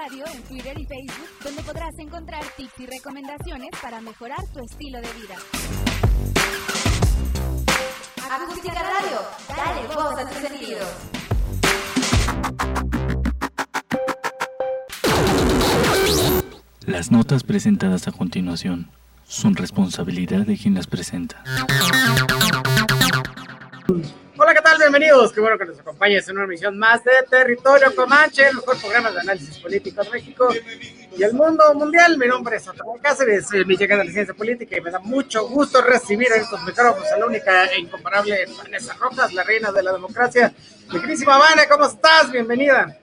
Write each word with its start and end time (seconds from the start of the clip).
Radio 0.00 0.24
en 0.32 0.42
Twitter 0.42 0.78
y 0.78 0.86
Facebook, 0.86 1.28
donde 1.42 1.62
podrás 1.62 1.98
encontrar 1.98 2.44
tips 2.56 2.78
y 2.78 2.86
recomendaciones 2.86 3.70
para 3.82 4.00
mejorar 4.00 4.38
tu 4.52 4.60
estilo 4.60 5.00
de 5.00 5.08
vida. 5.14 5.34
Acústica 8.30 8.74
Radio, 8.74 9.20
dale 9.48 9.86
voz 9.88 10.18
a 10.18 10.28
tus 10.28 10.38
sentidos. 10.38 10.88
Las 16.86 17.10
notas 17.10 17.42
presentadas 17.42 18.06
a 18.06 18.12
continuación 18.12 18.90
son 19.26 19.56
responsabilidad 19.56 20.46
de 20.46 20.56
quien 20.56 20.74
las 20.74 20.86
presenta. 20.86 21.42
Bienvenidos. 24.90 25.34
Qué 25.34 25.40
bueno 25.42 25.58
que 25.58 25.66
nos 25.66 25.78
acompañes 25.78 26.26
en 26.30 26.36
una 26.36 26.46
emisión 26.46 26.78
más 26.78 27.04
de 27.04 27.10
Territorio 27.28 27.94
Comanche, 27.94 28.48
el 28.48 28.56
mejor 28.56 28.80
programa 28.80 29.10
de 29.10 29.20
análisis 29.20 29.58
político 29.58 30.02
de 30.02 30.08
México 30.08 30.48
y 31.14 31.22
el 31.22 31.34
mundo 31.34 31.74
mundial. 31.74 32.16
Mi 32.16 32.26
nombre 32.26 32.56
es 32.56 32.66
Antonio 32.66 32.94
Cáceres, 33.02 33.48
soy 33.48 33.66
mi 33.66 33.76
llegada 33.76 34.02
de 34.02 34.10
ciencia 34.10 34.32
política 34.32 34.78
y 34.78 34.80
me 34.80 34.90
da 34.90 34.98
mucho 34.98 35.46
gusto 35.46 35.82
recibir 35.82 36.28
en 36.34 36.40
estos 36.40 36.62
micrófonos 36.64 37.06
a 37.12 37.18
la 37.18 37.26
única 37.26 37.66
e 37.66 37.80
incomparable 37.80 38.46
Vanessa 38.56 38.94
Rojas, 38.94 39.34
la 39.34 39.44
reina 39.44 39.70
de 39.72 39.82
la 39.82 39.92
democracia. 39.92 40.54
Mi 40.90 41.00
querísima 41.02 41.36
Vanessa, 41.36 41.68
¿cómo 41.68 41.84
estás? 41.84 42.32
Bienvenida. 42.32 42.98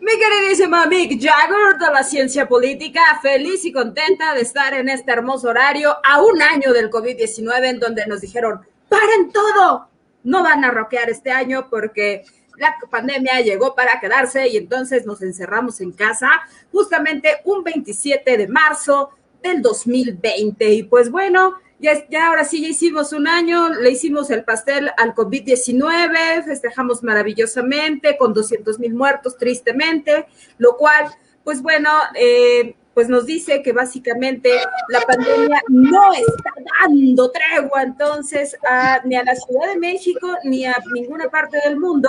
Mi 0.00 0.18
queridísima 0.18 0.86
Mick 0.86 1.22
Jagger 1.22 1.78
de 1.78 1.92
la 1.92 2.02
ciencia 2.02 2.48
política, 2.48 3.20
feliz 3.22 3.64
y 3.64 3.72
contenta 3.72 4.34
de 4.34 4.40
estar 4.40 4.74
en 4.74 4.88
este 4.88 5.12
hermoso 5.12 5.46
horario 5.46 5.96
a 6.02 6.20
un 6.20 6.42
año 6.42 6.72
del 6.72 6.90
COVID-19 6.90 7.66
en 7.66 7.78
donde 7.78 8.04
nos 8.08 8.20
dijeron, 8.20 8.66
paren 8.88 9.30
todo, 9.30 9.91
no 10.24 10.42
van 10.42 10.64
a 10.64 10.70
roquear 10.70 11.10
este 11.10 11.30
año 11.30 11.68
porque 11.70 12.24
la 12.56 12.76
pandemia 12.90 13.40
llegó 13.40 13.74
para 13.74 14.00
quedarse 14.00 14.48
y 14.48 14.56
entonces 14.56 15.06
nos 15.06 15.22
encerramos 15.22 15.80
en 15.80 15.92
casa 15.92 16.28
justamente 16.70 17.38
un 17.44 17.64
27 17.64 18.36
de 18.36 18.48
marzo 18.48 19.10
del 19.42 19.62
2020. 19.62 20.70
Y 20.70 20.82
pues 20.84 21.10
bueno, 21.10 21.56
ya, 21.82 22.28
ahora 22.28 22.44
sí, 22.44 22.62
ya 22.62 22.68
hicimos 22.68 23.12
un 23.12 23.26
año, 23.26 23.68
le 23.70 23.90
hicimos 23.90 24.30
el 24.30 24.44
pastel 24.44 24.90
al 24.96 25.14
COVID-19, 25.14 26.44
festejamos 26.44 27.02
maravillosamente 27.02 28.16
con 28.16 28.32
200 28.32 28.78
mil 28.78 28.94
muertos, 28.94 29.36
tristemente, 29.36 30.26
lo 30.58 30.76
cual, 30.76 31.06
pues 31.42 31.60
bueno, 31.60 31.90
eh, 32.14 32.76
pues 32.94 33.08
nos 33.08 33.26
dice 33.26 33.62
que 33.62 33.72
básicamente 33.72 34.50
la 34.88 35.00
pandemia 35.00 35.62
no 35.68 36.12
está 36.12 36.50
dando 36.80 37.30
tregua 37.30 37.82
entonces 37.82 38.56
ni 39.04 39.16
a 39.16 39.24
la 39.24 39.34
Ciudad 39.34 39.68
de 39.72 39.78
México 39.78 40.28
ni 40.44 40.66
a 40.66 40.76
ninguna 40.92 41.28
parte 41.28 41.58
del 41.64 41.78
mundo. 41.78 42.08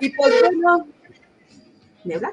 Y 0.00 0.10
pues 0.10 0.34
bueno, 0.40 0.88
¿me 2.04 2.14
habla? 2.14 2.32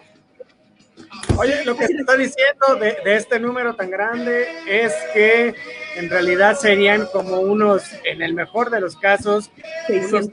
Oye, 1.38 1.64
lo 1.66 1.76
que 1.76 1.88
se 1.88 1.94
está 1.94 2.16
diciendo 2.16 2.76
de, 2.80 3.16
este 3.16 3.40
número 3.40 3.76
tan 3.76 3.90
grande 3.90 4.48
es 4.68 4.94
que 5.14 5.54
en 5.96 6.10
realidad 6.10 6.58
serían 6.58 7.06
como 7.08 7.42
unos, 7.42 7.84
en 8.06 8.22
el 8.22 8.34
mejor 8.34 8.70
de 8.70 8.80
los 8.80 8.96
casos, 8.96 9.52
600. 9.88 10.30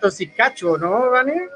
unos 0.00 0.20
y 0.20 0.28
cacho, 0.28 0.78
¿no, 0.78 1.10
Vane? 1.10 1.48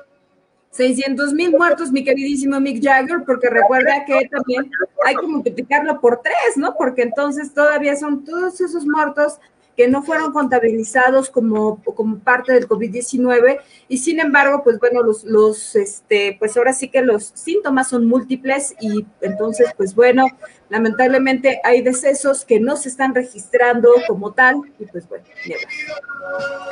600 0.79 1.33
mil 1.33 1.51
muertos, 1.51 1.91
mi 1.91 2.05
queridísimo 2.05 2.61
Mick 2.61 2.81
Jagger, 2.81 3.25
porque 3.27 3.51
recuerda 3.51 4.05
que 4.07 4.29
también 4.29 4.71
hay 5.05 5.17
que 5.17 5.27
multiplicarlo 5.27 6.01
por 6.01 6.23
tres, 6.23 6.57
¿no? 6.57 6.77
Porque 6.79 7.03
entonces 7.03 7.53
todavía 7.53 7.97
son 7.97 8.23
todos 8.25 8.61
esos 8.61 8.87
muertos 8.87 9.41
que 9.79 9.87
no 9.87 10.03
fueron 10.03 10.33
contabilizados 10.33 11.31
como, 11.31 11.81
como 11.85 12.19
parte 12.19 12.53
del 12.53 12.67
COVID-19 12.67 13.61
y 13.87 13.99
sin 13.99 14.19
embargo, 14.19 14.63
pues 14.65 14.81
bueno, 14.81 15.05
los, 15.05 15.23
los, 15.23 15.77
este, 15.77 16.35
pues 16.37 16.57
ahora 16.57 16.73
sí 16.73 16.89
que 16.89 17.01
los 17.01 17.27
síntomas 17.27 17.89
son 17.89 18.05
múltiples 18.05 18.75
y 18.81 19.07
entonces, 19.21 19.73
pues 19.77 19.95
bueno, 19.95 20.27
lamentablemente 20.69 21.61
hay 21.63 21.83
decesos 21.83 22.45
que 22.45 22.59
no 22.59 22.77
se 22.77 22.89
están 22.89 23.15
registrando 23.15 23.91
como 24.09 24.33
tal 24.33 24.57
y 24.81 24.87
pues 24.87 25.09
bueno, 25.09 25.25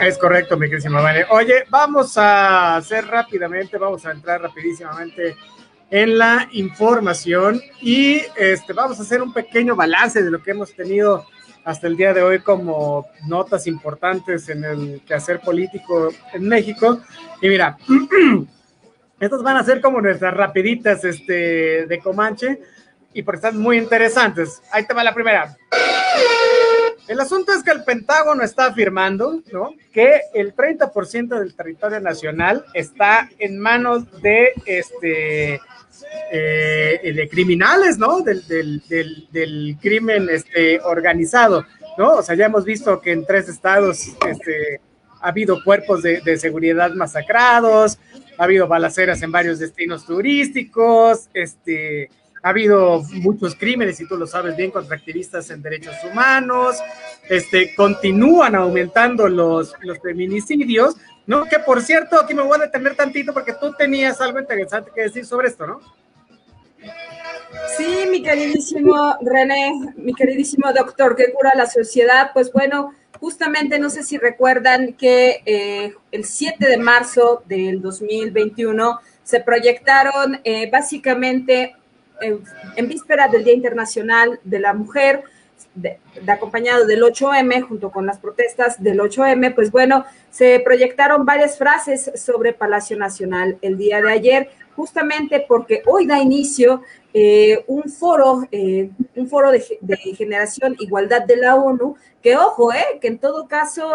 Es 0.01 0.19
correcto, 0.19 0.57
mi 0.57 0.69
querísima 0.69 1.01
Vale. 1.01 1.27
Oye, 1.31 1.63
vamos 1.71 2.19
a 2.19 2.75
hacer 2.75 3.07
rápidamente, 3.07 3.79
vamos 3.79 4.05
a 4.05 4.11
entrar 4.11 4.43
rapidísimamente 4.43 5.37
en 5.93 6.19
la 6.19 6.49
información 6.51 7.63
y 7.81 8.21
este, 8.35 8.73
vamos 8.73 8.99
a 8.99 9.03
hacer 9.03 9.23
un 9.23 9.33
pequeño 9.33 9.77
balance 9.77 10.25
de 10.25 10.31
lo 10.33 10.43
que 10.43 10.51
hemos 10.51 10.75
tenido 10.75 11.25
hasta 11.67 11.89
el 11.89 11.97
día 11.97 12.15
de 12.15 12.23
hoy 12.23 12.39
como 12.39 13.09
notas 13.27 13.67
importantes 13.67 14.49
en 14.49 14.65
el 14.65 15.03
quehacer 15.05 15.41
político 15.41 16.11
en 16.33 16.49
México. 16.49 17.01
Y 17.43 17.49
mira, 17.49 17.77
estas 19.21 19.43
van 19.43 19.57
a 19.57 19.65
ser 19.65 19.81
como 19.81 20.01
nuestras 20.01 20.33
rapiditas 20.33 21.05
este, 21.05 21.87
de 21.87 21.99
Comanche 21.99 22.61
y 23.13 23.23
por 23.23 23.35
están 23.35 23.59
muy 23.59 23.79
interesantes. 23.79 24.63
Ahí 24.71 24.87
te 24.87 24.95
va 24.95 25.03
la 25.03 25.13
primera. 25.13 25.57
El 27.09 27.19
asunto 27.19 27.53
es 27.53 27.65
que 27.65 27.73
el 27.73 27.83
Pentágono 27.83 28.45
está 28.45 28.67
afirmando 28.67 29.43
¿no? 29.53 29.75
que 29.93 30.21
el 30.35 30.55
30% 30.55 31.37
del 31.37 31.57
territorio 31.57 31.99
nacional 31.99 32.65
está 32.75 33.29
en 33.41 33.59
manos 33.59 34.05
de 34.23 34.53
este 34.67 35.61
eh, 36.33 37.13
de 37.15 37.29
criminales, 37.29 37.99
¿no? 37.99 38.21
Del, 38.21 38.47
del, 38.47 38.83
del, 39.31 39.77
crimen 39.81 40.29
este, 40.31 40.81
organizado, 40.81 41.65
¿no? 41.99 42.17
O 42.17 42.23
sea, 42.23 42.35
ya 42.35 42.47
hemos 42.47 42.65
visto 42.65 43.01
que 43.01 43.13
en 43.13 43.25
tres 43.25 43.49
estados 43.49 44.09
este, 44.29 44.81
ha 45.21 45.29
habido 45.29 45.63
cuerpos 45.63 46.03
de, 46.03 46.21
de, 46.21 46.37
seguridad 46.37 46.93
masacrados, 46.95 47.99
ha 48.39 48.45
habido 48.45 48.67
balaceras 48.67 49.23
en 49.23 49.33
varios 49.33 49.59
destinos 49.59 50.05
turísticos, 50.05 51.29
este, 51.33 52.11
ha 52.43 52.51
habido 52.51 53.03
muchos 53.15 53.57
crímenes, 53.57 54.01
y 54.01 54.07
tú 54.07 54.17
lo 54.17 54.27
sabes 54.27 54.57
bien, 54.57 54.71
contra 54.71 54.97
activistas 54.97 55.51
en 55.51 55.63
derechos 55.63 55.97
humanos, 56.09 56.77
este, 57.29 57.75
continúan 57.75 58.55
aumentando 58.55 59.29
los, 59.29 59.75
los 59.81 59.99
feminicidios, 60.01 60.95
¿no? 61.27 61.45
Que 61.47 61.59
por 61.59 61.83
cierto, 61.83 62.21
aquí 62.21 62.35
me 62.35 62.43
voy 62.43 62.57
a 62.59 62.67
detener 62.67 62.95
tantito 62.95 63.33
porque 63.33 63.53
tú 63.53 63.73
tenías 63.73 64.21
algo 64.21 64.39
interesante 64.39 64.93
que 64.95 65.03
decir 65.03 65.27
sobre 65.27 65.49
esto, 65.49 65.67
¿no? 65.67 65.81
Sí, 67.77 68.07
mi 68.11 68.23
queridísimo 68.23 69.17
René, 69.21 69.73
mi 69.97 70.15
queridísimo 70.15 70.73
doctor 70.73 71.17
que 71.17 71.33
cura 71.33 71.53
la 71.55 71.67
sociedad, 71.67 72.31
pues 72.33 72.53
bueno, 72.53 72.95
justamente 73.21 73.79
no 73.79 73.91
sé 73.91 74.03
si 74.03 74.19
recuerdan 74.19 74.95
que 74.95 75.43
eh, 75.45 75.95
el 76.13 76.25
7 76.25 76.67
de 76.67 76.77
marzo 76.79 77.43
del 77.47 77.83
2021 77.83 79.01
se 79.23 79.41
proyectaron 79.41 80.41
eh, 80.45 80.71
básicamente 80.71 81.75
en 82.21 82.89
víspera 82.89 83.29
del 83.29 83.45
Día 83.45 83.53
Internacional 83.53 84.41
de 84.43 84.59
la 84.59 84.73
Mujer, 84.73 85.23
acompañado 86.27 86.87
del 86.87 87.03
8M, 87.03 87.63
junto 87.63 87.91
con 87.91 88.07
las 88.07 88.19
protestas 88.19 88.83
del 88.83 89.01
8M, 89.01 89.55
pues 89.55 89.71
bueno, 89.71 90.05
se 90.31 90.61
proyectaron 90.61 91.25
varias 91.25 91.59
frases 91.59 92.11
sobre 92.15 92.53
Palacio 92.53 92.97
Nacional 92.97 93.59
el 93.63 93.77
día 93.77 94.01
de 94.01 94.11
ayer, 94.11 94.51
justamente 94.75 95.45
porque 95.47 95.83
hoy 95.87 96.07
da 96.07 96.19
inicio 96.19 96.83
eh, 97.19 97.65
un 97.69 97.85
foro, 97.85 98.47
eh, 98.53 98.91
un 99.15 99.27
foro 99.27 99.51
de, 99.51 99.59
generación 100.15 100.77
igualdad 100.79 101.25
de 101.25 101.39
la 101.39 101.55
ONU, 101.55 101.97
que 102.21 102.37
ojo, 102.37 102.75
eh, 102.75 102.99
que 103.01 103.09
en 103.09 103.17
todo 103.17 103.49
caso 103.49 103.95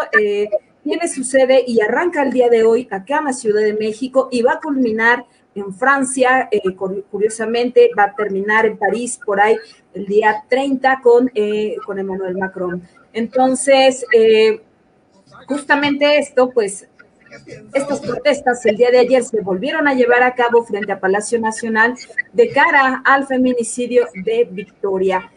tiene 0.82 1.06
su 1.06 1.22
sede 1.22 1.62
y 1.64 1.80
arranca 1.80 2.24
el 2.24 2.32
día 2.32 2.48
de 2.48 2.64
hoy 2.64 2.88
acá 2.90 3.18
en 3.18 3.26
la 3.26 3.32
Ciudad 3.32 3.62
de 3.62 3.74
México 3.74 4.28
y 4.32 4.42
va 4.42 4.54
a 4.54 4.60
culminar 4.60 5.24
en 5.54 5.72
Francia, 5.72 6.50
curiosamente 7.12 7.90
va 7.96 8.06
a 8.06 8.14
terminar 8.16 8.66
en 8.66 8.76
París 8.76 9.20
por 9.24 9.40
ahí 9.40 9.56
el 9.94 10.04
día 10.06 10.44
30 10.48 11.00
con, 11.00 11.30
con 11.86 11.98
Emmanuel 12.00 12.36
Macron. 12.36 12.82
Entonces, 13.12 14.04
justamente 15.46 16.18
esto, 16.18 16.50
pues, 16.50 16.88
estas 17.72 18.00
protestas 18.00 18.64
el 18.66 18.76
día 18.76 18.90
de 18.90 19.00
ayer 19.00 19.22
se 19.24 19.40
volvieron 19.40 19.88
a 19.88 19.94
llevar 19.94 20.22
a 20.22 20.34
cabo 20.34 20.64
frente 20.64 20.92
a 20.92 21.00
Palacio 21.00 21.40
Nacional 21.40 21.94
de 22.32 22.50
cara 22.50 23.02
al 23.04 23.26
feminicidio 23.26 24.06
de 24.24 24.48
Victoria. 24.50 25.30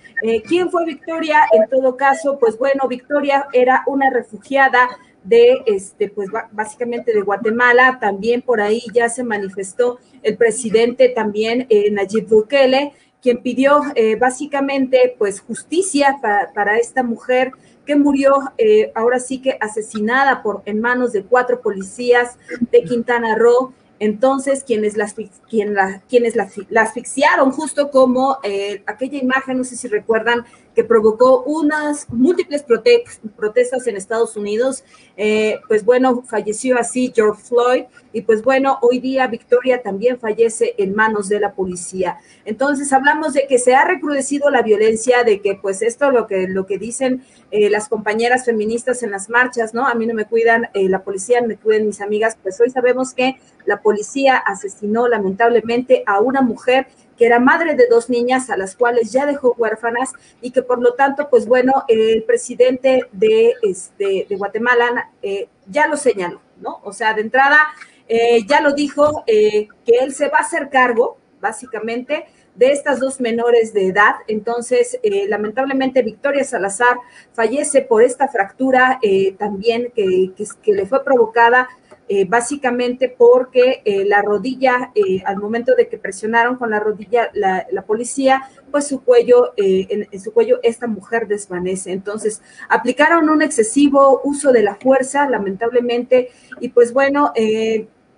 ¿Quién 0.48 0.72
fue 0.72 0.86
Victoria? 0.86 1.42
En 1.52 1.70
todo 1.70 1.98
caso, 1.98 2.40
pues 2.40 2.58
bueno, 2.58 2.88
Victoria 2.88 3.48
era 3.54 3.84
una 3.86 4.10
refugiada 4.10 4.90
de, 5.26 5.64
este, 5.66 6.10
pues 6.10 6.30
básicamente 6.52 7.14
de 7.14 7.22
Guatemala. 7.22 7.98
También 8.00 8.42
por 8.42 8.62
ahí 8.62 8.84
ya 8.94 9.10
se 9.10 9.24
manifestó 9.24 10.00
el 10.24 10.38
presidente 10.38 11.10
también, 11.10 11.68
eh, 11.70 11.92
Nayib 11.92 12.28
Bukele, 12.28 12.94
quien 13.22 13.42
pidió 13.42 13.82
eh, 13.96 14.16
básicamente 14.16 15.16
pues 15.18 15.42
justicia 15.42 16.20
para, 16.22 16.78
esta 16.78 17.04
mujer 17.04 17.52
que 17.86 17.96
murió 17.96 18.34
eh, 18.58 18.92
ahora 18.96 19.20
sí 19.20 19.42
que 19.42 19.58
asesinada 19.62 20.42
por 20.44 20.62
en 20.66 20.82
manos 20.82 21.14
de 21.14 21.24
cuatro 21.24 21.62
policías 21.62 22.38
de 22.72 22.84
Quintana 22.84 23.36
Roo. 23.36 23.74
Entonces, 23.98 24.64
quienes, 24.66 24.98
las, 24.98 25.16
quien 25.50 25.74
la, 25.74 26.02
quienes 26.10 26.36
la, 26.36 26.50
asfixiaron, 26.82 27.52
justo 27.52 27.92
como 27.92 28.40
aquella 28.86 29.18
imagen, 29.18 29.58
no 29.58 29.64
sé 29.64 29.78
si 29.78 29.88
recuerdan, 29.88 30.46
que 30.76 30.84
provocó 30.84 31.44
unas 31.44 32.08
múltiples 32.10 32.64
protestas 32.64 33.88
en 33.88 33.96
Estados 33.96 34.36
Unidos. 34.36 34.84
Eh, 35.18 35.60
pues 35.68 35.86
bueno, 35.86 36.24
falleció 36.24 36.78
así 36.78 37.12
George 37.16 37.42
Floyd 37.42 37.84
y 38.12 38.22
pues 38.22 38.44
bueno, 38.44 38.78
hoy 38.82 39.00
día 39.00 39.28
Victoria 39.28 39.82
también 39.82 40.20
fallece 40.20 40.76
en 40.78 40.94
manos 40.94 41.30
de 41.30 41.40
la 41.40 41.54
policía. 41.54 42.18
Entonces 42.44 42.92
hablamos 42.92 43.34
de 43.34 43.48
que 43.48 43.58
se 43.58 43.74
ha 43.74 43.86
recrudecido 43.86 44.50
la 44.50 44.62
violencia, 44.62 45.24
de 45.24 45.42
que 45.42 45.56
pues 45.56 45.82
esto 45.82 46.12
lo 46.12 46.28
que, 46.28 46.48
lo 46.48 46.66
que 46.66 46.78
dicen 46.78 47.24
eh, 47.52 47.70
las 47.70 47.88
compañeras 47.88 48.46
feministas 48.46 49.02
en 49.04 49.12
las 49.12 49.30
marchas, 49.30 49.74
¿no? 49.74 49.88
A 49.88 49.96
mí 49.96 50.06
no 50.06 50.14
me 50.14 50.26
cuidan 50.26 50.70
eh, 50.74 50.90
la 50.90 51.04
policía, 51.04 51.42
me 51.42 51.56
cuidan 51.56 51.88
mis 51.88 52.02
amigas, 52.02 52.38
pues 52.42 52.60
hoy 52.60 52.70
sabemos 52.70 53.14
que 53.14 53.38
la 53.66 53.82
policía 53.82 54.38
asesinó 54.38 55.08
lamentablemente 55.08 56.04
a 56.06 56.20
una 56.20 56.42
mujer 56.42 56.88
que 57.18 57.26
era 57.26 57.40
madre 57.40 57.76
de 57.76 57.88
dos 57.88 58.10
niñas 58.10 58.50
a 58.50 58.58
las 58.58 58.76
cuales 58.76 59.12
ya 59.12 59.26
dejó 59.26 59.56
huérfanas 59.58 60.14
y 60.42 60.52
que 60.52 60.62
por 60.62 60.82
lo 60.82 60.94
tanto, 60.94 61.30
pues 61.30 61.48
bueno, 61.48 61.84
el 61.88 62.24
presidente 62.24 63.08
de, 63.12 63.54
este, 63.62 64.26
de 64.28 64.36
Guatemala 64.36 65.12
eh, 65.22 65.48
ya 65.68 65.88
lo 65.88 65.98
señaló, 65.98 66.42
¿no? 66.60 66.82
O 66.84 66.94
sea, 66.94 67.14
de 67.14 67.22
entrada 67.22 67.60
eh, 68.08 68.46
ya 68.48 68.62
lo 68.62 68.74
dijo 68.74 69.24
eh, 69.28 69.68
que 69.86 69.98
él 70.02 70.14
se 70.14 70.30
va 70.30 70.40
a 70.40 70.42
hacer 70.42 70.70
cargo, 70.70 71.18
básicamente, 71.40 72.26
de 72.56 72.72
estas 72.72 73.00
dos 73.00 73.20
menores 73.20 73.74
de 73.74 73.88
edad. 73.88 74.16
Entonces, 74.28 74.98
lamentablemente, 75.28 76.02
Victoria 76.02 76.46
Salazar 76.46 76.98
fallece 77.34 77.82
por 77.82 78.02
esta 78.02 78.30
fractura 78.30 78.98
también 79.38 79.92
que, 79.94 80.32
que 80.64 80.72
le 80.72 80.86
fue 80.86 81.04
provocada 81.04 81.68
eh, 82.08 82.26
básicamente 82.26 83.10
porque 83.10 83.82
eh, 83.84 84.06
la 84.06 84.22
rodilla, 84.22 84.92
eh, 84.94 85.24
al 85.26 85.38
momento 85.38 85.74
de 85.76 85.88
que 85.88 85.98
presionaron 85.98 86.56
con 86.56 86.70
la 86.70 86.80
rodilla 86.80 87.32
la, 87.34 87.66
policía, 87.88 88.44
pues 88.70 88.88
su 88.88 89.02
cuello, 89.04 89.54
en, 89.58 90.08
su 90.20 90.32
cuello 90.32 90.60
esta 90.62 90.86
mujer 90.86 91.28
desvanece. 91.28 91.92
Entonces, 91.92 92.44
aplicaron 92.70 93.28
un 93.30 93.42
excesivo 93.42 94.22
uso 94.24 94.52
de 94.52 94.62
la 94.62 94.76
fuerza, 94.76 95.28
lamentablemente, 95.28 96.30
y 96.60 96.70
pues 96.70 96.94
bueno, 96.94 97.32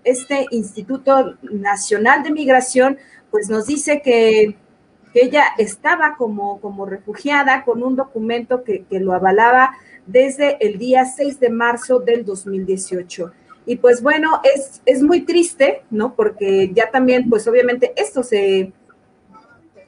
este 0.03 0.47
Instituto 0.51 1.35
Nacional 1.43 2.23
de 2.23 2.31
Migración, 2.31 2.97
pues 3.31 3.49
nos 3.49 3.67
dice 3.67 4.01
que, 4.01 4.57
ella 5.13 5.45
estaba 5.57 6.15
como, 6.15 6.61
como 6.61 6.85
refugiada 6.85 7.63
con 7.63 7.81
un 7.81 7.95
documento 7.95 8.63
que, 8.63 8.83
que 8.83 8.99
lo 8.99 9.13
avalaba 9.13 9.71
desde 10.05 10.63
el 10.63 10.77
día 10.77 11.05
6 11.05 11.39
de 11.39 11.49
marzo 11.49 11.99
del 11.99 12.23
2018. 12.23 13.31
Y 13.67 13.75
pues 13.75 14.01
bueno, 14.01 14.41
es, 14.55 14.81
es 14.85 15.03
muy 15.03 15.21
triste, 15.21 15.83
¿no? 15.91 16.15
Porque 16.15 16.71
ya 16.73 16.89
también, 16.89 17.29
pues 17.29 17.47
obviamente 17.47 17.93
esto 17.97 18.23
se, 18.23 18.71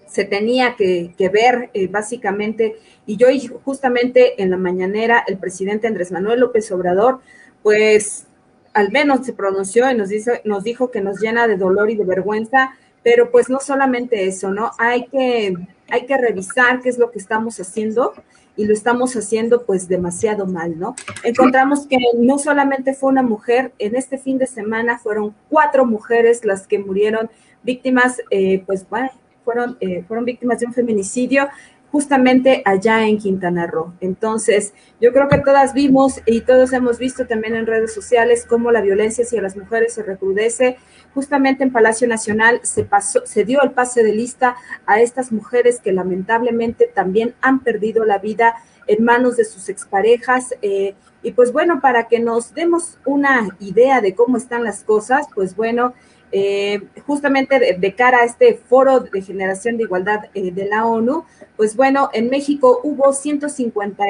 se 0.05 0.25
tenía 0.25 0.75
que, 0.75 1.13
ver 1.31 1.69
eh, 1.73 1.87
básicamente, 1.87 2.75
y 3.05 3.15
yo 3.15 3.27
justamente 3.63 4.41
en 4.43 4.49
la 4.49 4.57
mañanera, 4.57 5.23
el 5.25 5.37
presidente 5.37 5.87
Andrés 5.87 6.11
Manuel 6.11 6.41
López 6.41 6.69
Obrador, 6.73 7.21
pues 7.63 8.25
al 8.73 8.91
menos 8.91 9.25
se 9.25 9.33
pronunció 9.33 9.89
y 9.89 9.95
nos, 9.95 10.09
dice, 10.09 10.41
nos 10.43 10.63
dijo 10.65 10.91
que 10.91 10.99
nos 10.99 11.21
llena 11.21 11.47
de 11.47 11.55
dolor 11.55 11.89
y 11.89 11.95
de 11.95 12.03
vergüenza, 12.03 12.71
pero 13.01 13.31
pues 13.31 13.49
no 13.49 13.61
solamente 13.61 14.27
eso, 14.27 14.51
¿no? 14.51 14.71
Hay 14.77 15.07
que, 15.07 15.53
hay 15.89 16.05
que 16.05 16.17
revisar 16.17 16.81
qué 16.81 16.89
es 16.89 16.97
lo 16.97 17.11
que 17.11 17.19
estamos 17.19 17.59
haciendo 17.61 18.13
y 18.59 18.65
lo 18.65 18.73
estamos 18.73 19.15
haciendo 19.15 19.63
pues 19.63 19.87
demasiado 19.87 20.45
mal, 20.45 20.77
¿no? 20.77 20.93
Encontramos 21.23 21.87
que 21.87 21.95
no 22.17 22.37
solamente 22.37 22.93
fue 22.93 23.09
una 23.09 23.23
mujer, 23.23 23.71
en 23.79 23.95
este 23.95 24.17
fin 24.17 24.37
de 24.37 24.47
semana 24.47 24.99
fueron 24.99 25.33
cuatro 25.47 25.85
mujeres 25.85 26.43
las 26.43 26.67
que 26.67 26.77
murieron 26.77 27.29
víctimas, 27.63 28.21
eh, 28.31 28.61
pues 28.65 28.85
bueno, 28.89 29.11
fueron, 29.45 29.77
eh, 29.79 30.03
fueron 30.05 30.25
víctimas 30.25 30.59
de 30.59 30.65
un 30.65 30.73
feminicidio 30.73 31.47
justamente 31.89 32.61
allá 32.65 33.07
en 33.07 33.17
Quintana 33.17 33.65
Roo. 33.65 33.93
Entonces, 34.01 34.73
yo 34.99 35.13
creo 35.13 35.29
que 35.29 35.37
todas 35.37 35.73
vimos 35.73 36.21
y 36.25 36.41
todos 36.41 36.73
hemos 36.73 36.99
visto 36.99 37.27
también 37.27 37.55
en 37.55 37.65
redes 37.65 37.93
sociales 37.93 38.45
cómo 38.45 38.73
la 38.73 38.81
violencia 38.81 39.23
hacia 39.23 39.41
las 39.41 39.55
mujeres 39.55 39.93
se 39.93 40.03
recrudece. 40.03 40.75
Justamente 41.19 41.65
en 41.65 41.73
Palacio 41.73 42.07
Nacional 42.07 42.61
se 42.63 42.85
pasó, 42.85 43.19
se 43.25 43.43
dio 43.43 43.61
el 43.61 43.71
pase 43.71 44.03
de 44.03 44.13
lista 44.13 44.55
a 44.85 45.01
estas 45.01 45.33
mujeres 45.33 45.81
que 45.81 45.91
lamentablemente 45.91 46.89
también 46.95 47.35
han 47.41 47.59
perdido 47.59 48.05
la 48.05 48.19
vida 48.19 48.55
en 48.87 49.03
manos 49.03 49.35
de 49.35 49.43
sus 49.43 49.67
exparejas. 49.67 50.55
Eh, 50.61 50.95
y 51.21 51.33
pues 51.33 51.51
bueno, 51.51 51.81
para 51.81 52.07
que 52.07 52.19
nos 52.21 52.53
demos 52.53 52.99
una 53.03 53.49
idea 53.59 53.99
de 53.99 54.15
cómo 54.15 54.37
están 54.37 54.63
las 54.63 54.85
cosas, 54.85 55.27
pues 55.35 55.57
bueno, 55.57 55.93
eh, 56.31 56.87
justamente 57.05 57.75
de, 57.77 57.95
cara 57.95 58.19
a 58.19 58.23
este 58.23 58.53
foro 58.53 59.01
de 59.01 59.21
generación 59.21 59.75
de 59.75 59.83
igualdad 59.83 60.21
eh, 60.33 60.51
de 60.53 60.69
la 60.69 60.85
ONU, 60.85 61.25
pues 61.57 61.75
bueno, 61.75 62.09
en 62.13 62.29
México 62.29 62.79
hubo 62.81 63.11
150 63.11 64.05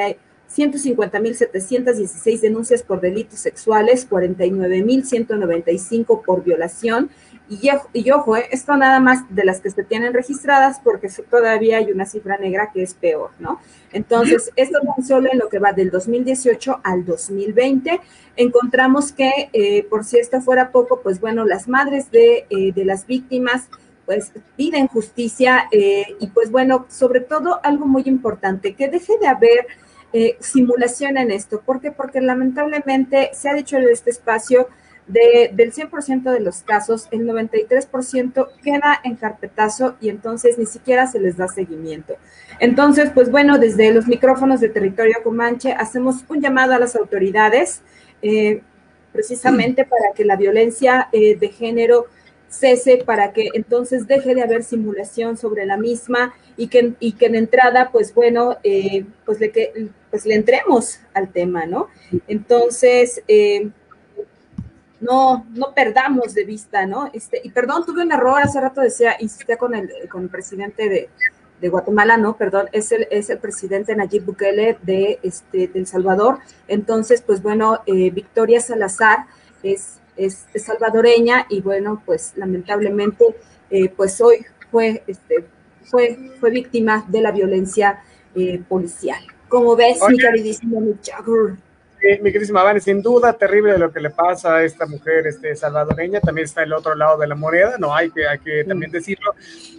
150.716 0.55 2.39
denuncias 2.39 2.83
por 2.83 3.01
delitos 3.01 3.39
sexuales, 3.39 4.07
49.195 4.09 6.23
por 6.23 6.43
violación 6.43 7.09
y, 7.93 8.11
ojo, 8.11 8.37
eh, 8.37 8.47
esto 8.51 8.77
nada 8.77 8.99
más 8.99 9.23
de 9.33 9.43
las 9.43 9.59
que 9.59 9.71
se 9.71 9.83
tienen 9.83 10.13
registradas, 10.13 10.79
porque 10.83 11.09
todavía 11.29 11.77
hay 11.77 11.91
una 11.91 12.05
cifra 12.05 12.37
negra 12.37 12.69
que 12.71 12.83
es 12.83 12.93
peor, 12.93 13.31
¿no? 13.39 13.59
Entonces, 13.91 14.51
esto 14.55 14.79
tan 14.81 15.03
solo 15.03 15.29
en 15.31 15.39
lo 15.39 15.49
que 15.49 15.57
va 15.57 15.73
del 15.73 15.89
2018 15.89 16.81
al 16.83 17.05
2020, 17.05 17.99
encontramos 18.35 19.11
que, 19.11 19.49
eh, 19.51 19.83
por 19.89 20.05
si 20.05 20.19
esto 20.19 20.41
fuera 20.41 20.71
poco, 20.71 21.01
pues 21.01 21.19
bueno, 21.19 21.43
las 21.43 21.67
madres 21.67 22.11
de, 22.11 22.45
eh, 22.51 22.71
de 22.71 22.85
las 22.85 23.07
víctimas, 23.07 23.67
pues 24.05 24.31
piden 24.57 24.87
justicia 24.87 25.69
y 25.71 26.25
pues 26.33 26.49
bueno, 26.49 26.87
sobre 26.89 27.19
todo 27.19 27.59
algo 27.61 27.85
muy 27.85 28.01
importante, 28.07 28.73
que 28.73 28.87
deje 28.87 29.13
de 29.21 29.27
haber 29.27 29.67
simulación 30.39 31.17
en 31.17 31.31
esto. 31.31 31.61
¿Por 31.61 31.81
qué? 31.81 31.91
Porque 31.91 32.21
lamentablemente 32.21 33.29
se 33.33 33.49
ha 33.49 33.53
dicho 33.53 33.77
en 33.77 33.87
este 33.89 34.09
espacio, 34.09 34.67
del 35.09 35.73
100% 35.73 36.31
de 36.31 36.39
los 36.39 36.61
casos, 36.61 37.07
el 37.11 37.27
93% 37.27 38.47
queda 38.63 38.99
en 39.03 39.15
carpetazo 39.15 39.95
y 39.99 40.09
entonces 40.09 40.59
ni 40.59 40.67
siquiera 40.67 41.07
se 41.07 41.19
les 41.19 41.35
da 41.35 41.47
seguimiento. 41.47 42.15
Entonces, 42.59 43.09
pues 43.13 43.31
bueno, 43.31 43.57
desde 43.57 43.91
los 43.91 44.07
micrófonos 44.07 44.59
de 44.59 44.69
Territorio 44.69 45.15
Comanche 45.23 45.73
hacemos 45.73 46.23
un 46.29 46.41
llamado 46.41 46.73
a 46.73 46.79
las 46.79 46.95
autoridades 46.95 47.81
eh, 48.21 48.61
precisamente 49.11 49.83
para 49.83 50.13
que 50.15 50.25
la 50.25 50.35
violencia 50.35 51.09
eh, 51.11 51.35
de 51.35 51.49
género 51.49 52.05
cese, 52.47 52.97
para 53.03 53.33
que 53.33 53.49
entonces 53.53 54.05
deje 54.05 54.35
de 54.35 54.43
haber 54.43 54.63
simulación 54.63 55.37
sobre 55.37 55.65
la 55.65 55.77
misma 55.77 56.33
y 56.59 56.67
que, 56.67 56.93
y 56.99 57.13
que 57.13 57.25
en 57.25 57.35
entrada, 57.35 57.89
pues 57.91 58.13
bueno, 58.13 58.57
eh, 58.63 59.05
pues, 59.25 59.39
le, 59.39 59.51
que, 59.51 59.89
pues 60.11 60.25
le 60.25 60.35
entremos 60.35 60.99
al 61.13 61.31
tema, 61.31 61.65
¿no? 61.65 61.87
Entonces, 62.27 63.23
no, 64.99 65.45
no 65.53 65.73
perdamos 65.73 66.33
de 66.33 66.43
vista, 66.43 66.85
¿no? 66.85 67.09
Este, 67.13 67.41
y 67.43 67.49
perdón, 67.49 67.85
tuve 67.85 68.03
un 68.03 68.11
error, 68.11 68.41
hace 68.41 68.59
rato 68.59 68.81
decía, 68.81 69.15
insistía 69.19 69.57
con 69.57 69.73
el, 69.73 69.89
con 70.09 70.23
el 70.23 70.29
presidente 70.29 70.89
de, 70.89 71.09
Guatemala, 71.61 72.15
no, 72.15 72.37
perdón, 72.37 72.69
es 72.71 72.93
el, 72.93 73.05
es 73.11 73.29
el 73.29 73.37
presidente 73.37 73.93
Nayib 73.93 74.23
Bukele 74.23 74.77
de, 74.81 75.19
este, 75.23 75.67
de 75.67 75.79
El 75.79 75.87
Salvador. 75.87 76.39
Entonces, 76.69 77.21
pues 77.21 77.41
bueno, 77.41 77.81
eh, 77.85 78.11
Victoria 78.11 78.61
Salazar 78.61 79.25
es, 79.61 79.99
es, 80.15 80.45
salvadoreña 80.55 81.47
y 81.49 81.59
bueno, 81.59 82.01
pues 82.05 82.31
lamentablemente, 82.37 83.25
eh, 83.69 83.89
pues 83.89 84.21
hoy 84.21 84.45
fue, 84.71 85.03
este, 85.05 85.43
fue, 85.83 86.17
fue 86.39 86.51
víctima 86.51 87.05
de 87.07 87.21
la 87.21 87.31
violencia 87.31 88.01
eh, 88.35 88.61
policial. 88.67 89.19
Como 89.47 89.75
ves, 89.75 89.99
mi 90.07 90.17
queridísimo 90.17 90.79
mi 92.21 92.31
queridísima 92.31 92.63
Vane, 92.63 92.79
sin 92.79 93.01
duda 93.01 93.33
terrible 93.33 93.77
lo 93.77 93.91
que 93.91 93.99
le 93.99 94.09
pasa 94.09 94.57
a 94.57 94.63
esta 94.63 94.85
mujer 94.85 95.27
este, 95.27 95.55
salvadoreña, 95.55 96.21
también 96.21 96.45
está 96.45 96.63
el 96.63 96.71
otro 96.71 96.95
lado 96.95 97.17
de 97.17 97.27
la 97.27 97.35
moneda, 97.35 97.75
no 97.77 97.93
hay 97.93 98.09
que, 98.09 98.27
hay 98.27 98.39
que 98.39 98.63
también 98.63 98.91
decirlo, 98.91 99.33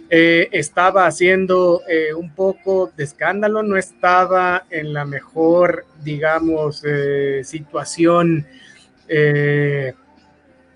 eh, 0.09 0.47
estaba 0.51 1.07
haciendo 1.07 1.81
eh, 1.87 2.13
un 2.13 2.33
poco 2.33 2.91
de 2.95 3.05
escándalo, 3.05 3.63
no 3.63 3.75
estaba 3.75 4.65
en 4.69 4.93
la 4.93 5.05
mejor, 5.05 5.85
digamos, 6.03 6.83
eh, 6.85 7.41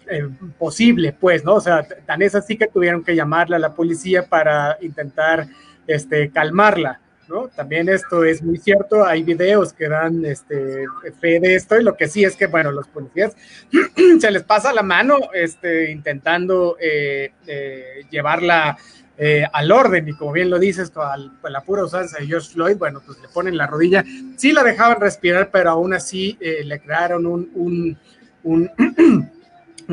situación 0.06 0.54
posible, 0.58 1.16
pues, 1.20 1.44
¿no? 1.44 1.56
O 1.56 1.62
sea, 1.62 1.88
tan 2.06 2.22
es 2.22 2.36
así 2.36 2.58
que 2.58 2.68
tuvieron 2.68 3.04
que 3.04 3.16
llamarle 3.16 3.56
a 3.56 3.60
la 3.60 3.74
policía 3.74 4.28
para 4.28 4.78
intentar 4.82 5.48
este, 5.88 6.30
calmarla. 6.32 7.02
¿no? 7.28 7.48
También 7.48 7.90
esto 7.90 8.24
es 8.24 8.44
muy 8.44 8.58
cierto, 8.58 9.04
hay 9.04 9.24
videos 9.24 9.74
que 9.74 9.90
dan 9.90 10.24
este, 10.26 10.86
fe 11.20 11.40
de 11.40 11.56
esto 11.56 11.80
y 11.80 11.84
lo 11.84 11.98
que 11.98 12.08
sí 12.08 12.24
es 12.24 12.36
que, 12.36 12.46
bueno, 12.46 12.72
los 12.72 12.88
policías 12.88 13.36
se 14.20 14.30
les 14.30 14.44
pasa 14.44 14.72
la 14.72 14.84
mano 14.84 15.18
este, 15.34 15.90
intentando 15.90 16.78
eh, 16.80 17.32
eh, 17.48 18.06
llevarla 18.12 18.78
eh, 19.18 19.44
al 19.52 19.72
orden 19.72 20.08
y 20.08 20.14
como 20.14 20.34
bien 20.34 20.52
lo 20.52 20.60
dices, 20.60 20.92
con, 20.92 21.40
la 21.50 21.62
pura 21.62 21.86
usanza 21.86 22.20
de 22.20 22.28
George 22.28 22.54
Floyd, 22.54 22.78
bueno, 22.78 23.02
pues 23.04 23.20
le 23.20 23.28
ponen 23.30 23.58
la 23.58 23.66
rodilla, 23.66 24.06
sí 24.38 24.52
la 24.52 24.64
dejaban 24.64 25.02
respirar, 25.02 25.50
pero 25.52 25.72
aún 25.72 25.96
así 25.96 26.38
le 26.40 26.80
crearon 26.80 27.26
un, 27.26 27.50
un 27.56 27.98
un 28.46 28.70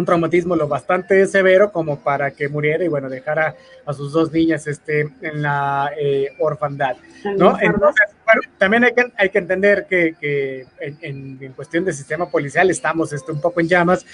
traumatismo 0.05 0.57
lo 0.57 0.69
bastante 0.69 1.27
severo 1.27 1.71
como 1.73 2.01
para 2.01 2.31
que 2.31 2.49
muriera 2.49 2.85
y 2.85 2.89
bueno, 2.89 3.09
dejara 3.09 3.55
a 3.85 3.93
sus 3.93 4.13
dos 4.13 4.33
niñas 4.33 4.67
este, 4.67 5.09
en 5.21 5.43
la 5.43 5.93
eh, 5.99 6.29
orfandad. 6.39 6.97
¿no? 7.37 7.57
Entonces, 7.61 8.07
bueno, 8.25 8.41
también 8.59 8.85
hay 8.85 8.95
que, 8.95 9.13
hay 9.17 9.29
que 9.29 9.39
entender 9.39 9.87
que, 9.89 10.15
que 10.21 10.67
en, 10.81 11.39
en, 11.41 11.53
cuestión 11.53 11.85
de 11.85 11.93
sistema 11.93 12.31
policial 12.31 12.71
estamos 12.71 13.13
este, 13.13 13.33
un 13.33 13.41
poco 13.41 13.61
en 13.61 13.69
llamas 13.69 14.05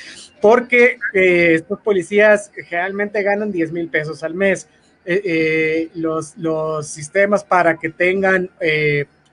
porque 0.41 0.99
eh, 1.15 1.55
estos 1.55 1.81
policías 1.81 2.51
generalmente 2.67 3.23
ganan 3.23 3.53
10 3.53 3.73
mil 3.73 3.89
pesos 3.89 4.23
al 4.23 4.35
mes. 4.35 4.69
Eh, 5.05 5.23
eh, 5.25 5.89
los, 5.95 6.37
los 6.37 6.87
sistemas 6.87 7.43
para 7.43 7.79
que 7.79 7.89
tengan 7.89 8.51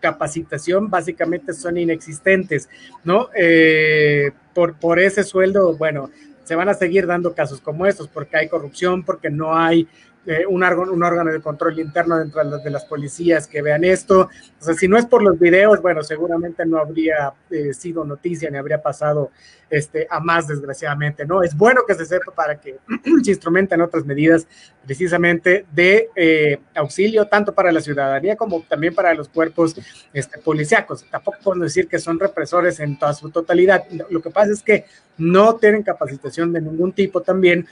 capacitación 0.05 0.89
básicamente 0.89 1.53
son 1.53 1.77
inexistentes, 1.77 2.69
¿no? 3.03 3.29
Eh, 3.35 4.31
por, 4.53 4.75
por 4.75 4.99
ese 4.99 5.23
sueldo, 5.23 5.75
bueno, 5.75 6.11
se 6.45 6.55
van 6.55 6.69
a 6.69 6.73
seguir 6.73 7.05
dando 7.05 7.33
casos 7.33 7.59
como 7.59 7.85
estos, 7.85 8.07
porque 8.07 8.37
hay 8.37 8.47
corrupción, 8.47 9.03
porque 9.03 9.29
no 9.29 9.57
hay 9.57 9.87
eh, 10.27 10.45
un, 10.47 10.63
órgano, 10.63 10.91
un, 10.91 11.03
órgano, 11.03 11.31
de 11.31 11.39
control 11.39 11.79
interno 11.79 12.17
dentro 12.17 12.43
de 12.43 12.49
las, 12.49 12.63
de 12.63 12.69
las, 12.71 12.85
policías 12.85 13.47
que 13.47 13.61
vean 13.61 13.83
esto. 13.83 14.29
O 14.59 14.63
sea, 14.63 14.73
si 14.73 14.87
no 14.87 14.97
es 14.97 15.05
por 15.05 15.21
los 15.21 15.37
videos, 15.37 15.81
bueno, 15.81 16.03
seguramente 16.03 16.65
no 16.65 16.79
habría 16.79 17.33
eh, 17.49 17.73
sido 17.73 18.03
noticia 18.03 18.49
ni 18.49 18.57
habría 18.57 18.81
pasado 18.81 19.31
este, 19.69 20.07
a 20.09 20.19
más, 20.19 20.47
desgraciadamente, 20.47 21.25
¿no? 21.25 21.43
Es 21.43 21.55
bueno 21.55 21.81
que 21.87 21.95
se 21.95 22.05
sepa 22.05 22.31
para 22.31 22.59
que 22.59 22.77
se 23.23 23.31
instrumenten 23.31 23.81
otras 23.81 24.05
medidas 24.05 24.47
precisamente 24.83 25.65
de 25.71 26.09
eh, 26.15 26.59
auxilio, 26.75 27.27
tanto 27.27 27.53
para 27.53 27.71
la 27.71 27.81
ciudadanía 27.81 28.35
como 28.35 28.61
también 28.61 28.95
para 28.95 29.13
los 29.13 29.29
cuerpos 29.29 29.75
este, 30.13 30.39
policíacos. 30.39 31.05
Tampoco 31.09 31.37
podemos 31.43 31.67
decir 31.67 31.87
que 31.87 31.99
son 31.99 32.19
represores 32.19 32.79
en 32.79 32.97
toda 32.97 33.13
su 33.13 33.29
totalidad. 33.29 33.83
Lo 34.09 34.21
que 34.21 34.29
pasa 34.29 34.51
es 34.51 34.61
que 34.61 34.85
no 35.17 35.55
tienen 35.55 35.83
capacitación 35.83 36.51
de 36.51 36.61
ningún 36.61 36.91
tipo 36.93 37.21
también 37.21 37.67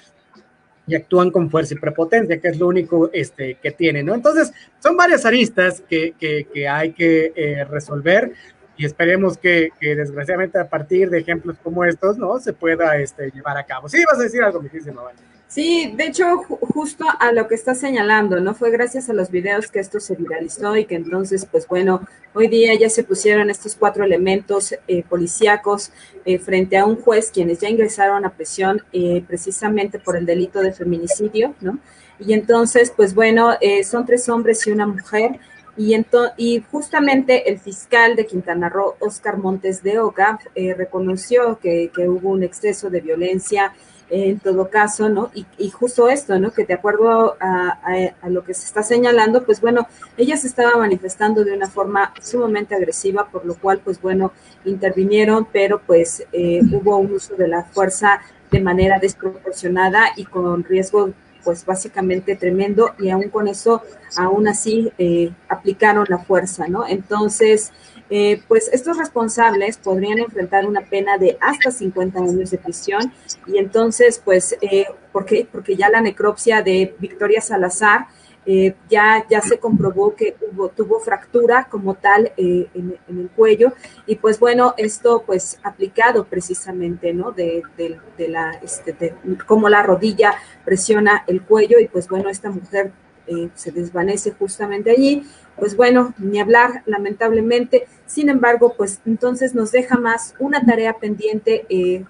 y 0.85 0.95
actúan 0.95 1.31
con 1.31 1.49
fuerza 1.49 1.73
y 1.73 1.77
prepotencia, 1.77 2.39
que 2.39 2.49
es 2.49 2.59
lo 2.59 2.67
único 2.67 3.09
este, 3.13 3.55
que 3.55 3.71
tienen, 3.71 4.05
¿no? 4.05 4.13
Entonces, 4.13 4.51
son 4.79 4.97
varias 4.97 5.25
aristas 5.25 5.81
que, 5.89 6.13
que, 6.19 6.67
hay 6.67 6.91
que 6.91 7.31
eh, 7.35 7.63
resolver 7.65 8.33
y 8.75 8.85
esperemos 8.85 9.37
que, 9.37 9.69
que, 9.79 9.95
desgraciadamente 9.95 10.59
a 10.59 10.67
partir 10.67 11.09
de 11.09 11.19
ejemplos 11.19 11.57
como 11.63 11.85
estos, 11.85 12.17
¿no? 12.17 12.39
Se 12.39 12.53
pueda 12.53 12.97
este, 12.97 13.31
llevar 13.31 13.57
a 13.57 13.65
cabo. 13.65 13.87
Sí, 13.87 14.03
vas 14.05 14.19
a 14.19 14.23
decir 14.23 14.43
algo, 14.43 14.61
mi 14.61 14.69
Vale. 14.69 15.32
Sí, 15.53 15.93
de 15.95 16.05
hecho, 16.07 16.37
justo 16.47 17.05
a 17.19 17.31
lo 17.31 17.47
que 17.47 17.53
está 17.53 17.75
señalando, 17.75 18.39
¿no? 18.39 18.55
Fue 18.55 18.71
gracias 18.71 19.11
a 19.11 19.13
los 19.13 19.29
videos 19.29 19.67
que 19.67 19.79
esto 19.79 19.99
se 19.99 20.15
viralizó 20.15 20.75
y 20.75 20.85
que 20.85 20.95
entonces, 20.95 21.45
pues 21.45 21.67
bueno, 21.67 22.07
hoy 22.33 22.47
día 22.47 22.73
ya 22.73 22.89
se 22.89 23.03
pusieron 23.03 23.51
estos 23.51 23.75
cuatro 23.75 24.03
elementos 24.03 24.73
eh, 24.87 25.03
policíacos 25.07 25.91
eh, 26.25 26.39
frente 26.39 26.75
a 26.75 26.87
un 26.87 26.95
juez, 26.95 27.29
quienes 27.31 27.59
ya 27.59 27.69
ingresaron 27.69 28.25
a 28.25 28.31
prisión 28.31 28.81
eh, 28.93 29.23
precisamente 29.27 29.99
por 29.99 30.17
el 30.17 30.25
delito 30.25 30.59
de 30.59 30.73
feminicidio, 30.73 31.53
¿no? 31.61 31.77
Y 32.17 32.33
entonces, 32.33 32.89
pues 32.89 33.13
bueno, 33.13 33.51
son 33.83 34.07
tres 34.07 34.27
hombres 34.29 34.65
y 34.65 34.71
una 34.71 34.87
mujer. 34.87 35.39
Y, 35.77 35.95
y 36.37 36.63
justamente 36.71 37.47
el 37.51 37.59
fiscal 37.59 38.15
de 38.15 38.25
Quintana 38.25 38.69
Roo, 38.69 38.95
Oscar 38.99 39.37
Montes 39.37 39.83
de 39.83 39.99
Oca, 39.99 40.39
reconoció 40.77 41.59
que 41.59 41.91
hubo 42.07 42.29
un 42.29 42.43
exceso 42.43 42.89
de 42.89 43.01
violencia 43.01 43.73
en 44.13 44.39
todo 44.39 44.69
caso, 44.69 45.09
¿no? 45.09 45.31
Y, 45.33 45.69
justo 45.71 46.07
esto, 46.07 46.37
¿no? 46.37 46.51
Que 46.51 46.65
de 46.65 46.75
acuerdo 46.75 47.35
a, 47.39 47.79
a, 47.81 48.13
a, 48.21 48.29
lo 48.29 48.43
que 48.43 48.53
se 48.53 48.65
está 48.65 48.83
señalando, 48.83 49.43
pues 49.43 49.59
bueno, 49.59 49.87
ella 50.17 50.37
se 50.37 50.45
estaba 50.45 50.77
manifestando 50.77 51.43
de 51.43 51.53
una 51.53 51.67
forma 51.67 52.13
sumamente 52.21 52.75
agresiva, 52.75 53.27
por 53.29 53.43
lo 53.43 53.55
cual, 53.55 53.79
pues 53.83 53.99
bueno, 53.99 54.31
intervinieron, 54.65 55.47
pero 55.51 55.81
pues 55.81 56.23
eh, 56.31 56.61
hubo 56.71 56.97
un 56.97 57.13
uso 57.13 57.35
de 57.35 57.47
la 57.47 57.63
fuerza 57.63 58.21
de 58.51 58.61
manera 58.61 58.99
desproporcionada 58.99 60.09
y 60.15 60.25
con 60.25 60.63
riesgo 60.63 61.09
pues 61.43 61.65
básicamente 61.65 62.35
tremendo 62.35 62.93
y 62.99 63.09
aún 63.09 63.29
con 63.29 63.47
eso, 63.47 63.81
aún 64.17 64.47
así 64.47 64.91
eh, 64.97 65.31
aplicaron 65.49 66.05
la 66.09 66.19
fuerza, 66.19 66.67
¿no? 66.67 66.87
Entonces, 66.87 67.71
eh, 68.09 68.41
pues 68.47 68.69
estos 68.71 68.97
responsables 68.97 69.77
podrían 69.77 70.19
enfrentar 70.19 70.65
una 70.65 70.81
pena 70.81 71.17
de 71.17 71.37
hasta 71.41 71.71
50 71.71 72.19
años 72.19 72.51
de 72.51 72.57
prisión 72.57 73.13
y 73.47 73.57
entonces, 73.57 74.21
pues, 74.23 74.57
eh, 74.61 74.85
¿por 75.11 75.25
qué? 75.25 75.47
Porque 75.51 75.75
ya 75.75 75.89
la 75.89 76.01
necropsia 76.01 76.61
de 76.61 76.95
Victoria 76.99 77.41
Salazar 77.41 78.07
eh, 78.45 78.75
ya, 78.89 79.25
ya 79.29 79.39
se 79.39 79.57
comprobó 79.57 80.15
que 80.15 80.35
hubo, 80.51 80.67
tuvo 80.67 80.99
fractura 80.99 81.67
como 81.69 81.93
tal 81.93 82.33
eh, 82.35 82.67
en, 82.73 82.99
el 83.07 83.29
cuello 83.29 83.71
y 84.05 84.17
pues 84.17 84.37
bueno, 84.37 84.73
esto 84.77 85.23
pues 85.25 85.59
aplicado 85.63 86.25
precisamente, 86.25 87.13
¿no? 87.13 87.31
De, 87.31 87.63
de, 87.77 88.27
la, 88.27 88.51
este, 88.61 88.91
de 88.91 89.15
cómo 89.47 89.69
la 89.69 89.81
rodilla 89.81 90.33
presiona 90.65 91.23
el 91.27 91.41
cuello 91.41 91.79
y 91.79 91.87
pues 91.87 92.09
bueno, 92.09 92.29
esta 92.29 92.49
mujer 92.49 92.91
eh, 93.27 93.49
se 93.55 93.71
desvanece 93.71 94.31
justamente 94.31 94.91
allí, 94.91 95.25
pues 95.57 95.77
bueno, 95.77 96.13
ni 96.17 96.41
hablar 96.41 96.83
lamentablemente, 96.85 97.87
sin 98.05 98.27
embargo, 98.27 98.73
pues 98.77 98.99
entonces 99.05 99.55
nos 99.55 99.71
deja 99.71 99.97
más 99.97 100.35
una 100.39 100.65
tarea 100.65 100.97
pendiente 100.97 101.65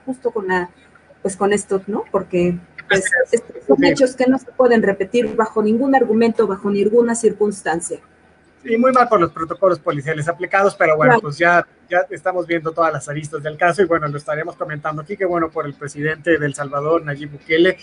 justo 0.05 0.31
con 0.31 0.47
la, 0.47 0.71
pues 1.21 1.37
con 1.37 1.53
esto, 1.53 1.83
¿no? 1.85 2.05
Porque 2.11 2.57
pues, 2.99 3.43
son 3.67 3.83
hechos 3.83 4.15
que 4.15 4.25
no 4.27 4.37
se 4.37 4.51
pueden 4.51 4.81
repetir 4.81 5.35
bajo 5.35 5.61
ningún 5.61 5.95
argumento, 5.95 6.47
bajo 6.47 6.69
ninguna 6.69 7.15
circunstancia. 7.15 7.99
Y 8.63 8.77
muy 8.77 8.91
mal 8.93 9.09
por 9.09 9.19
los 9.19 9.31
protocolos 9.31 9.79
policiales 9.79 10.27
aplicados, 10.27 10.75
pero 10.75 10.95
bueno, 10.95 11.13
claro. 11.13 11.21
pues 11.21 11.37
ya, 11.37 11.67
ya 11.89 12.05
estamos 12.09 12.47
viendo 12.47 12.71
todas 12.71 12.93
las 12.93 13.09
aristas 13.09 13.43
del 13.43 13.57
caso 13.57 13.81
y 13.81 13.85
bueno, 13.85 14.07
lo 14.07 14.17
estaremos 14.17 14.55
comentando 14.55 15.01
aquí, 15.01 15.17
que 15.17 15.25
bueno, 15.25 15.49
por 15.49 15.65
el 15.65 15.73
presidente 15.73 16.37
del 16.37 16.53
Salvador, 16.55 17.03
Nayib 17.03 17.31
Bukele, 17.31 17.77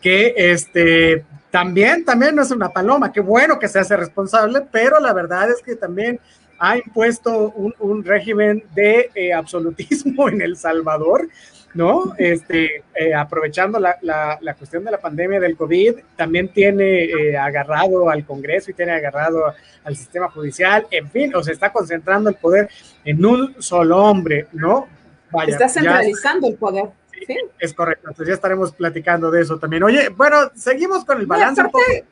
que 0.00 0.34
este 0.36 1.24
también, 1.50 2.06
también 2.06 2.34
no 2.34 2.42
es 2.42 2.50
una 2.50 2.70
paloma, 2.70 3.12
qué 3.12 3.20
bueno 3.20 3.58
que 3.58 3.68
se 3.68 3.78
hace 3.78 3.94
responsable, 3.94 4.62
pero 4.72 4.98
la 5.00 5.12
verdad 5.12 5.50
es 5.50 5.60
que 5.62 5.76
también 5.76 6.18
ha 6.58 6.78
impuesto 6.78 7.50
un, 7.50 7.74
un 7.78 8.02
régimen 8.02 8.64
de 8.74 9.10
eh, 9.14 9.34
absolutismo 9.34 10.28
en 10.30 10.40
El 10.40 10.56
Salvador, 10.56 11.28
¿no? 11.74 12.14
Este, 12.18 12.84
eh, 12.94 13.14
aprovechando 13.14 13.78
la, 13.78 13.96
la, 14.02 14.38
la, 14.40 14.54
cuestión 14.54 14.84
de 14.84 14.90
la 14.90 14.98
pandemia 14.98 15.40
del 15.40 15.56
COVID, 15.56 15.94
también 16.16 16.48
tiene 16.48 17.04
eh, 17.04 17.36
agarrado 17.36 18.10
al 18.10 18.24
Congreso 18.24 18.70
y 18.70 18.74
tiene 18.74 18.92
agarrado 18.92 19.54
al 19.84 19.96
sistema 19.96 20.28
judicial, 20.30 20.86
en 20.90 21.10
fin, 21.10 21.34
o 21.34 21.42
se 21.42 21.52
está 21.52 21.72
concentrando 21.72 22.30
el 22.30 22.36
poder 22.36 22.68
en 23.04 23.24
un 23.24 23.62
solo 23.62 23.98
hombre, 23.98 24.48
¿no? 24.52 24.86
Vaya, 25.30 25.52
está 25.52 25.68
centralizando 25.68 26.46
ya, 26.46 26.52
el 26.52 26.58
poder. 26.58 26.90
Sí. 27.26 27.36
Es 27.58 27.72
correcto, 27.72 28.08
entonces 28.08 28.28
ya 28.28 28.34
estaremos 28.34 28.72
platicando 28.72 29.30
de 29.30 29.42
eso 29.42 29.58
también. 29.58 29.82
Oye, 29.84 30.08
bueno, 30.10 30.36
seguimos 30.54 31.04
con 31.04 31.20
el 31.20 31.26
balance. 31.26 31.60
Aparte, 31.60 32.04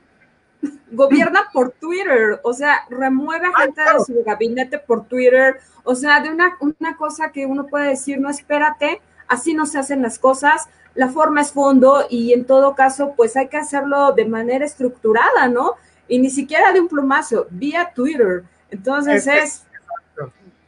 gobierna 0.91 1.49
por 1.53 1.73
Twitter, 1.73 2.41
o 2.43 2.53
sea, 2.53 2.81
remueve 2.89 3.47
a 3.47 3.61
gente 3.61 3.81
ah, 3.81 3.85
claro. 3.85 3.99
de 3.99 4.05
su 4.05 4.25
gabinete 4.25 4.79
por 4.79 5.05
Twitter, 5.07 5.59
o 5.85 5.95
sea, 5.95 6.21
de 6.21 6.31
una, 6.31 6.57
una 6.61 6.97
cosa 6.97 7.31
que 7.31 7.47
uno 7.47 7.67
puede 7.67 7.91
decir, 7.91 8.21
no 8.21 8.31
espérate, 8.31 9.01
así 9.31 9.55
no 9.55 9.65
se 9.65 9.79
hacen 9.79 10.03
las 10.03 10.19
cosas, 10.19 10.69
la 10.95 11.09
forma 11.09 11.41
es 11.41 11.53
fondo 11.53 12.05
y 12.11 12.33
en 12.33 12.45
todo 12.45 12.75
caso, 12.75 13.15
pues 13.17 13.37
hay 13.37 13.49
que 13.49 13.57
hacerlo 13.57 14.13
de 14.13 14.27
manera 14.27 14.67
estructurada, 14.67 15.49
¿no? 15.49 15.77
Y 16.09 16.19
ni 16.19 16.29
siquiera 16.29 16.73
de 16.73 16.81
un 16.81 16.89
plumazo, 16.89 17.47
vía 17.51 17.93
Twitter. 17.95 18.43
Entonces 18.71 19.27
es, 19.27 19.65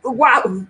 wow. 0.02 0.66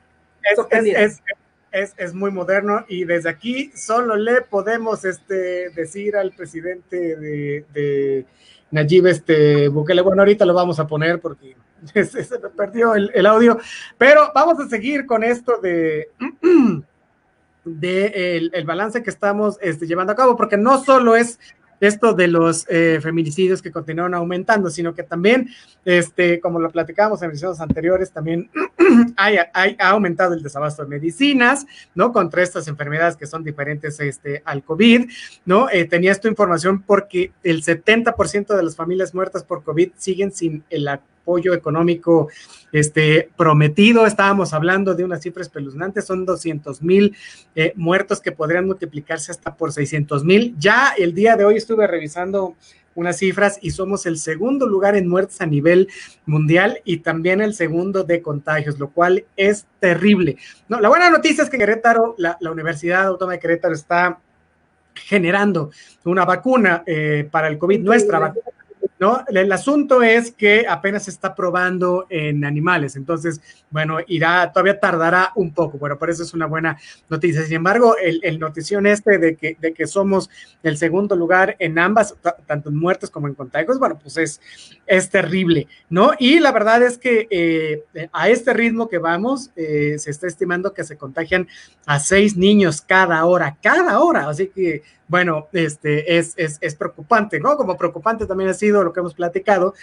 Es, 0.70 1.22
es, 1.70 1.94
es, 1.96 2.14
muy 2.14 2.30
moderno 2.30 2.84
y 2.88 3.04
desde 3.04 3.28
aquí 3.28 3.70
solo 3.76 4.16
le 4.16 4.40
podemos 4.40 5.04
este, 5.04 5.70
decir 5.70 6.16
al 6.16 6.32
presidente 6.32 7.16
de, 7.16 7.64
de 7.72 8.26
Nayib 8.70 9.06
este, 9.06 9.68
Bukele, 9.68 10.02
bueno, 10.02 10.22
ahorita 10.22 10.44
lo 10.44 10.54
vamos 10.54 10.80
a 10.80 10.86
poner 10.86 11.20
porque 11.20 11.56
se, 11.92 12.04
se 12.04 12.38
me 12.38 12.48
perdió 12.48 12.94
el, 12.94 13.10
el, 13.14 13.26
audio, 13.26 13.58
pero 13.96 14.32
vamos 14.34 14.58
a 14.60 14.68
seguir 14.68 15.06
con 15.06 15.22
esto 15.22 15.58
de, 15.60 16.08
de 17.64 18.50
el, 18.52 18.64
balance 18.64 19.02
que 19.02 19.10
estamos 19.10 19.58
este, 19.60 19.86
llevando 19.86 20.12
a 20.12 20.16
cabo, 20.16 20.36
porque 20.36 20.56
no 20.56 20.82
solo 20.82 21.16
es 21.16 21.38
esto 21.82 22.14
de 22.14 22.28
los 22.28 22.64
eh, 22.68 23.00
feminicidios 23.02 23.60
que 23.60 23.72
continúan 23.72 24.14
aumentando, 24.14 24.70
sino 24.70 24.94
que 24.94 25.02
también, 25.02 25.48
este, 25.84 26.38
como 26.38 26.60
lo 26.60 26.70
platicábamos 26.70 27.20
en 27.22 27.30
ediciones 27.30 27.60
anteriores, 27.60 28.12
también 28.12 28.48
hay, 29.16 29.38
hay, 29.52 29.76
ha 29.80 29.88
aumentado 29.88 30.34
el 30.34 30.44
desabasto 30.44 30.84
de 30.84 30.88
medicinas, 30.88 31.66
¿no? 31.96 32.12
Contra 32.12 32.44
estas 32.44 32.68
enfermedades 32.68 33.16
que 33.16 33.26
son 33.26 33.42
diferentes 33.42 33.98
este, 33.98 34.42
al 34.44 34.62
COVID, 34.62 35.10
¿no? 35.44 35.68
Eh, 35.70 35.84
tenía 35.84 36.12
esta 36.12 36.28
información 36.28 36.82
porque 36.82 37.32
el 37.42 37.64
70% 37.64 38.54
de 38.54 38.62
las 38.62 38.76
familias 38.76 39.12
muertas 39.12 39.42
por 39.42 39.64
COVID 39.64 39.90
siguen 39.96 40.30
sin 40.30 40.62
el 40.70 40.86
apoyo 41.22 41.54
económico 41.54 42.28
este, 42.72 43.30
prometido. 43.36 44.06
Estábamos 44.06 44.52
hablando 44.52 44.94
de 44.94 45.04
unas 45.04 45.22
cifras 45.22 45.46
espeluznantes, 45.46 46.04
son 46.04 46.26
200 46.26 46.82
mil 46.82 47.16
eh, 47.54 47.72
muertos 47.76 48.20
que 48.20 48.32
podrían 48.32 48.66
multiplicarse 48.66 49.30
hasta 49.30 49.54
por 49.54 49.72
600 49.72 50.24
mil. 50.24 50.54
Ya 50.58 50.94
el 50.98 51.14
día 51.14 51.36
de 51.36 51.44
hoy 51.44 51.56
estuve 51.56 51.86
revisando 51.86 52.56
unas 52.94 53.16
cifras 53.16 53.58
y 53.62 53.70
somos 53.70 54.04
el 54.04 54.18
segundo 54.18 54.66
lugar 54.66 54.96
en 54.96 55.08
muertes 55.08 55.40
a 55.40 55.46
nivel 55.46 55.88
mundial 56.26 56.80
y 56.84 56.98
también 56.98 57.40
el 57.40 57.54
segundo 57.54 58.04
de 58.04 58.20
contagios, 58.20 58.78
lo 58.78 58.90
cual 58.90 59.24
es 59.36 59.66
terrible. 59.80 60.36
No, 60.68 60.78
la 60.78 60.90
buena 60.90 61.08
noticia 61.08 61.44
es 61.44 61.48
que 61.48 61.56
Querétaro, 61.56 62.14
la, 62.18 62.36
la 62.40 62.50
Universidad 62.50 63.06
Autónoma 63.06 63.34
de 63.34 63.38
Querétaro 63.38 63.74
está 63.74 64.18
generando 64.94 65.70
una 66.04 66.26
vacuna 66.26 66.82
eh, 66.86 67.26
para 67.30 67.48
el 67.48 67.56
COVID, 67.56 67.80
nuestra 67.80 68.18
vacuna 68.18 68.44
¿no? 69.02 69.24
El 69.26 69.50
asunto 69.50 70.00
es 70.00 70.30
que 70.30 70.64
apenas 70.68 71.06
se 71.06 71.10
está 71.10 71.34
probando 71.34 72.06
en 72.08 72.44
animales, 72.44 72.94
entonces, 72.94 73.40
bueno, 73.68 73.98
irá, 74.06 74.52
todavía 74.52 74.78
tardará 74.78 75.32
un 75.34 75.52
poco, 75.52 75.76
bueno, 75.76 75.98
por 75.98 76.08
eso 76.08 76.22
es 76.22 76.32
una 76.34 76.46
buena 76.46 76.78
noticia. 77.08 77.42
Sin 77.42 77.56
embargo, 77.56 77.96
el, 78.00 78.20
el 78.22 78.38
notición 78.38 78.86
este 78.86 79.18
de 79.18 79.34
que, 79.34 79.86
somos 79.88 80.30
el 80.62 80.76
segundo 80.76 81.16
lugar 81.16 81.56
en 81.58 81.80
ambas, 81.80 82.14
tanto 82.46 82.68
en 82.68 82.76
muertes 82.76 83.10
como 83.10 83.26
en 83.26 83.34
contagios, 83.34 83.80
bueno, 83.80 83.98
pues 84.00 84.16
es, 84.18 84.40
es 84.86 85.10
terrible, 85.10 85.66
¿no? 85.90 86.12
Y 86.20 86.38
la 86.38 86.52
verdad 86.52 86.80
es 86.84 86.96
que 86.96 87.26
eh, 87.28 88.08
a 88.12 88.28
este 88.28 88.52
ritmo 88.52 88.88
que 88.88 88.98
vamos, 88.98 89.50
eh, 89.56 89.96
se 89.98 90.12
está 90.12 90.28
estimando 90.28 90.74
que 90.74 90.84
se 90.84 90.96
contagian 90.96 91.48
a 91.86 91.98
seis 91.98 92.36
niños 92.36 92.80
cada 92.80 93.24
hora, 93.24 93.58
cada 93.60 93.98
hora, 93.98 94.28
así 94.28 94.46
que 94.46 94.84
bueno, 95.12 95.48
este, 95.52 96.16
es, 96.16 96.32
es, 96.38 96.56
es 96.62 96.74
preocupante, 96.74 97.38
¿no? 97.38 97.54
Como 97.58 97.76
preocupante 97.76 98.24
también 98.24 98.48
ha 98.48 98.54
sido 98.54 98.82
lo 98.82 98.94
que 98.94 99.00
hemos 99.00 99.12
platicado, 99.12 99.74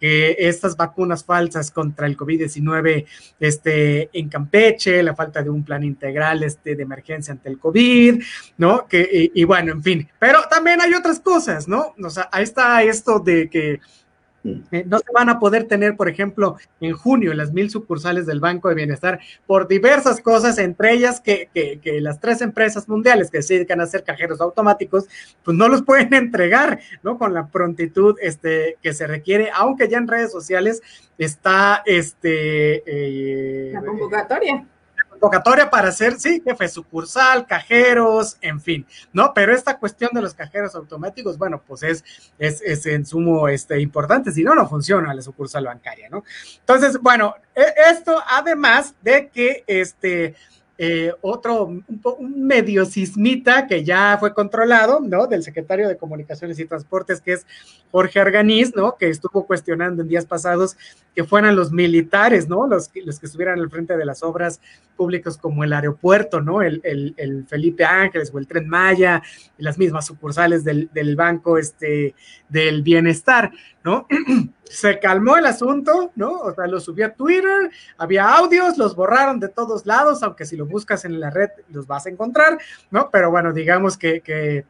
que 0.00 0.34
estas 0.38 0.78
vacunas 0.78 1.22
falsas 1.26 1.70
contra 1.70 2.06
el 2.06 2.16
COVID-19 2.16 3.04
este, 3.38 4.08
en 4.18 4.30
Campeche, 4.30 5.02
la 5.02 5.14
falta 5.14 5.42
de 5.42 5.50
un 5.50 5.62
plan 5.62 5.84
integral 5.84 6.42
este, 6.42 6.74
de 6.74 6.84
emergencia 6.84 7.32
ante 7.32 7.50
el 7.50 7.58
COVID, 7.58 8.22
¿no? 8.56 8.86
Que, 8.88 9.30
y, 9.34 9.42
y, 9.42 9.44
bueno, 9.44 9.72
en 9.72 9.82
fin, 9.82 10.08
pero 10.18 10.38
también 10.48 10.80
hay 10.80 10.94
otras 10.94 11.20
cosas, 11.20 11.68
¿no? 11.68 11.94
O 12.02 12.08
sea, 12.08 12.30
ahí 12.32 12.44
está 12.44 12.82
esto 12.82 13.18
de 13.18 13.50
que 13.50 13.78
eh, 14.44 14.84
no 14.86 14.98
se 14.98 15.12
van 15.14 15.28
a 15.28 15.38
poder 15.38 15.64
tener, 15.64 15.96
por 15.96 16.08
ejemplo, 16.08 16.56
en 16.80 16.92
junio 16.92 17.32
las 17.34 17.52
mil 17.52 17.70
sucursales 17.70 18.26
del 18.26 18.40
Banco 18.40 18.68
de 18.68 18.74
Bienestar 18.74 19.20
por 19.46 19.68
diversas 19.68 20.20
cosas, 20.20 20.58
entre 20.58 20.92
ellas 20.92 21.20
que, 21.20 21.48
que, 21.54 21.78
que, 21.80 22.00
las 22.00 22.20
tres 22.20 22.40
empresas 22.40 22.88
mundiales 22.88 23.30
que 23.30 23.42
se 23.42 23.54
dedican 23.54 23.80
a 23.80 23.84
hacer 23.84 24.02
cajeros 24.02 24.40
automáticos, 24.40 25.06
pues 25.44 25.56
no 25.56 25.68
los 25.68 25.82
pueden 25.86 26.12
entregar, 26.14 26.80
¿no? 27.02 27.18
Con 27.18 27.34
la 27.34 27.46
prontitud 27.46 28.16
este, 28.20 28.78
que 28.82 28.92
se 28.92 29.06
requiere, 29.06 29.50
aunque 29.54 29.88
ya 29.88 29.98
en 29.98 30.08
redes 30.08 30.32
sociales 30.32 30.82
está 31.18 31.82
este... 31.86 32.82
Eh, 32.86 33.72
la 33.72 33.84
convocatoria 33.84 34.66
convocatoria 35.22 35.70
para 35.70 35.88
hacer, 35.90 36.18
sí, 36.18 36.42
jefe 36.44 36.68
sucursal, 36.68 37.46
cajeros, 37.46 38.36
en 38.40 38.60
fin, 38.60 38.84
¿no? 39.12 39.32
Pero 39.32 39.54
esta 39.54 39.78
cuestión 39.78 40.10
de 40.12 40.20
los 40.20 40.34
cajeros 40.34 40.74
automáticos, 40.74 41.38
bueno, 41.38 41.62
pues 41.64 41.84
es, 41.84 42.04
es, 42.40 42.60
es 42.60 42.84
en 42.86 43.06
sumo 43.06 43.46
este, 43.46 43.80
importante, 43.80 44.32
si 44.32 44.42
no, 44.42 44.52
no 44.56 44.68
funciona 44.68 45.14
la 45.14 45.22
sucursal 45.22 45.66
bancaria, 45.66 46.08
¿no? 46.10 46.24
Entonces, 46.58 46.98
bueno, 47.00 47.36
esto 47.54 48.20
además 48.28 48.96
de 49.00 49.28
que 49.28 49.62
este 49.68 50.34
eh, 50.78 51.12
otro, 51.20 51.64
un, 51.64 51.84
medio 52.46 52.84
sismita 52.84 53.66
que 53.66 53.84
ya 53.84 54.16
fue 54.18 54.32
controlado, 54.32 55.00
¿no? 55.00 55.26
Del 55.26 55.42
secretario 55.42 55.86
de 55.86 55.96
Comunicaciones 55.96 56.58
y 56.58 56.64
Transportes, 56.64 57.20
que 57.20 57.34
es 57.34 57.46
Jorge 57.90 58.20
Arganiz, 58.20 58.74
¿no? 58.74 58.96
Que 58.96 59.08
estuvo 59.08 59.46
cuestionando 59.46 60.02
en 60.02 60.08
días 60.08 60.24
pasados 60.24 60.76
que 61.14 61.24
fueran 61.24 61.56
los 61.56 61.72
militares, 61.72 62.48
¿no? 62.48 62.66
Los, 62.66 62.90
los 63.04 63.20
que 63.20 63.26
estuvieran 63.26 63.60
al 63.60 63.70
frente 63.70 63.96
de 63.96 64.04
las 64.04 64.22
obras 64.22 64.60
públicas 64.96 65.36
como 65.36 65.62
el 65.62 65.72
aeropuerto, 65.72 66.40
¿no? 66.40 66.62
El, 66.62 66.80
el, 66.84 67.14
el 67.18 67.46
Felipe 67.46 67.84
Ángeles 67.84 68.30
o 68.32 68.38
el 68.38 68.46
Tren 68.46 68.66
Maya, 68.66 69.22
y 69.58 69.62
las 69.62 69.78
mismas 69.78 70.06
sucursales 70.06 70.64
del, 70.64 70.88
del 70.92 71.16
Banco 71.16 71.58
este, 71.58 72.14
del 72.48 72.82
Bienestar, 72.82 73.52
¿no? 73.84 74.06
Se 74.64 74.98
calmó 74.98 75.36
el 75.36 75.46
asunto, 75.46 76.12
¿no? 76.14 76.32
O 76.40 76.54
sea, 76.54 76.66
lo 76.66 76.80
subió 76.80 77.06
a 77.06 77.10
Twitter, 77.10 77.70
había 77.98 78.34
audios, 78.34 78.78
los 78.78 78.96
borraron 78.96 79.38
de 79.38 79.48
todos 79.48 79.84
lados, 79.86 80.22
aunque 80.22 80.44
si 80.46 80.56
lo 80.56 80.66
buscas 80.66 81.04
en 81.04 81.20
la 81.20 81.30
red 81.30 81.50
los 81.68 81.86
vas 81.86 82.06
a 82.06 82.10
encontrar, 82.10 82.58
¿no? 82.90 83.10
Pero 83.10 83.30
bueno, 83.30 83.52
digamos 83.52 83.98
que, 83.98 84.20
que 84.20 84.64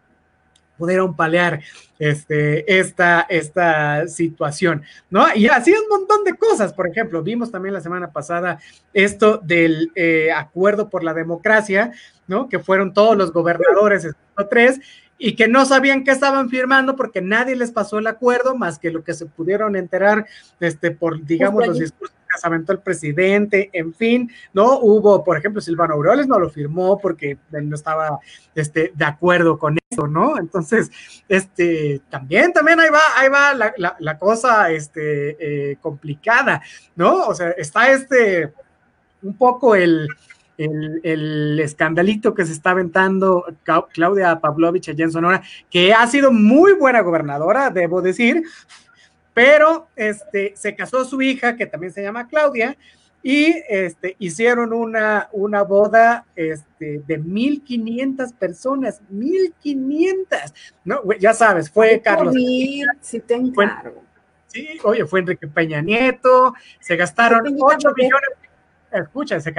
pudieron 0.76 1.14
palear 1.14 1.60
este, 2.00 2.80
esta, 2.80 3.24
esta 3.28 4.08
situación, 4.08 4.82
¿no? 5.10 5.26
Y 5.34 5.46
así 5.46 5.72
un 5.72 5.88
montón 5.88 6.24
de 6.24 6.34
cosas, 6.34 6.72
por 6.72 6.88
ejemplo, 6.88 7.22
vimos 7.22 7.52
también 7.52 7.74
la 7.74 7.80
semana 7.80 8.10
pasada 8.10 8.58
esto 8.92 9.38
del 9.38 9.92
eh, 9.94 10.32
acuerdo 10.32 10.90
por 10.90 11.04
la 11.04 11.14
democracia, 11.14 11.92
¿no? 12.26 12.48
Que 12.48 12.58
fueron 12.58 12.92
todos 12.92 13.16
los 13.16 13.32
gobernadores, 13.32 14.08
tres, 14.50 14.80
y 15.24 15.36
que 15.36 15.46
no 15.46 15.64
sabían 15.64 16.02
qué 16.02 16.10
estaban 16.10 16.50
firmando 16.50 16.96
porque 16.96 17.22
nadie 17.22 17.54
les 17.54 17.70
pasó 17.70 18.00
el 18.00 18.08
acuerdo 18.08 18.56
más 18.56 18.80
que 18.80 18.90
lo 18.90 19.04
que 19.04 19.14
se 19.14 19.26
pudieron 19.26 19.76
enterar 19.76 20.26
este, 20.58 20.90
por, 20.90 21.24
digamos, 21.24 21.64
los 21.64 21.78
discursos 21.78 22.16
que 22.28 22.40
se 22.40 22.44
aventó 22.44 22.72
el 22.72 22.80
presidente, 22.80 23.70
en 23.72 23.94
fin, 23.94 24.32
¿no? 24.52 24.80
Hubo, 24.80 25.22
por 25.22 25.38
ejemplo, 25.38 25.60
Silvano 25.60 25.94
Aureoles 25.94 26.26
no 26.26 26.40
lo 26.40 26.50
firmó 26.50 26.98
porque 26.98 27.38
no 27.52 27.76
estaba 27.76 28.18
este, 28.52 28.90
de 28.96 29.04
acuerdo 29.04 29.58
con 29.60 29.78
eso, 29.88 30.08
¿no? 30.08 30.36
Entonces, 30.38 30.90
este, 31.28 32.00
también, 32.10 32.52
también 32.52 32.80
ahí 32.80 32.90
va, 32.90 33.02
ahí 33.14 33.28
va 33.28 33.54
la, 33.54 33.72
la, 33.76 33.96
la 34.00 34.18
cosa, 34.18 34.72
este, 34.72 35.70
eh, 35.70 35.76
complicada, 35.80 36.60
¿no? 36.96 37.28
O 37.28 37.34
sea, 37.36 37.50
está 37.50 37.92
este, 37.92 38.52
un 39.22 39.36
poco 39.36 39.76
el, 39.76 40.08
el, 40.58 41.00
el, 41.02 41.60
escandalito 41.60 42.34
que 42.34 42.44
se 42.44 42.52
está 42.52 42.70
aventando 42.70 43.44
Claudia 43.92 44.40
Pavlovich 44.40 44.90
allá 44.90 45.04
en 45.04 45.12
Sonora, 45.12 45.42
que 45.70 45.92
ha 45.92 46.06
sido 46.06 46.32
muy 46.32 46.72
buena 46.74 47.00
gobernadora, 47.00 47.70
debo 47.70 48.02
decir, 48.02 48.42
pero 49.34 49.88
este, 49.96 50.52
se 50.56 50.74
casó 50.74 51.04
su 51.04 51.22
hija, 51.22 51.56
que 51.56 51.66
también 51.66 51.92
se 51.92 52.02
llama 52.02 52.28
Claudia, 52.28 52.76
y 53.22 53.54
este, 53.68 54.16
hicieron 54.18 54.72
una, 54.72 55.28
una 55.32 55.62
boda 55.62 56.26
este, 56.34 57.02
de 57.06 57.20
1.500 57.20 58.34
personas, 58.34 59.00
1.500, 59.12 60.52
¿no? 60.84 61.02
Ya 61.20 61.32
sabes, 61.32 61.70
fue 61.70 62.00
Carlos. 62.02 62.34
Sí, 62.34 63.20
te 63.20 63.40
fue, 63.54 63.68
sí, 64.48 64.68
oye, 64.82 65.06
fue 65.06 65.20
Enrique 65.20 65.46
Peña 65.46 65.80
Nieto, 65.80 66.52
se 66.80 66.96
gastaron 66.96 67.56
8 67.58 67.92
millones 67.96 68.30
escucha, 69.00 69.40
se, 69.40 69.52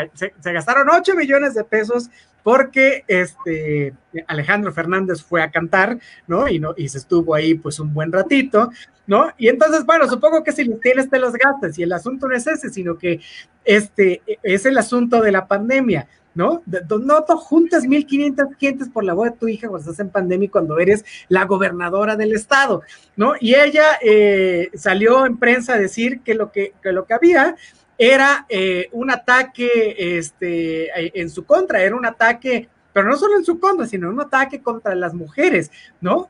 gastaron 0.52 0.88
8 0.90 1.16
millones 1.16 1.54
de 1.54 1.64
pesos 1.64 2.10
porque 2.44 3.04
este 3.08 3.94
Alejandro 4.28 4.74
Fernández 4.74 5.24
fue 5.24 5.42
a 5.42 5.52
cantar, 5.52 5.98
¿no? 6.28 6.48
Y, 6.48 6.60
no, 6.60 6.74
y 6.76 6.90
se 6.90 6.98
estuvo 6.98 7.34
ahí 7.34 7.56
pues 7.56 7.80
un 7.80 7.94
buen 7.94 8.12
ratito, 8.12 8.70
¿no? 9.08 9.32
Y 9.38 9.48
entonces, 9.48 9.86
bueno, 9.86 10.08
supongo 10.10 10.44
que 10.44 10.52
si 10.52 10.66
los 10.66 10.80
tienes 10.80 11.10
te 11.10 11.20
los 11.20 11.34
gastas 11.34 11.78
y 11.80 11.84
el 11.84 11.94
asunto 11.94 12.28
no 12.28 12.36
es 12.36 12.46
ese, 12.46 12.70
sino 12.70 12.98
que 12.98 13.22
este 13.64 14.22
es 14.44 14.66
el 14.66 14.78
asunto 14.78 15.22
de 15.22 15.32
la 15.32 15.48
pandemia. 15.48 16.08
¿no? 16.36 16.64
No 16.66 17.24
te 17.24 17.34
juntas 17.34 17.84
1.500 17.84 18.58
gentes 18.58 18.90
por 18.90 19.04
la 19.04 19.14
boda 19.14 19.32
de 19.32 19.38
tu 19.38 19.48
hija 19.48 19.68
cuando 19.68 19.90
estás 19.90 20.04
en 20.04 20.12
pandemia 20.12 20.50
cuando 20.52 20.80
eres 20.80 21.06
la 21.30 21.46
gobernadora 21.46 22.16
del 22.16 22.34
estado, 22.34 22.82
¿no? 23.16 23.34
Y 23.40 23.56
ella 23.56 24.00
eh, 24.02 24.70
salió 24.74 25.26
en 25.26 25.38
prensa 25.38 25.76
a 25.76 25.78
decir 25.78 26.22
que 26.22 26.34
lo 26.34 26.52
que, 26.52 26.74
que, 26.82 26.92
lo 26.92 27.06
que 27.06 27.14
había 27.14 27.56
era 27.98 28.46
eh, 28.50 28.90
un 28.92 29.12
ataque 29.12 29.96
este, 29.98 31.20
en 31.20 31.30
su 31.30 31.46
contra, 31.46 31.82
era 31.82 31.96
un 31.96 32.06
ataque, 32.06 32.70
pero 32.92 33.08
no 33.08 33.18
solo 33.18 33.38
en 33.38 33.46
su 33.46 33.60
contra, 33.60 33.88
sino 33.88 34.10
un 34.10 34.22
ataque 34.22 34.62
contra 34.62 34.96
las 34.96 35.14
mujeres, 35.14 35.72
¿no? 36.02 36.30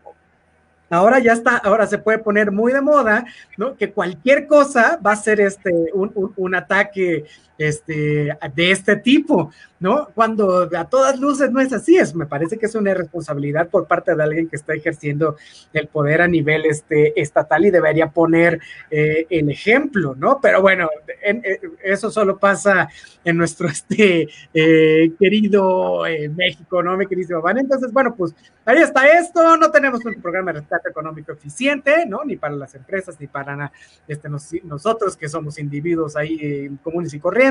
Ahora 0.89 1.17
ya 1.19 1.33
está, 1.33 1.57
ahora 1.57 1.87
se 1.87 1.97
puede 1.97 2.19
poner 2.19 2.51
muy 2.51 2.71
de 2.71 2.81
moda, 2.81 3.25
¿no? 3.57 3.75
Que 3.75 3.91
cualquier 3.91 4.45
cosa 4.45 4.99
va 5.03 5.13
a 5.13 5.15
ser 5.15 5.41
este, 5.41 5.71
un, 5.93 6.33
un 6.35 6.55
ataque 6.55 7.25
este, 7.57 8.35
de 8.55 8.71
este 8.71 8.95
tipo, 8.95 9.51
¿no? 9.79 10.09
Cuando 10.15 10.69
a 10.75 10.85
todas 10.85 11.19
luces 11.19 11.51
no 11.51 11.59
es 11.59 11.71
así, 11.73 11.97
es, 11.97 12.15
me 12.15 12.25
parece 12.25 12.57
que 12.57 12.65
es 12.65 12.75
una 12.75 12.93
responsabilidad 12.93 13.69
por 13.69 13.85
parte 13.85 14.15
de 14.15 14.23
alguien 14.23 14.49
que 14.49 14.55
está 14.55 14.73
ejerciendo 14.73 15.35
el 15.71 15.87
poder 15.87 16.21
a 16.21 16.27
nivel 16.27 16.65
este, 16.65 17.19
estatal 17.21 17.65
y 17.65 17.71
debería 17.71 18.09
poner 18.09 18.59
eh, 18.89 19.27
el 19.29 19.49
ejemplo, 19.49 20.15
¿no? 20.17 20.39
Pero 20.41 20.61
bueno, 20.61 20.89
en, 21.21 21.41
en, 21.43 21.57
eso 21.83 22.09
solo 22.09 22.37
pasa 22.39 22.89
en 23.23 23.37
nuestro 23.37 23.67
este, 23.69 24.27
eh, 24.53 25.11
querido 25.19 26.05
eh, 26.07 26.29
México, 26.29 26.81
¿no? 26.81 26.97
Mi 26.97 27.05
querido 27.05 27.41
Van. 27.41 27.57
Entonces, 27.57 27.91
bueno, 27.91 28.15
pues 28.15 28.33
ahí 28.65 28.77
está 28.79 29.07
esto, 29.07 29.57
no 29.57 29.69
tenemos 29.69 30.03
un 30.05 30.21
programa 30.21 30.53
de 30.53 30.61
rescate 30.61 30.89
económico 30.89 31.33
eficiente, 31.33 32.05
¿no? 32.07 32.23
Ni 32.23 32.35
para 32.35 32.55
las 32.55 32.73
empresas, 32.73 33.19
ni 33.19 33.27
para 33.27 33.71
este, 34.07 34.29
nos, 34.29 34.51
nosotros 34.63 35.15
que 35.15 35.29
somos 35.29 35.59
individuos 35.59 36.15
ahí 36.15 36.69
comunes 36.81 37.13
y 37.13 37.19
corrientes 37.19 37.42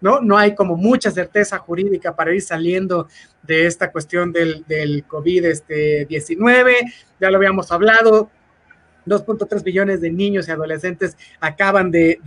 ¿no? 0.00 0.20
No 0.20 0.38
hay 0.38 0.54
como 0.54 0.76
mucha 0.76 1.10
certeza 1.10 1.58
jurídica 1.58 2.14
para 2.14 2.34
ir 2.34 2.42
saliendo 2.42 3.08
de 3.42 3.66
esta 3.66 3.92
cuestión 3.92 4.32
del, 4.32 4.64
del 4.66 5.06
COVID-19, 5.06 5.48
este, 5.50 6.06
ya 7.20 7.30
lo 7.30 7.36
habíamos 7.36 7.70
hablado, 7.72 8.30
2.3 9.06 9.62
billones 9.62 10.00
de 10.00 10.10
niños 10.10 10.48
y 10.48 10.50
adolescentes 10.50 11.16
acaban 11.40 11.90
de, 11.90 12.20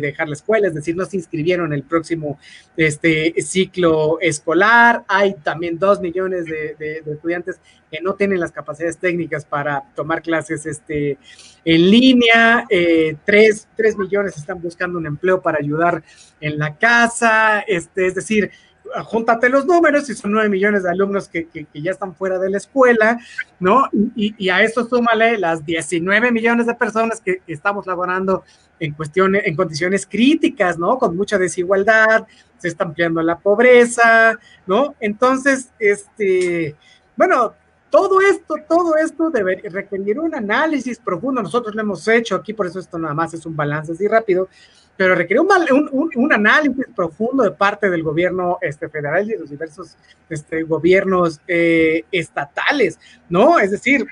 dejar 0.00 0.28
la 0.28 0.34
escuela, 0.34 0.68
es 0.68 0.74
decir, 0.74 0.96
no 0.96 1.04
se 1.04 1.16
inscribieron 1.16 1.66
en 1.66 1.72
el 1.72 1.82
próximo 1.82 2.38
este, 2.76 3.34
ciclo 3.42 4.18
escolar. 4.20 5.04
Hay 5.08 5.34
también 5.42 5.78
2 5.78 6.00
millones 6.00 6.44
de, 6.44 7.02
estudiantes 7.06 7.60
que 7.90 8.00
no 8.00 8.14
tienen 8.14 8.40
las 8.40 8.52
capacidades 8.52 8.98
técnicas 8.98 9.44
para 9.44 9.82
tomar 9.94 10.22
clases 10.22 10.66
este, 10.66 11.18
en 11.64 11.90
línea. 11.90 12.66
Eh, 12.68 13.16
3, 13.24 13.66
millones 13.98 14.36
están 14.36 14.60
buscando 14.60 14.98
un 14.98 15.06
empleo 15.06 15.40
para 15.40 15.58
ayudar 15.58 16.02
en 16.40 16.58
la 16.58 16.76
casa. 16.76 17.60
Este, 17.60 18.06
es 18.06 18.14
decir, 18.14 18.50
júntate 19.04 19.48
los 19.48 19.66
números 19.66 20.08
y 20.10 20.14
son 20.14 20.32
9 20.32 20.48
millones 20.48 20.82
de 20.82 20.90
alumnos 20.90 21.28
que, 21.28 21.48
ya 21.74 21.90
están 21.90 22.14
fuera 22.14 22.38
de 22.38 22.50
la 22.50 22.58
escuela, 22.58 23.18
¿no? 23.58 23.88
Y, 24.14 24.48
a 24.48 24.62
eso 24.62 24.86
súmale 24.86 25.38
las 25.38 25.64
19 25.64 26.30
millones 26.30 26.66
de 26.66 26.74
personas 26.74 27.20
que 27.20 27.42
estamos 27.46 27.86
laborando 27.86 28.44
en 28.78 28.92
cuestiones, 28.92 29.42
en 29.46 29.56
condiciones 29.56 30.06
críticas, 30.06 30.78
¿no? 30.78 30.98
Con 30.98 31.16
mucha 31.16 31.38
desigualdad, 31.38 32.26
se 32.58 32.68
está 32.68 32.84
ampliando 32.84 33.22
la 33.22 33.38
pobreza, 33.38 34.38
¿no? 34.66 34.94
Entonces, 35.00 35.70
este, 35.78 36.76
bueno, 37.16 37.54
todo 37.94 38.20
esto, 38.20 38.56
todo 38.68 38.96
esto 38.96 39.30
debe 39.30 39.62
requerir 39.70 40.18
un 40.18 40.34
análisis 40.34 40.98
profundo. 40.98 41.40
Nosotros 41.40 41.76
lo 41.76 41.80
hemos 41.80 42.08
hecho 42.08 42.34
aquí, 42.34 42.52
por 42.52 42.66
eso 42.66 42.80
esto 42.80 42.98
nada 42.98 43.14
más 43.14 43.32
es 43.34 43.46
un 43.46 43.54
balance 43.54 43.92
así 43.92 44.08
rápido, 44.08 44.48
pero 44.96 45.14
requiere 45.14 45.38
un, 45.38 46.10
un, 46.16 46.32
análisis 46.32 46.86
profundo 46.96 47.44
de 47.44 47.52
parte 47.52 47.88
del 47.88 48.02
gobierno 48.02 48.58
este, 48.60 48.88
federal 48.88 49.24
y 49.26 49.34
de 49.34 49.38
los 49.38 49.50
diversos 49.50 49.96
este, 50.28 50.64
gobiernos 50.64 51.40
eh, 51.46 52.02
estatales, 52.10 52.98
¿no? 53.28 53.60
Es 53.60 53.70
decir, 53.70 54.04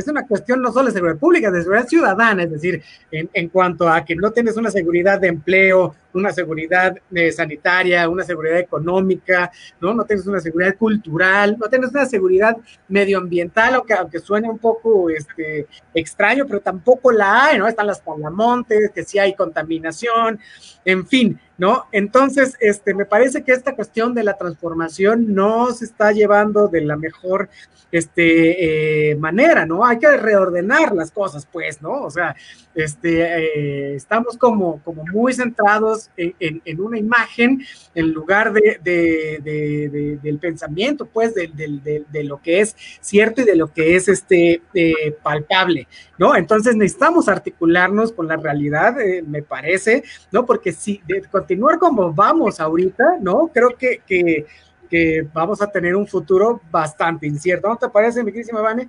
es 0.00 0.08
una 0.08 0.26
cuestión 0.26 0.62
no 0.62 0.72
solo 0.72 0.86
de 0.86 0.92
seguridad 0.92 1.18
pública, 1.18 1.50
de 1.50 1.62
seguridad 1.62 1.88
ciudadana, 1.88 2.42
es 2.42 2.50
decir, 2.50 2.82
en, 3.10 3.28
en 3.32 3.48
cuanto 3.48 3.88
a 3.88 4.04
que 4.04 4.14
no 4.14 4.30
tienes 4.30 4.56
una 4.56 4.70
seguridad 4.70 5.20
de 5.20 5.28
empleo, 5.28 5.94
una 6.16 6.32
seguridad 6.32 6.96
eh, 7.14 7.30
sanitaria, 7.30 8.08
una 8.08 8.24
seguridad 8.24 8.58
económica, 8.58 9.50
¿no? 9.80 9.94
No 9.94 10.04
tienes 10.04 10.26
una 10.26 10.40
seguridad 10.40 10.76
cultural, 10.76 11.56
no 11.58 11.68
tienes 11.68 11.90
una 11.90 12.06
seguridad 12.06 12.56
medioambiental, 12.88 13.74
aunque, 13.74 13.94
aunque 13.94 14.18
suene 14.18 14.48
un 14.50 14.58
poco 14.58 15.10
este, 15.10 15.66
extraño, 15.94 16.46
pero 16.46 16.60
tampoco 16.60 17.12
la 17.12 17.44
hay, 17.44 17.58
¿no? 17.58 17.68
Están 17.68 17.86
las 17.86 18.00
palamontes, 18.00 18.90
que 18.94 19.04
sí 19.04 19.18
hay 19.18 19.34
contaminación, 19.34 20.40
en 20.84 21.06
fin, 21.06 21.38
¿no? 21.58 21.86
Entonces, 21.92 22.56
este, 22.60 22.94
me 22.94 23.06
parece 23.06 23.42
que 23.42 23.52
esta 23.52 23.74
cuestión 23.74 24.14
de 24.14 24.24
la 24.24 24.36
transformación 24.36 25.34
no 25.34 25.72
se 25.72 25.84
está 25.84 26.12
llevando 26.12 26.68
de 26.68 26.82
la 26.82 26.96
mejor 26.96 27.48
este, 27.92 29.10
eh, 29.10 29.16
manera, 29.16 29.64
¿no? 29.64 29.84
Hay 29.84 29.98
que 29.98 30.16
reordenar 30.16 30.94
las 30.94 31.10
cosas, 31.10 31.46
pues, 31.50 31.80
¿no? 31.80 32.02
O 32.02 32.10
sea, 32.10 32.34
este, 32.74 33.22
eh, 33.22 33.94
estamos 33.94 34.36
como, 34.36 34.82
como 34.82 35.04
muy 35.06 35.32
centrados 35.32 36.10
en, 36.16 36.80
una 36.80 36.98
imagen 36.98 37.64
en 37.94 38.12
lugar 38.12 38.52
de, 38.52 40.18
del 40.22 40.38
pensamiento, 40.38 41.06
pues, 41.06 41.34
de, 41.34 42.24
lo 42.24 42.42
que 42.42 42.60
es 42.60 42.76
cierto 43.00 43.42
y 43.42 43.44
de 43.44 43.56
lo 43.56 43.72
que 43.72 43.96
es 43.96 44.08
este, 44.08 44.62
eh, 44.74 45.16
palpable, 45.22 45.86
¿no? 46.18 46.34
Entonces 46.34 46.76
necesitamos 46.76 47.28
articularnos 47.28 48.12
con 48.12 48.26
la 48.26 48.36
realidad, 48.36 48.96
me 49.26 49.42
parece, 49.42 50.02
¿no? 50.32 50.44
Porque 50.44 50.72
si 50.72 51.00
de 51.06 51.22
continuar 51.46 51.78
como 51.78 52.12
vamos 52.12 52.58
ahorita, 52.58 53.18
¿no? 53.20 53.48
Creo 53.54 53.76
que, 53.76 54.02
que, 54.04 55.28
vamos 55.32 55.62
a 55.62 55.70
tener 55.70 55.94
un 55.94 56.06
futuro 56.06 56.60
bastante 56.72 57.26
incierto, 57.26 57.68
¿no 57.68 57.76
te 57.76 57.88
parece, 57.88 58.24
mi 58.24 58.32
querísima 58.32 58.60
Vane? 58.60 58.88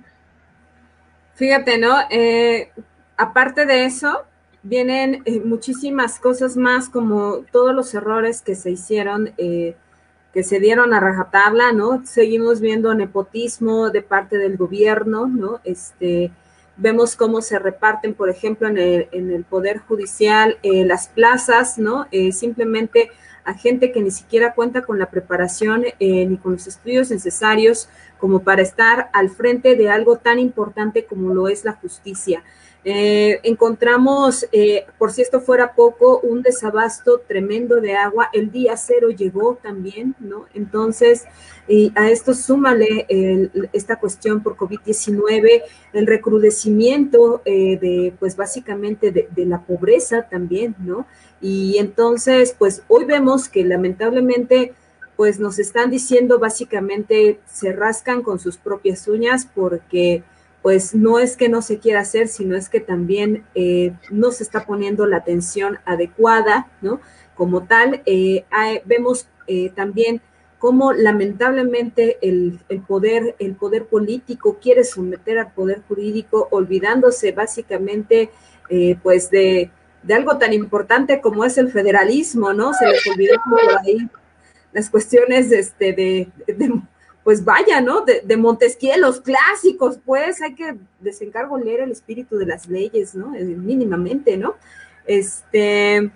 Fíjate, 1.34 1.78
¿no? 1.78 1.94
Eh, 2.10 2.72
aparte 3.16 3.64
de 3.64 3.84
eso, 3.84 4.24
vienen 4.64 5.22
eh, 5.24 5.40
muchísimas 5.40 6.18
cosas 6.18 6.56
más, 6.56 6.88
como 6.88 7.44
todos 7.52 7.74
los 7.74 7.94
errores 7.94 8.42
que 8.42 8.56
se 8.56 8.72
hicieron, 8.72 9.32
eh, 9.38 9.76
que 10.32 10.42
se 10.42 10.58
dieron 10.58 10.92
a 10.94 11.00
rajatabla, 11.00 11.70
¿no? 11.70 12.04
Seguimos 12.04 12.60
viendo 12.60 12.92
nepotismo 12.92 13.90
de 13.90 14.02
parte 14.02 14.36
del 14.36 14.56
gobierno, 14.56 15.28
¿no? 15.28 15.60
Este, 15.62 16.32
vemos 16.78 17.16
cómo 17.16 17.42
se 17.42 17.58
reparten, 17.58 18.14
por 18.14 18.30
ejemplo, 18.30 18.68
en 18.68 18.78
el, 18.78 19.08
en 19.12 19.30
el 19.30 19.44
Poder 19.44 19.78
Judicial 19.78 20.58
eh, 20.62 20.84
las 20.84 21.08
plazas, 21.08 21.76
¿no? 21.78 22.06
simplemente 22.32 23.10
a 23.44 23.54
gente 23.54 23.92
que 23.92 24.00
ni 24.00 24.10
siquiera 24.10 24.54
cuenta 24.54 24.82
con 24.82 24.98
la 24.98 25.10
preparación 25.10 25.84
ni 26.00 26.36
con 26.36 26.52
los 26.52 26.66
estudios 26.66 27.10
necesarios 27.10 27.88
como 28.18 28.40
para 28.40 28.62
estar 28.62 29.10
al 29.12 29.30
frente 29.30 29.74
de 29.74 29.90
algo 29.90 30.16
tan 30.16 30.38
importante 30.38 31.04
como 31.04 31.34
lo 31.34 31.48
es 31.48 31.64
la 31.64 31.72
justicia. 31.72 32.42
Eh, 32.84 33.40
encontramos, 33.42 34.46
eh, 34.52 34.86
por 34.98 35.12
si 35.12 35.20
esto 35.20 35.40
fuera 35.40 35.74
poco, 35.74 36.20
un 36.20 36.42
desabasto 36.42 37.20
tremendo 37.26 37.80
de 37.80 37.94
agua. 37.94 38.30
El 38.32 38.50
día 38.50 38.76
cero 38.76 39.10
llegó 39.10 39.58
también, 39.60 40.14
¿no? 40.20 40.46
Entonces, 40.54 41.24
y 41.66 41.92
a 41.96 42.10
esto 42.10 42.34
súmale 42.34 43.06
esta 43.72 43.96
cuestión 43.96 44.42
por 44.42 44.56
COVID-19, 44.56 45.62
el 45.92 46.06
recrudecimiento 46.06 47.42
eh, 47.44 47.78
de, 47.78 48.14
pues 48.18 48.36
básicamente 48.36 49.10
de, 49.10 49.28
de, 49.34 49.44
la 49.44 49.60
pobreza 49.62 50.28
también, 50.30 50.74
¿no? 50.78 51.06
Y 51.40 51.76
entonces, 51.78 52.54
pues 52.58 52.82
hoy 52.88 53.04
vemos 53.04 53.48
que 53.48 53.64
lamentablemente, 53.64 54.72
pues 55.16 55.40
nos 55.40 55.58
están 55.58 55.90
diciendo 55.90 56.38
básicamente 56.38 57.40
se 57.44 57.72
rascan 57.72 58.22
con 58.22 58.38
sus 58.38 58.56
propias 58.56 59.08
uñas 59.08 59.48
porque 59.52 60.22
pues 60.68 60.94
no 60.94 61.18
es 61.18 61.38
que 61.38 61.48
no 61.48 61.62
se 61.62 61.78
quiera 61.78 62.00
hacer, 62.00 62.28
sino 62.28 62.54
es 62.54 62.68
que 62.68 62.80
también 62.80 63.42
eh, 63.54 63.94
no 64.10 64.32
se 64.32 64.42
está 64.42 64.66
poniendo 64.66 65.06
la 65.06 65.16
atención 65.16 65.78
adecuada, 65.86 66.70
¿no? 66.82 67.00
Como 67.34 67.62
tal, 67.62 68.02
eh, 68.04 68.44
vemos 68.84 69.28
eh, 69.46 69.70
también 69.74 70.20
cómo 70.58 70.92
lamentablemente 70.92 72.18
el, 72.20 72.60
poder, 72.86 73.34
el 73.38 73.54
poder 73.54 73.86
político 73.86 74.58
quiere 74.60 74.84
someter 74.84 75.38
al 75.38 75.54
poder 75.54 75.80
jurídico, 75.88 76.48
olvidándose 76.50 77.32
básicamente, 77.32 78.28
pues, 79.02 79.30
de, 79.30 79.70
de, 80.02 80.14
algo 80.14 80.36
tan 80.36 80.52
importante 80.52 81.22
como 81.22 81.46
es 81.46 81.56
el 81.56 81.72
federalismo, 81.72 82.52
¿no? 82.52 82.74
Se 82.74 82.86
les 82.86 83.06
olvidó 83.06 83.36
ahí 83.82 84.06
las 84.74 84.90
cuestiones 84.90 85.50
este, 85.50 85.94
de, 85.94 86.28
de 86.46 86.82
pues 87.28 87.44
vaya, 87.44 87.82
¿no? 87.82 88.06
De, 88.06 88.22
de, 88.24 88.36
Montesquieu, 88.38 88.98
los 88.98 89.20
clásicos, 89.20 89.98
pues 90.02 90.40
hay 90.40 90.54
que 90.54 90.76
desencargo 90.98 91.58
leer 91.58 91.80
el 91.80 91.90
espíritu 91.90 92.38
de 92.38 92.46
las 92.46 92.66
leyes, 92.68 93.14
¿no? 93.14 93.34
Eh, 93.34 93.44
mínimamente, 93.44 94.38
¿no? 94.38 94.54
Este, 95.04 96.10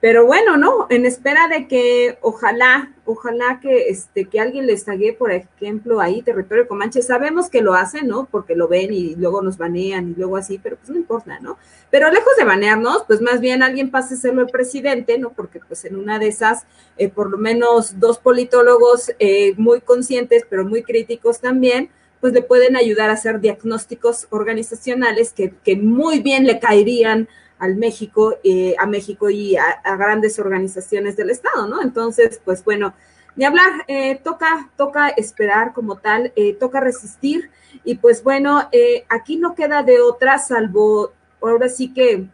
pero 0.00 0.26
bueno, 0.26 0.58
¿no? 0.58 0.86
En 0.90 1.06
espera 1.06 1.48
de 1.48 1.66
que 1.68 2.18
ojalá, 2.20 2.92
ojalá 3.06 3.60
que, 3.62 3.88
este, 3.88 4.26
que 4.26 4.40
alguien 4.40 4.66
les 4.66 4.84
tague, 4.84 5.14
por 5.14 5.32
ejemplo, 5.32 6.00
ahí 6.00 6.20
territorio 6.20 6.68
Comanche, 6.68 7.00
sabemos 7.00 7.48
que 7.48 7.62
lo 7.62 7.72
hacen, 7.72 8.06
¿no? 8.06 8.28
Porque 8.30 8.54
lo 8.54 8.68
ven 8.68 8.92
y 8.92 9.14
luego 9.14 9.40
nos 9.40 9.56
banean 9.56 10.10
y 10.10 10.14
luego 10.14 10.36
así, 10.36 10.60
pero 10.62 10.76
pues 10.76 10.90
no 10.90 10.96
importa, 10.96 11.40
¿no? 11.40 11.56
Pero 11.90 12.10
lejos 12.10 12.36
de 12.36 12.44
banearnos, 12.44 13.04
pues 13.06 13.22
más 13.22 13.40
bien 13.40 13.62
alguien 13.62 13.90
pase 13.90 14.14
a 14.14 14.18
serlo 14.18 14.42
el 14.42 14.48
presidente, 14.48 15.16
¿no? 15.18 15.32
Porque 15.32 15.60
pues 15.66 15.86
en 15.86 15.96
una 15.96 16.18
de 16.18 16.28
esas, 16.28 16.66
eh, 16.98 17.08
por 17.08 17.30
lo 17.30 17.38
menos 17.38 17.98
dos 17.98 18.18
politólogos 18.18 19.12
eh, 19.18 19.54
muy 19.56 19.80
conscientes, 19.80 20.44
pero 20.48 20.66
muy 20.66 20.82
críticos 20.82 21.40
también, 21.40 21.88
pues 22.20 22.34
le 22.34 22.42
pueden 22.42 22.76
ayudar 22.76 23.08
a 23.08 23.14
hacer 23.14 23.40
diagnósticos 23.40 24.26
organizacionales 24.28 25.32
que, 25.32 25.54
que 25.64 25.76
muy 25.76 26.20
bien 26.20 26.46
le 26.46 26.60
caerían 26.60 27.28
al 27.58 27.76
México, 27.76 28.36
eh, 28.44 28.74
a 28.78 28.86
México 28.86 29.30
y 29.30 29.56
a, 29.56 29.96
grandes 29.96 30.38
organizaciones 30.38 31.16
del 31.16 31.30
Estado, 31.30 31.66
¿no? 31.66 31.82
Entonces, 31.82 32.40
pues 32.44 32.64
bueno, 32.64 32.94
ni 33.34 33.44
hablar, 33.44 33.84
eh, 33.88 34.20
toca, 34.22 34.70
toca 34.76 35.08
esperar 35.08 35.72
como 35.72 35.96
tal, 35.96 36.32
eh, 36.36 36.54
toca 36.54 36.80
resistir 36.80 37.50
y 37.84 37.96
pues 37.96 38.22
bueno, 38.22 38.70
aquí 39.08 39.36
no 39.36 39.54
queda 39.54 39.82
de 39.82 40.00
otra 40.00 40.38
salvo 40.38 41.12
ahora 41.42 41.68
sí 41.68 41.92
que 41.92 42.26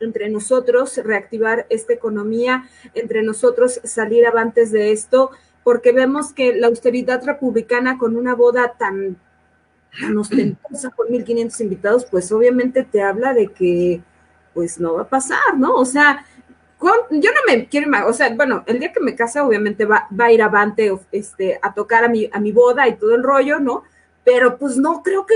entre 0.00 0.28
nosotros 0.28 0.96
reactivar 0.98 1.66
esta 1.70 1.92
economía, 1.92 2.68
entre 2.94 3.22
nosotros 3.22 3.80
salir 3.84 4.26
avantes 4.26 4.70
de 4.70 4.92
esto, 4.92 5.30
porque 5.64 5.92
vemos 5.92 6.32
que 6.32 6.54
la 6.54 6.68
austeridad 6.68 7.24
republicana 7.24 7.98
con 7.98 8.16
una 8.16 8.34
boda 8.34 8.74
tan, 8.78 9.16
tan 10.00 10.18
ostentosa 10.18 10.90
con 10.90 11.08
1.500 11.08 11.60
invitados, 11.60 12.06
pues 12.10 12.30
obviamente 12.32 12.84
te 12.84 13.02
habla 13.02 13.34
de 13.34 13.48
que 13.48 14.02
pues 14.58 14.80
no 14.80 14.94
va 14.94 15.02
a 15.02 15.08
pasar, 15.08 15.56
¿no? 15.56 15.72
O 15.76 15.84
sea, 15.84 16.26
yo 17.12 17.30
no 17.30 17.40
me 17.46 17.68
quiero 17.68 18.08
o 18.08 18.12
sea, 18.12 18.34
bueno, 18.34 18.64
el 18.66 18.80
día 18.80 18.92
que 18.92 18.98
me 18.98 19.14
case 19.14 19.38
obviamente 19.38 19.84
va, 19.84 20.08
va 20.18 20.24
a 20.24 20.32
ir 20.32 20.42
avante 20.42 20.92
este, 21.12 21.60
a 21.62 21.72
tocar 21.72 22.02
a 22.02 22.08
mi, 22.08 22.28
a 22.32 22.40
mi 22.40 22.50
boda 22.50 22.88
y 22.88 22.96
todo 22.96 23.14
el 23.14 23.22
rollo, 23.22 23.60
¿no? 23.60 23.84
Pero 24.24 24.58
pues 24.58 24.76
no 24.76 25.00
creo 25.04 25.24
que, 25.26 25.34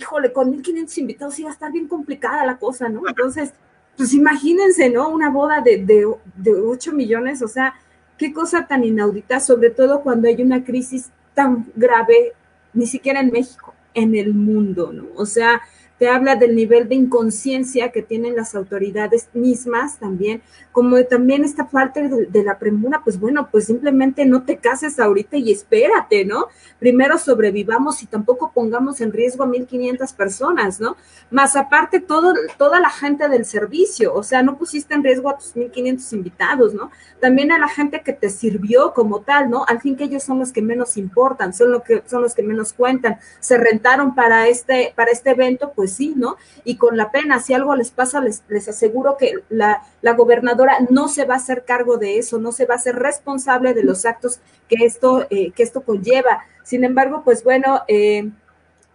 híjole, 0.00 0.32
con 0.32 0.50
1500 0.50 0.98
invitados 0.98 1.38
iba 1.38 1.48
a 1.48 1.52
estar 1.52 1.70
bien 1.70 1.86
complicada 1.86 2.44
la 2.44 2.58
cosa, 2.58 2.88
¿no? 2.88 3.02
Entonces, 3.06 3.52
pues 3.96 4.12
imagínense, 4.14 4.90
¿no? 4.90 5.10
Una 5.10 5.30
boda 5.30 5.60
de, 5.60 5.84
de, 5.84 6.12
de 6.34 6.52
8 6.52 6.92
millones, 6.92 7.42
o 7.42 7.46
sea, 7.48 7.72
qué 8.18 8.32
cosa 8.32 8.66
tan 8.66 8.82
inaudita, 8.82 9.38
sobre 9.38 9.70
todo 9.70 10.00
cuando 10.00 10.26
hay 10.26 10.42
una 10.42 10.64
crisis 10.64 11.10
tan 11.34 11.66
grave, 11.76 12.32
ni 12.74 12.88
siquiera 12.88 13.20
en 13.20 13.30
México, 13.30 13.74
en 13.94 14.16
el 14.16 14.34
mundo, 14.34 14.92
¿no? 14.92 15.04
O 15.14 15.24
sea, 15.24 15.62
te 15.98 16.08
habla 16.08 16.36
del 16.36 16.54
nivel 16.54 16.88
de 16.88 16.94
inconsciencia 16.94 17.90
que 17.90 18.02
tienen 18.02 18.36
las 18.36 18.54
autoridades 18.54 19.28
mismas 19.32 19.98
también, 19.98 20.42
como 20.72 21.02
también 21.04 21.44
esta 21.44 21.64
falta 21.64 22.02
de, 22.02 22.42
la 22.42 22.58
premura, 22.58 23.00
pues 23.02 23.18
bueno, 23.18 23.48
pues 23.50 23.64
simplemente 23.64 24.26
no 24.26 24.42
te 24.42 24.58
cases 24.58 25.00
ahorita 25.00 25.38
y 25.38 25.50
espérate, 25.50 26.24
¿no? 26.26 26.48
Primero 26.78 27.16
sobrevivamos 27.16 28.02
y 28.02 28.06
tampoco 28.06 28.52
pongamos 28.52 29.00
en 29.00 29.12
riesgo 29.12 29.44
a 29.44 29.46
1.500 29.46 30.14
personas, 30.14 30.78
¿no? 30.78 30.96
Más 31.30 31.56
aparte 31.56 32.00
todo, 32.00 32.34
toda 32.58 32.78
la 32.78 32.90
gente 32.90 33.28
del 33.28 33.46
servicio, 33.46 34.12
o 34.14 34.22
sea, 34.22 34.42
no 34.42 34.58
pusiste 34.58 34.94
en 34.94 35.02
riesgo 35.02 35.30
a 35.30 35.38
tus 35.38 35.56
1.500 35.56 36.12
invitados, 36.12 36.74
¿no? 36.74 36.90
También 37.20 37.52
a 37.52 37.58
la 37.58 37.68
gente 37.68 38.02
que 38.02 38.12
te 38.12 38.28
sirvió 38.28 38.92
como 38.92 39.20
tal, 39.20 39.48
¿no? 39.48 39.64
Al 39.66 39.80
fin 39.80 39.96
que 39.96 40.04
ellos 40.04 40.24
son 40.24 40.38
los 40.38 40.52
que 40.52 40.60
menos 40.60 40.98
importan, 40.98 41.54
son, 41.54 41.72
lo 41.72 41.82
que, 41.82 42.02
son 42.06 42.20
los 42.20 42.34
que 42.34 42.42
menos 42.42 42.74
cuentan, 42.74 43.18
se 43.40 43.56
rentaron 43.56 44.14
para 44.14 44.46
este, 44.48 44.92
para 44.94 45.10
este 45.10 45.30
evento, 45.30 45.72
pues 45.74 45.85
sí, 45.88 46.14
¿no? 46.16 46.36
Y 46.64 46.76
con 46.76 46.96
la 46.96 47.10
pena, 47.10 47.40
si 47.40 47.54
algo 47.54 47.74
les 47.74 47.90
pasa, 47.90 48.20
les, 48.20 48.42
les 48.48 48.68
aseguro 48.68 49.16
que 49.16 49.34
la, 49.48 49.82
la 50.02 50.12
gobernadora 50.12 50.78
no 50.90 51.08
se 51.08 51.24
va 51.24 51.34
a 51.34 51.38
hacer 51.38 51.64
cargo 51.64 51.96
de 51.96 52.18
eso, 52.18 52.38
no 52.38 52.52
se 52.52 52.66
va 52.66 52.74
a 52.76 52.78
ser 52.78 52.96
responsable 52.96 53.74
de 53.74 53.84
los 53.84 54.04
actos 54.04 54.40
que 54.68 54.84
esto, 54.84 55.26
eh, 55.30 55.52
que 55.52 55.62
esto 55.62 55.82
conlleva. 55.82 56.44
Sin 56.62 56.84
embargo, 56.84 57.22
pues 57.24 57.44
bueno, 57.44 57.82
eh, 57.88 58.30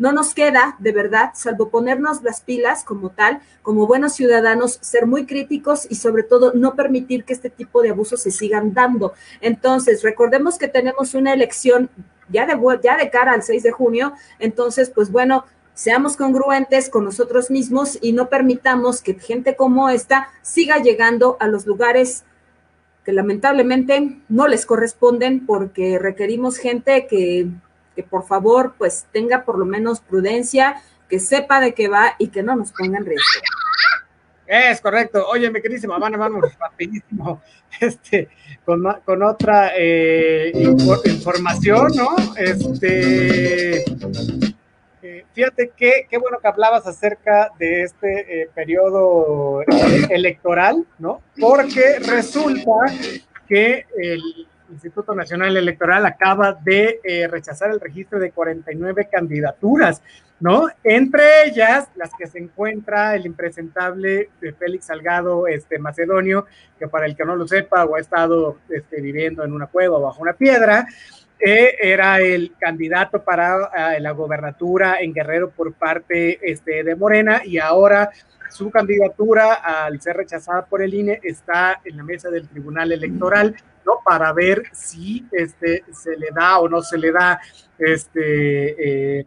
no 0.01 0.11
nos 0.11 0.33
queda, 0.33 0.75
de 0.79 0.93
verdad, 0.93 1.29
salvo 1.35 1.69
ponernos 1.69 2.23
las 2.23 2.41
pilas 2.41 2.83
como 2.83 3.11
tal, 3.11 3.39
como 3.61 3.85
buenos 3.85 4.13
ciudadanos, 4.13 4.79
ser 4.81 5.05
muy 5.05 5.27
críticos 5.27 5.85
y 5.89 5.95
sobre 5.95 6.23
todo 6.23 6.53
no 6.53 6.75
permitir 6.75 7.23
que 7.23 7.33
este 7.33 7.51
tipo 7.51 7.83
de 7.83 7.91
abusos 7.91 8.19
se 8.19 8.31
sigan 8.31 8.73
dando. 8.73 9.13
Entonces, 9.41 10.01
recordemos 10.01 10.57
que 10.57 10.67
tenemos 10.67 11.13
una 11.13 11.33
elección 11.33 11.87
ya 12.29 12.47
de, 12.47 12.57
ya 12.81 12.97
de 12.97 13.11
cara 13.11 13.33
al 13.33 13.43
6 13.43 13.61
de 13.61 13.71
junio, 13.71 14.13
entonces, 14.39 14.89
pues 14.89 15.11
bueno, 15.11 15.45
seamos 15.73 16.17
congruentes 16.17 16.89
con 16.89 17.05
nosotros 17.05 17.49
mismos 17.49 17.97
y 18.01 18.13
no 18.13 18.29
permitamos 18.29 19.01
que 19.01 19.15
gente 19.15 19.55
como 19.55 19.89
esta 19.89 20.29
siga 20.41 20.79
llegando 20.79 21.37
a 21.39 21.47
los 21.47 21.65
lugares 21.65 22.23
que 23.05 23.13
lamentablemente 23.13 24.19
no 24.29 24.47
les 24.47 24.65
corresponden 24.65 25.45
porque 25.45 25.97
requerimos 25.97 26.57
gente 26.57 27.07
que 27.07 27.47
que 27.95 28.03
por 28.03 28.25
favor 28.25 28.75
pues 28.77 29.05
tenga 29.11 29.43
por 29.43 29.57
lo 29.57 29.65
menos 29.65 29.99
prudencia, 29.99 30.81
que 31.09 31.19
sepa 31.19 31.59
de 31.59 31.73
qué 31.73 31.87
va 31.87 32.15
y 32.17 32.27
que 32.27 32.43
no 32.43 32.55
nos 32.55 32.71
ponga 32.71 32.97
en 32.97 33.05
riesgo. 33.05 33.41
Es 34.47 34.81
correcto. 34.81 35.25
Oye, 35.27 35.49
mi 35.49 35.61
queridísima, 35.61 35.97
vamos, 35.97 36.19
vamos 36.19 36.57
rapidísimo 36.59 37.41
este, 37.79 38.29
con, 38.65 38.83
con 39.05 39.23
otra 39.23 39.71
eh, 39.77 40.51
información, 41.05 41.91
¿no? 41.95 42.15
Este, 42.35 43.85
eh, 45.11 45.25
fíjate 45.33 45.73
que 45.75 46.07
qué 46.09 46.17
bueno 46.17 46.39
que 46.39 46.47
hablabas 46.47 46.87
acerca 46.87 47.51
de 47.59 47.83
este 47.83 48.43
eh, 48.43 48.49
periodo 48.55 49.61
electoral, 50.09 50.85
¿no? 50.99 51.21
Porque 51.37 51.99
resulta 51.99 52.71
que 53.47 53.85
el, 53.97 54.21
Instituto 54.71 55.13
Nacional 55.13 55.57
Electoral 55.57 56.05
acaba 56.05 56.53
de 56.53 57.01
eh, 57.03 57.27
rechazar 57.27 57.71
el 57.71 57.81
registro 57.81 58.19
de 58.19 58.31
49 58.31 59.09
candidaturas, 59.11 60.01
¿no? 60.39 60.69
Entre 60.81 61.43
ellas, 61.45 61.89
las 61.95 62.11
que 62.17 62.25
se 62.25 62.39
encuentra 62.39 63.13
el 63.15 63.25
impresentable 63.25 64.29
Félix 64.57 64.85
Salgado 64.85 65.45
este, 65.47 65.77
Macedonio, 65.77 66.45
que 66.79 66.87
para 66.87 67.05
el 67.05 67.17
que 67.17 67.25
no 67.25 67.35
lo 67.35 67.45
sepa 67.49 67.83
o 67.83 67.97
ha 67.97 67.99
estado 67.99 68.59
este, 68.69 69.01
viviendo 69.01 69.43
en 69.43 69.51
una 69.51 69.67
cueva 69.67 69.97
o 69.97 70.03
bajo 70.03 70.21
una 70.21 70.31
piedra, 70.31 70.87
eh, 71.43 71.75
era 71.81 72.19
el 72.19 72.53
candidato 72.59 73.23
para 73.23 73.99
la 73.99 74.11
gobernatura 74.11 75.01
en 75.01 75.13
Guerrero 75.13 75.49
por 75.49 75.73
parte 75.73 76.39
este, 76.41 76.83
de 76.83 76.95
Morena 76.95 77.41
y 77.43 77.57
ahora 77.57 78.11
su 78.51 78.69
candidatura, 78.69 79.53
al 79.53 80.01
ser 80.01 80.17
rechazada 80.17 80.65
por 80.65 80.81
el 80.81 80.93
INE, 80.93 81.19
está 81.23 81.79
en 81.85 81.97
la 81.97 82.03
mesa 82.03 82.29
del 82.29 82.49
Tribunal 82.49 82.91
Electoral, 82.91 83.55
¿no? 83.85 83.93
Para 84.05 84.33
ver 84.33 84.63
si 84.73 85.25
este, 85.31 85.85
se 85.91 86.17
le 86.17 86.31
da 86.35 86.59
o 86.59 86.67
no 86.67 86.81
se 86.81 86.97
le 86.97 87.11
da 87.11 87.39
este, 87.79 89.19
eh, 89.19 89.25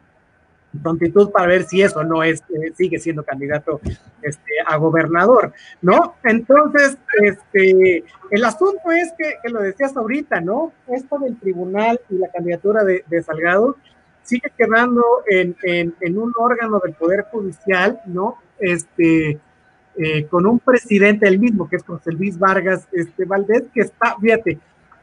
prontitud 0.83 1.31
para 1.31 1.47
ver 1.47 1.65
si 1.65 1.83
eso 1.83 2.03
no 2.05 2.23
es, 2.23 2.41
eh, 2.41 2.73
sigue 2.77 2.99
siendo 2.99 3.23
candidato 3.23 3.81
este, 4.23 4.53
a 4.67 4.77
gobernador, 4.77 5.53
¿no? 5.83 6.17
Entonces, 6.23 6.99
este, 7.23 8.05
el 8.31 8.45
asunto 8.45 8.93
es 8.93 9.13
que, 9.19 9.35
que 9.43 9.51
lo 9.51 9.61
decías 9.61 9.97
ahorita, 9.97 10.41
¿no? 10.41 10.73
Esto 10.89 11.19
del 11.19 11.39
tribunal 11.39 12.01
y 12.11 12.19
la 12.19 12.29
candidatura 12.29 12.85
de, 12.85 13.23
Salgado 13.23 13.77
sigue 14.23 14.51
quedando 14.57 15.03
en, 15.27 15.57
en, 15.63 15.95
en, 16.01 16.19
un 16.19 16.33
órgano 16.39 16.81
del 16.81 16.95
Poder 16.95 17.27
Judicial, 17.31 18.01
¿no? 18.07 18.39
este, 18.59 19.39
eh, 19.97 20.27
con 20.27 20.47
un 20.47 20.59
presidente, 20.59 21.29
el 21.29 21.39
mismo, 21.39 21.69
que 21.69 21.77
es 21.77 21.85
José 21.85 22.13
Luis 22.13 22.39
Vargas 22.39 22.89
este, 22.93 23.25
Valdés, 23.25 23.65
que 23.73 23.83
está, 23.83 24.17
fíjate, 24.21 24.59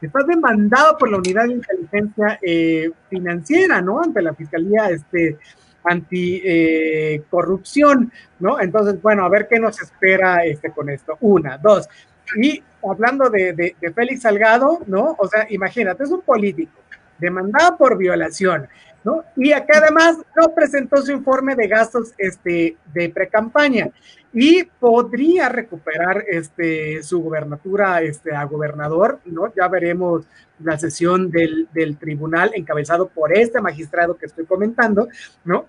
está 0.06 0.20
demandado 0.26 0.96
por 0.98 1.10
la 1.10 1.18
Unidad 1.18 1.44
de 1.44 1.52
Inteligencia 1.52 2.38
eh, 2.42 2.90
Financiera, 3.08 3.80
¿no? 3.80 4.02
Ante 4.02 4.22
la 4.22 4.34
Fiscalía 4.34 4.90
este, 4.90 5.38
Anticorrupción, 5.84 8.12
eh, 8.12 8.16
¿no? 8.40 8.60
Entonces, 8.60 9.00
bueno, 9.00 9.24
a 9.24 9.28
ver 9.28 9.46
qué 9.48 9.58
nos 9.58 9.80
espera 9.80 10.44
este, 10.44 10.70
con 10.70 10.90
esto. 10.90 11.16
Una, 11.20 11.58
dos. 11.58 11.88
Y 12.36 12.62
hablando 12.88 13.30
de, 13.30 13.52
de, 13.52 13.76
de 13.80 13.92
Félix 13.92 14.22
Salgado, 14.22 14.80
¿no? 14.86 15.16
O 15.18 15.28
sea, 15.28 15.46
imagínate, 15.50 16.04
es 16.04 16.10
un 16.10 16.22
político 16.22 16.72
demandado 17.18 17.76
por 17.76 17.96
violación, 17.96 18.68
¿no? 19.04 19.24
Y 19.36 19.52
acá 19.52 19.78
además 19.78 20.18
no 20.36 20.54
presentó 20.54 21.02
su 21.02 21.12
informe 21.12 21.54
de 21.54 21.68
gastos 21.68 22.12
este, 22.18 22.76
de 22.92 23.08
precampaña 23.08 23.90
y 24.32 24.64
podría 24.64 25.48
recuperar 25.48 26.24
este, 26.28 27.02
su 27.02 27.20
gobernatura 27.22 28.00
este, 28.02 28.34
a 28.34 28.44
gobernador, 28.44 29.20
¿no? 29.26 29.52
Ya 29.54 29.68
veremos 29.68 30.24
la 30.60 30.78
sesión 30.78 31.30
del, 31.30 31.68
del 31.72 31.96
tribunal 31.98 32.52
encabezado 32.54 33.08
por 33.08 33.36
este 33.36 33.60
magistrado 33.60 34.16
que 34.16 34.26
estoy 34.26 34.46
comentando, 34.46 35.08
¿no? 35.44 35.66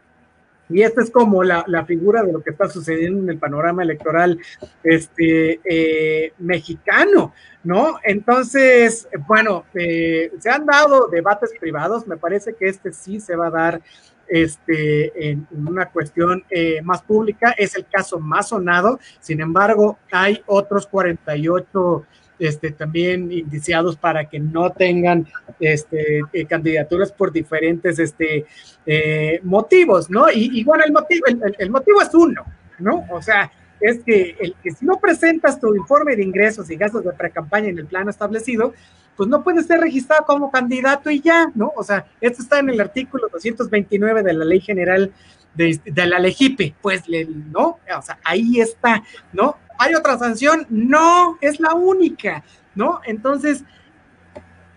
Y 0.73 0.81
esta 0.81 1.03
es 1.03 1.12
como 1.12 1.43
la, 1.43 1.63
la, 1.67 1.86
figura 1.86 2.23
de 2.23 2.33
lo 2.33 2.41
que 2.41 2.49
está 2.49 2.67
sucediendo 2.67 3.21
en 3.21 3.29
el 3.29 3.38
panorama 3.38 3.83
electoral 3.83 4.39
este, 4.83 5.59
eh, 5.63 6.33
mexicano, 6.39 7.33
¿no? 7.63 7.99
Entonces, 8.03 9.07
bueno, 9.27 9.65
eh, 9.75 10.31
se 10.39 10.49
han 10.49 10.65
dado 10.65 11.07
debates 11.09 11.51
privados, 11.59 12.07
me 12.07 12.17
parece 12.17 12.55
que 12.55 12.67
este 12.67 12.91
sí 12.91 13.19
se 13.19 13.36
va 13.36 13.47
a 13.47 13.51
dar 13.51 13.81
este, 14.27 15.29
en, 15.29 15.47
una 15.51 15.89
cuestión 15.89 16.43
eh, 16.49 16.81
más 16.81 17.03
pública, 17.03 17.53
es 17.55 17.75
el 17.75 17.86
caso 17.86 18.19
más 18.19 18.49
sonado, 18.49 18.99
sin 19.19 19.41
embargo, 19.41 19.99
hay 20.12 20.41
otros 20.47 20.88
48 20.88 22.03
este, 22.39 22.71
también 22.71 23.31
indiciados 23.31 23.95
para 23.95 24.29
que 24.29 24.39
no 24.39 24.71
tengan 24.71 25.27
este, 25.59 26.21
eh, 26.33 26.45
candidaturas 26.45 27.11
por 27.11 27.31
diferentes 27.31 27.99
este, 27.99 28.45
eh, 28.85 29.39
motivos, 29.43 30.09
¿no? 30.09 30.25
Y, 30.33 30.63
bueno, 30.63 30.83
el 30.83 30.91
motivo, 30.91 31.25
el, 31.57 31.69
motivo 31.69 32.01
es 32.01 32.13
uno, 32.13 32.43
¿no? 32.79 33.05
O 33.11 33.21
sea, 33.21 33.51
es 33.79 34.03
que, 34.03 34.35
el, 34.39 34.55
que 34.63 34.71
si 34.71 34.85
no 34.85 34.99
presentas 34.99 35.59
tu 35.59 35.75
informe 35.75 36.15
de 36.15 36.23
ingresos 36.23 36.69
y 36.69 36.75
gastos 36.75 37.03
de 37.03 37.13
pre-campaña 37.13 37.69
en 37.69 37.79
el 37.79 37.85
plano 37.85 38.09
establecido, 38.09 38.73
pues 39.15 39.29
no 39.29 39.43
puedes 39.43 39.67
ser 39.67 39.79
registrado 39.79 40.25
como 40.25 40.51
candidato 40.51 41.09
y 41.11 41.21
ya, 41.21 41.51
¿no? 41.53 41.71
O 41.75 41.83
sea, 41.83 42.05
esto 42.19 42.41
está 42.41 42.59
en 42.59 42.69
el 42.69 42.81
artículo 42.81 43.27
229 43.31 44.23
de 44.23 44.33
la 44.33 44.45
Ley 44.45 44.59
General 44.59 45.11
de, 45.53 45.79
de 45.85 46.05
la 46.07 46.19
LEGIPE, 46.19 46.75
pues, 46.81 47.03
¿no? 47.51 47.79
O 47.97 48.01
sea, 48.01 48.19
ahí 48.23 48.59
está, 48.59 49.03
¿no? 49.31 49.57
¿Hay 49.77 49.95
otra 49.95 50.17
sanción? 50.17 50.65
No, 50.69 51.38
es 51.41 51.59
la 51.59 51.73
única, 51.73 52.43
¿no? 52.75 53.01
Entonces, 53.05 53.63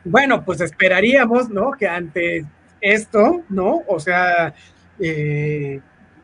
bueno, 0.04 0.44
pues 0.44 0.60
esperaríamos, 0.60 1.48
¿no? 1.50 1.72
Que 1.72 1.88
ante 1.88 2.46
esto, 2.80 3.42
¿no? 3.48 3.82
O 3.86 3.98
sea, 3.98 4.54
eh, 4.98 5.80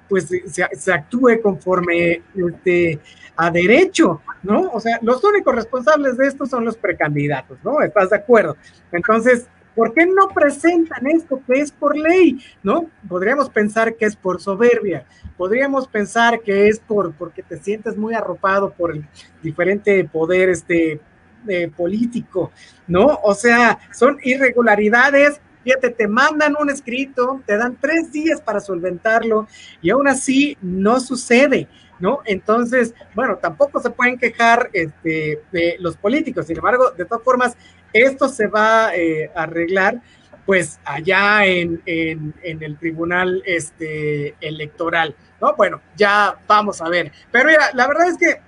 pues 0.08 0.28
se, 0.28 0.68
se, 0.72 0.92
actúe 0.92 1.40
conforme 1.42 2.22
este, 2.34 3.00
a 3.36 3.50
derecho, 3.50 4.20
¿no? 4.42 4.70
O 4.72 4.80
sea, 4.80 4.98
los 5.02 5.22
únicos 5.24 5.54
responsables 5.54 6.16
de 6.16 6.26
esto 6.26 6.46
son 6.46 6.64
los 6.64 6.76
precandidatos, 6.76 7.58
¿no? 7.64 7.80
¿Estás 7.82 8.10
de 8.10 8.16
acuerdo? 8.16 8.56
Entonces, 8.92 9.46
¿por 9.74 9.94
qué 9.94 10.06
no 10.06 10.28
presentan 10.34 11.06
esto 11.06 11.40
que 11.46 11.60
es 11.60 11.72
por 11.72 11.96
ley? 11.96 12.38
¿No? 12.62 12.90
Podríamos 13.08 13.50
pensar 13.50 13.96
que 13.96 14.06
es 14.06 14.16
por 14.16 14.40
soberbia, 14.40 15.06
podríamos 15.36 15.88
pensar 15.88 16.40
que 16.40 16.68
es 16.68 16.78
por 16.78 17.12
porque 17.14 17.42
te 17.42 17.58
sientes 17.58 17.96
muy 17.96 18.14
arropado 18.14 18.72
por 18.72 18.92
el 18.92 19.06
diferente 19.42 20.04
poder 20.04 20.48
este 20.48 21.00
eh, 21.48 21.70
político, 21.76 22.52
¿no? 22.86 23.18
O 23.22 23.34
sea, 23.34 23.78
son 23.92 24.18
irregularidades 24.22 25.40
Fíjate, 25.64 25.90
te 25.90 26.08
mandan 26.08 26.56
un 26.58 26.70
escrito, 26.70 27.40
te 27.46 27.56
dan 27.56 27.76
tres 27.80 28.10
días 28.10 28.40
para 28.40 28.60
solventarlo 28.60 29.46
y 29.80 29.90
aún 29.90 30.08
así 30.08 30.56
no 30.60 30.98
sucede, 30.98 31.68
¿no? 32.00 32.20
Entonces, 32.24 32.94
bueno, 33.14 33.36
tampoco 33.36 33.80
se 33.80 33.90
pueden 33.90 34.18
quejar 34.18 34.70
este, 34.72 35.40
de 35.52 35.76
los 35.78 35.96
políticos, 35.96 36.46
sin 36.46 36.56
embargo, 36.56 36.90
de 36.90 37.04
todas 37.04 37.22
formas, 37.22 37.56
esto 37.92 38.28
se 38.28 38.46
va 38.46 38.94
eh, 38.94 39.30
a 39.34 39.44
arreglar 39.44 40.00
pues 40.46 40.80
allá 40.84 41.46
en, 41.46 41.82
el 41.86 42.76
tribunal 42.78 43.42
este, 43.46 44.34
electoral, 44.40 45.14
¿no? 45.40 45.54
Bueno, 45.54 45.80
ya 45.96 46.36
vamos 46.48 46.80
a 46.82 46.88
ver. 46.88 47.12
Pero 47.30 47.48
mira, 47.48 47.70
la 47.74 47.86
verdad 47.86 48.08
es 48.08 48.18
que 48.18 48.40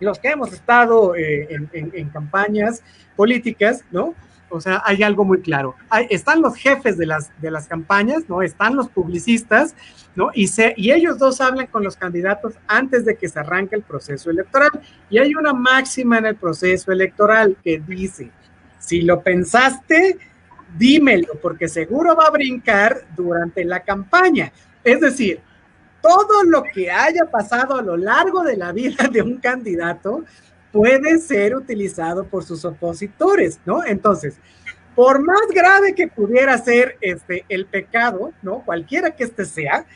los 0.00 0.18
que 0.18 0.28
hemos 0.28 0.52
estado 0.52 1.14
eh, 1.14 1.48
en, 1.72 2.08
campañas 2.10 2.82
políticas, 3.16 3.84
¿no? 3.90 4.14
O 4.50 4.60
sea, 4.60 4.82
hay 4.84 5.02
algo 5.02 5.24
muy 5.24 5.40
claro. 5.40 5.74
están 6.10 6.40
los 6.40 6.56
jefes 6.56 6.96
de 6.96 7.06
las, 7.06 7.30
de 7.40 7.50
las 7.50 7.66
campañas, 7.66 8.28
¿no? 8.28 8.42
Están 8.42 8.76
los 8.76 8.88
publicistas, 8.88 9.74
¿no? 10.14 10.30
Y, 10.32 10.48
se, 10.48 10.74
y 10.76 10.92
ellos 10.92 11.18
dos 11.18 11.40
hablan 11.40 11.66
con 11.66 11.82
los 11.82 11.96
candidatos 11.96 12.54
antes 12.68 13.04
de 13.04 13.16
que 13.16 13.28
se 13.28 13.40
arranque 13.40 13.74
el 13.74 13.82
proceso 13.82 14.30
electoral. 14.30 14.70
Y 15.10 15.18
hay 15.18 15.34
una 15.34 15.52
máxima 15.52 16.18
en 16.18 16.26
el 16.26 16.36
proceso 16.36 16.92
electoral 16.92 17.56
que 17.64 17.80
dice, 17.80 18.30
si 18.84 19.02
lo 19.02 19.22
pensaste, 19.22 20.18
dímelo, 20.76 21.34
porque 21.40 21.68
seguro 21.68 22.14
va 22.14 22.26
a 22.26 22.30
brincar 22.30 23.06
durante 23.16 23.64
la 23.64 23.80
campaña. 23.80 24.52
Es 24.82 25.00
decir, 25.00 25.40
todo 26.02 26.44
lo 26.44 26.62
que 26.62 26.90
haya 26.90 27.30
pasado 27.30 27.76
a 27.76 27.82
lo 27.82 27.96
largo 27.96 28.42
de 28.42 28.56
la 28.56 28.72
vida 28.72 29.08
de 29.10 29.22
un 29.22 29.38
candidato 29.38 30.24
puede 30.70 31.18
ser 31.18 31.56
utilizado 31.56 32.26
por 32.26 32.44
sus 32.44 32.64
opositores, 32.64 33.58
¿no? 33.64 33.84
Entonces, 33.84 34.36
por 34.94 35.22
más 35.22 35.48
grave 35.52 35.94
que 35.94 36.08
pudiera 36.08 36.58
ser 36.58 36.98
este, 37.00 37.44
el 37.48 37.66
pecado, 37.66 38.32
¿no? 38.42 38.62
Cualquiera 38.64 39.12
que 39.12 39.24
este 39.24 39.44
sea, 39.44 39.86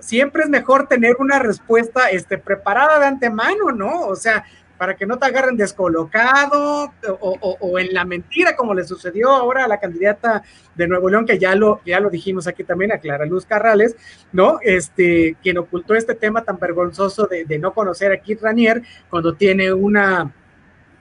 siempre 0.00 0.44
es 0.44 0.48
mejor 0.48 0.86
tener 0.86 1.16
una 1.18 1.38
respuesta 1.38 2.10
este, 2.10 2.38
preparada 2.38 3.00
de 3.00 3.06
antemano, 3.06 3.72
¿no? 3.72 4.02
O 4.02 4.14
sea, 4.14 4.44
para 4.78 4.96
que 4.96 5.06
no 5.06 5.18
te 5.18 5.26
agarren 5.26 5.56
descolocado 5.56 6.92
o, 7.20 7.78
en 7.78 7.94
la 7.94 8.04
mentira, 8.04 8.56
como 8.56 8.74
le 8.74 8.84
sucedió 8.84 9.30
ahora 9.30 9.64
a 9.64 9.68
la 9.68 9.80
candidata 9.80 10.42
de 10.74 10.88
Nuevo 10.88 11.08
León, 11.08 11.26
que 11.26 11.38
ya 11.38 11.54
lo, 11.54 11.80
ya 11.84 12.00
lo 12.00 12.10
dijimos 12.10 12.46
aquí 12.46 12.64
también, 12.64 12.92
a 12.92 12.98
Clara 12.98 13.26
Luz 13.26 13.46
Carrales, 13.46 13.96
¿no? 14.32 14.58
Este, 14.62 15.36
quien 15.42 15.58
ocultó 15.58 15.94
este 15.94 16.14
tema 16.14 16.42
tan 16.42 16.58
vergonzoso 16.58 17.26
de, 17.26 17.44
de 17.44 17.58
no 17.58 17.72
conocer 17.72 18.12
a 18.12 18.18
Kit 18.18 18.42
Ranier 18.42 18.82
cuando 19.08 19.34
tiene 19.34 19.72
una 19.72 20.32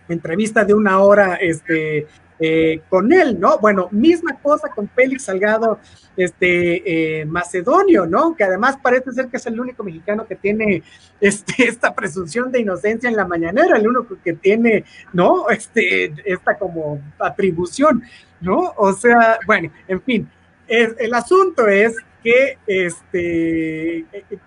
entrevista 0.08 0.64
de 0.64 0.74
una 0.74 1.00
hora 1.00 1.36
este, 1.36 2.08
eh, 2.40 2.82
con 2.90 3.14
él, 3.14 3.40
¿no? 3.40 3.60
Bueno, 3.60 3.88
misma 3.92 4.38
cosa 4.42 4.70
con 4.70 4.90
Félix 4.90 5.24
Salgado, 5.24 5.80
este, 6.18 7.22
eh, 7.22 7.26
macedonio, 7.26 8.06
¿no? 8.06 8.36
Que 8.36 8.44
además 8.44 8.78
parece 8.82 9.12
ser 9.14 9.28
que 9.28 9.38
es 9.38 9.46
el 9.46 9.60
único 9.60 9.84
mexicano 9.84 10.28
que 10.28 10.36
tiene 10.36 10.84
este, 11.22 11.68
esta 11.68 11.96
presunción 11.96 12.52
de 12.52 12.60
inocencia 12.62 13.10
en 13.10 13.16
la 13.16 13.26
mañanera, 13.26 13.78
el 13.78 13.88
único 13.88 14.18
que 14.24 14.34
tiene, 14.34 14.84
¿no? 15.14 15.50
Este, 15.50 16.14
esta 16.26 16.58
como 16.58 17.02
atribución, 17.20 18.04
¿no? 18.42 18.74
O 18.76 18.92
sea, 18.94 19.40
bueno, 19.46 19.72
en 19.88 20.02
fin, 20.02 20.30
el 20.68 21.14
asunto 21.14 21.68
es 21.68 21.96
que 22.26 22.58
este, 22.66 24.04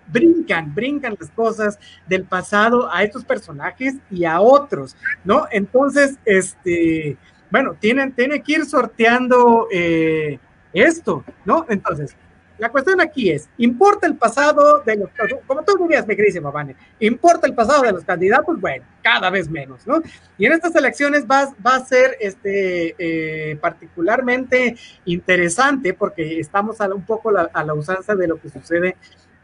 brincan, 0.09 0.75
brincan 0.75 1.17
las 1.19 1.31
cosas 1.31 1.79
del 2.09 2.25
pasado 2.25 2.93
a 2.93 3.05
estos 3.05 3.25
personajes 3.25 3.95
y 4.11 4.25
a 4.25 4.41
otros, 4.41 4.97
¿no? 5.25 5.47
Entonces, 5.53 6.19
este, 6.25 7.17
bueno, 7.51 7.77
tienen, 7.79 8.13
tiene 8.13 8.43
que 8.43 8.53
ir 8.53 8.65
sorteando 8.65 9.69
eh, 9.71 10.39
esto, 10.73 11.25
¿no? 11.45 11.67
Entonces, 11.69 12.15
la 12.59 12.71
cuestión 12.71 13.01
aquí 13.01 13.31
es, 13.31 13.49
¿importa 13.57 14.07
el 14.07 14.17
pasado 14.17 14.83
de 14.85 14.97
los, 14.97 15.11
como 15.47 15.63
tú 15.63 15.79
dirías, 15.79 16.07
mi 16.07 16.17
queridísimo 16.17 16.51
Vane, 16.51 16.75
¿importa 16.99 17.47
el 17.47 17.55
pasado 17.55 17.83
de 17.83 17.93
los 17.93 18.05
candidatos? 18.05 18.61
Bueno, 18.61 18.85
cada 19.01 19.31
vez 19.31 19.49
menos, 19.49 19.87
¿no? 19.87 20.03
Y 20.37 20.47
en 20.47 20.53
estas 20.53 20.75
elecciones 20.75 21.25
va, 21.25 21.55
va 21.65 21.77
a 21.77 21.85
ser 21.85 22.17
este, 22.21 22.97
eh, 22.99 23.57
particularmente 23.57 24.77
interesante 25.05 25.95
porque 25.95 26.41
estamos 26.41 26.81
a, 26.81 26.93
un 26.93 27.07
poco 27.07 27.31
a 27.31 27.65
la 27.65 27.75
usanza 27.75 28.17
de 28.17 28.27
lo 28.27 28.41
que 28.41 28.51
sucede 28.51 28.97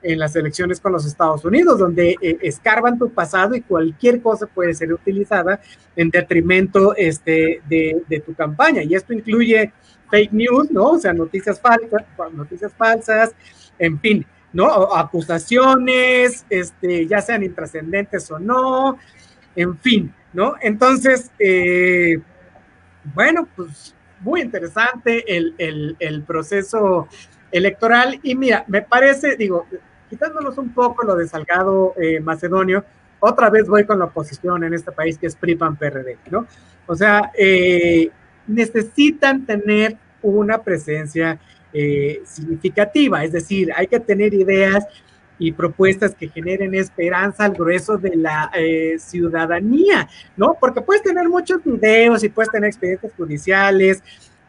en 0.04 0.18
las 0.18 0.36
elecciones 0.36 0.78
con 0.80 0.92
los 0.92 1.06
Estados 1.06 1.44
Unidos, 1.44 1.78
donde 1.78 2.16
eh, 2.20 2.38
escarban 2.42 2.98
tu 2.98 3.10
pasado 3.10 3.54
y 3.54 3.62
cualquier 3.62 4.20
cosa 4.20 4.46
puede 4.46 4.74
ser 4.74 4.92
utilizada 4.92 5.60
en 5.96 6.10
detrimento 6.10 6.94
este, 6.94 7.62
de, 7.68 8.22
tu 8.24 8.34
campaña. 8.34 8.82
Y 8.82 8.94
esto 8.94 9.12
incluye 9.12 9.72
fake 10.10 10.32
news, 10.32 10.70
¿no? 10.70 10.90
O 10.90 10.98
sea, 10.98 11.12
noticias 11.12 11.58
falsas, 11.58 12.04
noticias 12.32 12.72
falsas, 12.74 13.34
en 13.78 13.98
fin, 13.98 14.26
¿no? 14.52 14.94
acusaciones, 14.94 16.44
este, 16.50 17.06
ya 17.06 17.20
sean 17.20 17.42
intrascendentes 17.42 18.30
o 18.30 18.38
no, 18.38 18.98
en 19.56 19.78
fin, 19.78 20.14
¿no? 20.32 20.54
Entonces, 20.60 21.30
eh, 21.38 22.20
bueno, 23.14 23.48
pues 23.56 23.94
muy 24.20 24.42
interesante 24.42 25.36
el, 25.36 25.96
el 25.98 26.22
proceso 26.22 27.08
electoral. 27.54 28.18
Y 28.22 28.34
mira, 28.34 28.64
me 28.66 28.82
parece, 28.82 29.36
digo, 29.36 29.66
quitándonos 30.14 30.56
un 30.58 30.72
poco 30.72 31.04
lo 31.04 31.16
de 31.16 31.26
Salgado 31.26 31.92
eh, 32.00 32.20
Macedonio, 32.20 32.84
otra 33.18 33.50
vez 33.50 33.66
voy 33.66 33.84
con 33.84 33.98
la 33.98 34.04
oposición 34.04 34.62
en 34.62 34.72
este 34.72 34.92
país 34.92 35.18
que 35.18 35.26
es 35.26 35.34
PRI-PAN-PRD, 35.34 36.18
¿no? 36.30 36.46
O 36.86 36.94
sea, 36.94 37.32
eh, 37.36 38.10
necesitan 38.46 39.44
tener 39.44 39.96
una 40.22 40.58
presencia 40.58 41.40
eh, 41.72 42.22
significativa, 42.24 43.24
es 43.24 43.32
decir, 43.32 43.72
hay 43.74 43.88
que 43.88 43.98
tener 43.98 44.34
ideas 44.34 44.86
y 45.36 45.50
propuestas 45.50 46.14
que 46.14 46.28
generen 46.28 46.76
esperanza 46.76 47.46
al 47.46 47.54
grueso 47.54 47.98
de 47.98 48.14
la 48.14 48.52
ciudadanía, 48.98 50.08
¿no? 50.36 50.56
Porque 50.60 50.80
puedes 50.80 51.02
tener 51.02 51.28
muchos 51.28 51.64
videos 51.64 52.22
y 52.22 52.28
puedes 52.28 52.52
tener 52.52 52.68
expedientes 52.68 53.10
judiciales, 53.16 54.00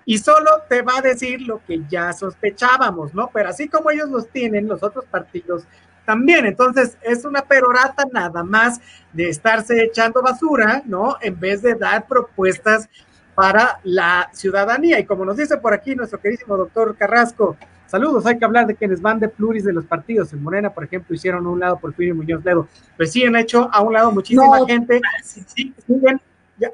y 0.06 0.20
solo 0.20 0.52
te 0.70 0.82
va 0.84 1.00
a 1.00 1.02
decir 1.02 1.42
lo 1.42 1.62
que 1.66 1.82
ya 1.90 2.14
sospechábamos, 2.14 3.14
¿no? 3.14 3.30
Pero 3.34 3.50
así 3.50 3.68
como 3.68 3.90
ellos 3.90 4.10
los 4.10 4.30
tienen, 4.30 4.68
los 4.68 4.84
otros 4.84 5.06
partidos 5.06 5.64
también. 6.06 6.46
Entonces, 6.46 6.98
es 7.02 7.26
una 7.26 7.42
perorata 7.42 8.04
nada 8.12 8.44
más 8.44 8.80
de 9.12 9.30
estarse 9.30 9.84
echando 9.84 10.22
basura, 10.22 10.84
¿no? 10.86 11.18
En 11.22 11.40
vez 11.40 11.64
de 11.64 11.74
dar 11.74 12.08
propuestas 12.08 12.88
para 13.34 13.80
la 13.84 14.30
ciudadanía. 14.32 15.00
Y 15.00 15.06
como 15.06 15.26
nos 15.26 15.38
dice 15.38 15.58
por 15.58 15.74
aquí 15.74 15.96
nuestro 15.96 16.20
queridísimo 16.20 16.56
doctor 16.56 16.96
Carrasco, 16.96 17.58
saludos, 17.88 18.28
hay 18.28 18.38
que 18.38 18.46
hablar 18.46 18.68
de 18.68 18.76
quienes 18.76 19.02
van 19.02 19.20
de 19.20 19.28
pluris 19.28 19.66
de 19.66 19.74
los 19.74 19.86
partidos. 19.86 20.32
En 20.32 20.44
Morena, 20.44 20.70
por 20.70 20.84
ejemplo, 20.84 21.16
hicieron 21.16 21.46
a 21.48 21.50
un 21.50 21.60
lado 21.60 21.80
Porfirio 21.80 22.14
Muñoz 22.14 22.46
Ledo. 22.46 22.68
Pues 22.96 23.12
sí, 23.12 23.26
han 23.26 23.36
hecho 23.36 23.68
a 23.74 23.82
un 23.82 23.94
lado 23.94 24.12
muchísima 24.12 24.66
gente. 24.68 25.02
Sí, 25.24 25.74
siguen, 25.86 26.22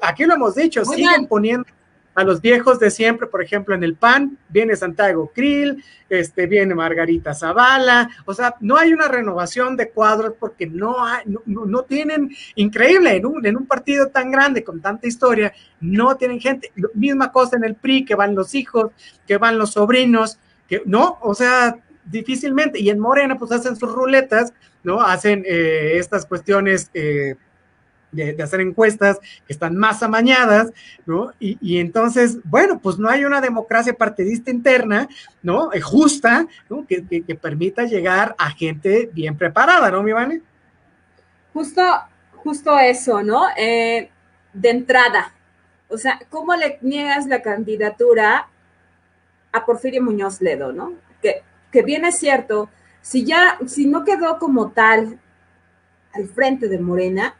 aquí 0.02 0.24
lo 0.24 0.34
hemos 0.34 0.54
dicho, 0.54 0.84
siguen 0.84 1.26
poniendo 1.26 1.66
a 2.14 2.24
los 2.24 2.40
viejos 2.40 2.78
de 2.78 2.90
siempre, 2.90 3.26
por 3.26 3.42
ejemplo, 3.42 3.74
en 3.74 3.82
el 3.82 3.94
PAN, 3.94 4.38
viene 4.48 4.76
Santiago 4.76 5.30
Krill, 5.34 5.82
este, 6.08 6.46
viene 6.46 6.74
Margarita 6.74 7.34
Zavala, 7.34 8.10
o 8.26 8.34
sea, 8.34 8.54
no 8.60 8.76
hay 8.76 8.92
una 8.92 9.08
renovación 9.08 9.76
de 9.76 9.90
cuadros 9.90 10.34
porque 10.38 10.66
no, 10.66 11.04
hay, 11.04 11.24
no, 11.46 11.82
tienen, 11.82 12.30
increíble, 12.54 13.16
en 13.16 13.26
un, 13.26 13.46
en 13.46 13.56
un 13.56 13.66
partido 13.66 14.08
tan 14.08 14.30
grande, 14.30 14.62
con 14.62 14.80
tanta 14.80 15.06
historia, 15.06 15.52
no 15.80 16.16
tienen 16.16 16.40
gente, 16.40 16.70
misma 16.94 17.32
cosa 17.32 17.56
en 17.56 17.64
el 17.64 17.76
PRI, 17.76 18.04
que 18.04 18.14
van 18.14 18.34
los 18.34 18.54
hijos, 18.54 18.92
que 19.26 19.38
van 19.38 19.58
los 19.58 19.72
sobrinos, 19.72 20.38
que 20.68 20.82
no, 20.84 21.18
o 21.22 21.34
sea, 21.34 21.76
difícilmente, 22.04 22.78
y 22.78 22.90
en 22.90 22.98
Morena 22.98 23.38
pues 23.38 23.52
hacen 23.52 23.76
sus 23.76 23.90
ruletas, 23.90 24.52
¿no? 24.82 25.00
Hacen 25.00 25.44
eh, 25.46 25.96
estas 25.96 26.26
cuestiones. 26.26 26.90
Eh, 26.94 27.36
de, 28.12 28.40
hacer 28.42 28.60
encuestas 28.60 29.18
que 29.46 29.52
están 29.52 29.76
más 29.76 30.02
amañadas, 30.02 30.70
¿no? 31.06 31.32
Y, 31.40 31.78
entonces, 31.78 32.38
bueno, 32.44 32.78
pues 32.78 32.98
no 32.98 33.08
hay 33.08 33.24
una 33.24 33.40
democracia 33.40 33.94
partidista 33.94 34.50
interna, 34.50 35.08
¿no? 35.42 35.72
Eh, 35.72 35.80
justa, 35.80 36.46
¿no? 36.68 36.86
Que, 36.86 37.02
permita 37.40 37.84
llegar 37.84 38.34
a 38.38 38.50
gente 38.50 39.10
bien 39.12 39.36
preparada, 39.36 39.90
¿no, 39.90 40.02
mi 40.02 40.12
Vane? 40.12 40.42
Justo, 41.52 41.82
justo 42.36 42.78
eso, 42.78 43.22
¿no? 43.22 43.46
Eh, 43.56 44.10
de 44.52 44.70
entrada, 44.70 45.32
o 45.88 45.98
sea, 45.98 46.20
¿cómo 46.28 46.54
le 46.54 46.78
niegas 46.82 47.26
la 47.26 47.42
candidatura 47.42 48.48
a 49.50 49.64
Porfirio 49.64 50.02
Muñoz 50.02 50.40
Ledo, 50.40 50.72
¿no? 50.72 50.94
Que, 51.22 51.42
que 51.70 51.82
bien 51.82 52.04
es 52.04 52.18
cierto, 52.18 52.68
si 53.00 53.24
ya, 53.24 53.58
si 53.66 53.86
no 53.86 54.04
quedó 54.04 54.38
como 54.38 54.70
tal 54.70 55.18
al 56.14 56.28
frente 56.28 56.68
de 56.68 56.78
Morena, 56.78 57.34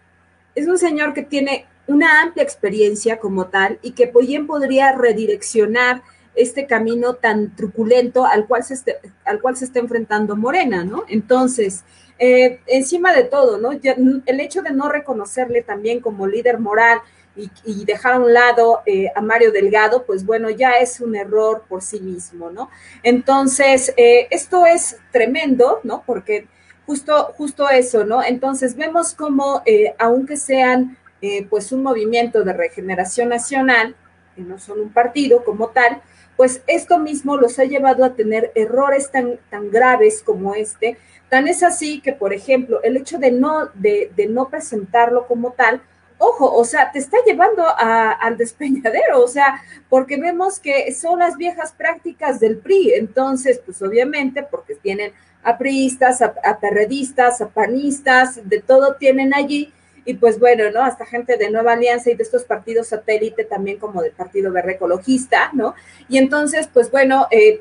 es 0.55 0.67
un 0.67 0.79
señor 0.79 1.15
que 1.15 1.23
tiene 1.23 1.67
una 1.87 2.23
amplia 2.23 2.43
experiencia 2.43 3.19
como 3.19 3.47
tal 3.47 3.79
y 3.83 3.93
que 3.93 4.13
bien 4.21 4.47
podría 4.47 4.93
redireccionar 4.93 6.03
este 6.35 6.67
camino 6.67 7.15
tan 7.15 7.55
truculento 7.55 8.25
al 8.25 8.47
cual 8.47 8.65
se, 8.65 8.99
al 9.25 9.41
cual 9.41 9.57
se 9.57 9.67
está 9.67 9.81
enfrentando 9.81 10.37
Morena, 10.37 10.85
¿no? 10.85 11.05
Entonces, 11.09 11.85
eh, 12.19 12.61
encima 12.67 13.13
de 13.13 13.25
todo, 13.25 13.59
¿no? 13.59 13.73
el 13.73 14.41
hecho 14.41 14.63
de 14.63 14.71
no 14.71 14.89
reconocerle 14.89 15.63
también 15.63 16.01
como 16.01 16.27
líder 16.27 16.61
moral 16.61 17.01
y, 17.35 17.85
dejar 17.85 18.15
a 18.15 18.19
un 18.21 18.33
lado 18.33 18.83
eh, 18.87 19.09
a 19.15 19.21
Mario 19.23 19.53
Delgado, 19.53 20.05
pues 20.05 20.25
bueno, 20.25 20.51
ya 20.51 20.73
es 20.73 21.01
un 21.01 21.17
error 21.17 21.65
por 21.69 21.83
sí 21.83 21.99
mismo, 21.99 22.51
¿no? 22.51 22.69
Entonces, 23.03 23.95
eh, 23.97 24.29
esto 24.31 24.67
es 24.67 24.99
tremendo, 25.11 25.81
¿no? 25.83 26.03
Porque 26.07 26.47
Justo, 26.87 27.33
justo 27.37 27.69
eso, 27.69 28.05
¿no? 28.05 28.23
Entonces 28.23 28.77
vemos 28.77 29.15
como, 29.15 29.63
eh, 29.67 29.95
aunque 29.99 30.37
sean 30.37 30.97
eh, 31.21 31.47
pues 31.49 31.71
un 31.71 31.83
movimiento 31.83 32.43
de 32.43 32.53
regeneración 32.53 33.29
nacional, 33.29 33.95
que 34.35 34.43
no 34.43 34.59
son 34.59 34.81
un 34.81 34.93
partido 34.93 35.45
como 35.45 35.69
tal, 35.69 36.03
pues 36.37 36.63
esto 36.67 36.99
mismo 36.99 37.37
los 37.37 37.59
ha 37.59 37.65
llevado 37.65 38.05
a 38.05 38.15
tener 38.15 38.51
errores 38.55 39.11
tan, 39.11 39.39
tan 39.51 39.71
graves 39.71 40.23
como 40.23 40.55
este. 40.55 40.99
Tan 41.29 41.47
es 41.47 41.63
así 41.63 42.01
que, 42.01 42.13
por 42.13 42.33
ejemplo, 42.33 42.83
el 42.83 42.97
hecho 42.97 43.19
de 43.19 43.31
no, 43.31 43.69
de, 43.75 44.11
de 44.17 44.27
no 44.27 44.49
presentarlo 44.49 45.27
como 45.27 45.53
tal, 45.53 45.81
ojo, 46.19 46.53
o 46.55 46.65
sea, 46.65 46.91
te 46.93 46.99
está 46.99 47.17
llevando 47.27 47.65
al 47.77 48.37
despeñadero, 48.37 49.23
o 49.23 49.29
sea, 49.29 49.63
porque 49.89 50.17
vemos 50.17 50.61
que 50.61 50.93
son 50.95 51.19
las 51.19 51.37
viejas 51.37 51.73
prácticas 51.73 52.41
del 52.41 52.59
PRI, 52.59 52.95
entonces, 52.95 53.61
pues 53.65 53.81
obviamente, 53.83 54.43
porque 54.43 54.75
tienen 54.75 55.13
a 55.43 55.59
priistas, 55.59 56.23
a, 56.23 56.59
perredistas, 56.61 57.41
a 57.41 57.49
panistas, 57.49 58.49
de 58.49 58.61
todo 58.61 58.95
tienen 58.95 59.35
allí, 59.35 59.73
y 60.05 60.15
pues 60.15 60.39
bueno, 60.39 60.71
¿no? 60.71 60.83
Hasta 60.83 61.07
gente 61.07 61.37
de 61.37 61.51
Nueva 61.51 61.73
Alianza 61.73 62.11
y 62.11 62.15
de 62.15 62.23
estos 62.23 62.45
partidos 62.45 62.89
satélite 62.89 63.45
también 63.45 63.79
como 63.79 64.03
del 64.03 64.13
Partido 64.13 64.51
Verde 64.51 64.73
Ecologista, 64.73 65.51
¿no? 65.53 65.75
Y 66.09 66.19
entonces, 66.19 66.69
pues 66.73 66.91
bueno, 66.91 67.29
eh, 67.31 67.61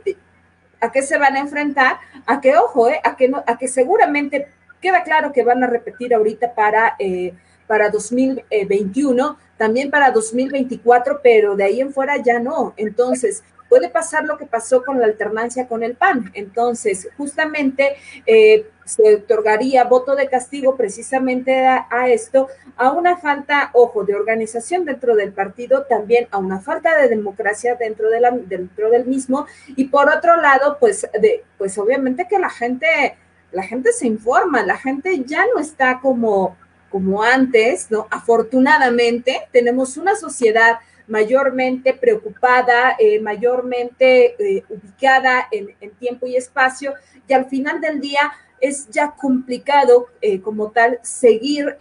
¿a 0.80 0.92
qué 0.92 1.04
se 1.04 1.18
van 1.18 1.36
a 1.36 1.40
enfrentar? 1.40 1.98
A 2.26 2.42
que, 2.42 2.56
ojo, 2.58 2.90
eh, 2.90 3.00
a, 3.04 3.16
que 3.16 3.30
no, 3.30 3.44
a 3.46 3.58
que 3.58 3.68
seguramente 3.68 4.48
queda 4.82 5.04
claro 5.04 5.32
que 5.32 5.44
van 5.44 5.64
a 5.64 5.68
repetir 5.68 6.14
ahorita 6.14 6.56
para, 6.56 6.96
eh, 6.98 7.34
para 7.72 7.90
2021, 7.90 9.38
también 9.56 9.90
para 9.90 10.12
2024, 10.12 11.22
pero 11.24 11.56
de 11.56 11.64
ahí 11.64 11.80
en 11.80 11.94
fuera 11.94 12.18
ya 12.18 12.38
no. 12.38 12.74
Entonces, 12.76 13.44
puede 13.70 13.88
pasar 13.88 14.26
lo 14.26 14.38
que 14.38 14.46
pasó 14.46 14.84
con 14.84 15.00
la 15.00 15.06
alternancia 15.06 15.70
con 15.70 15.82
el 15.82 15.96
PAN. 15.96 16.32
Entonces, 16.34 17.08
justamente 17.16 17.96
eh, 18.26 18.68
se 18.84 19.16
otorgaría 19.16 19.86
voto 19.86 20.18
de 20.18 20.28
castigo 20.28 20.76
precisamente 20.76 21.66
a, 21.66 22.10
esto, 22.10 22.50
a 22.76 22.92
una 22.92 23.16
falta, 23.16 23.70
ojo, 23.72 24.04
de 24.04 24.16
organización 24.16 24.84
dentro 24.84 25.16
del 25.16 25.32
partido, 25.32 25.86
también 25.86 26.28
a 26.32 26.40
una 26.40 26.60
falta 26.60 26.98
de 26.98 27.08
democracia 27.08 27.76
dentro, 27.76 28.10
dentro 28.10 28.90
del 28.90 29.06
mismo, 29.06 29.46
y 29.78 29.86
por 29.86 30.10
otro 30.10 30.36
lado, 30.36 30.76
pues, 30.78 31.08
de, 31.22 31.46
pues 31.58 31.78
obviamente 31.78 32.28
que 32.30 32.38
la 32.38 32.50
gente, 32.50 33.16
la 33.54 33.64
gente 33.64 33.94
se 33.94 34.08
informa, 34.08 34.62
la 34.62 34.76
gente 34.76 35.24
ya 35.24 35.46
no 35.56 35.62
está 35.62 36.02
como 36.02 36.58
como 36.92 37.24
antes, 37.24 37.90
¿no? 37.90 38.08
Afortunadamente 38.12 39.42
tenemos 39.52 39.98
una 39.98 40.16
sociedad 40.16 40.80
mayormente 41.08 41.94
preocupada, 41.94 42.96
eh, 42.98 43.20
mayormente 43.20 44.36
eh, 44.40 44.64
ubicada 44.70 45.48
en, 45.52 45.92
tiempo 46.00 46.26
y 46.26 46.36
espacio, 46.36 46.94
y 47.28 47.34
al 47.34 47.46
final 47.46 47.82
del 47.82 48.00
día 48.00 48.32
es 48.60 48.90
ya 48.90 49.12
complicado 49.12 50.08
eh, 50.22 50.40
como 50.40 50.70
tal 50.72 51.00
seguir, 51.02 51.78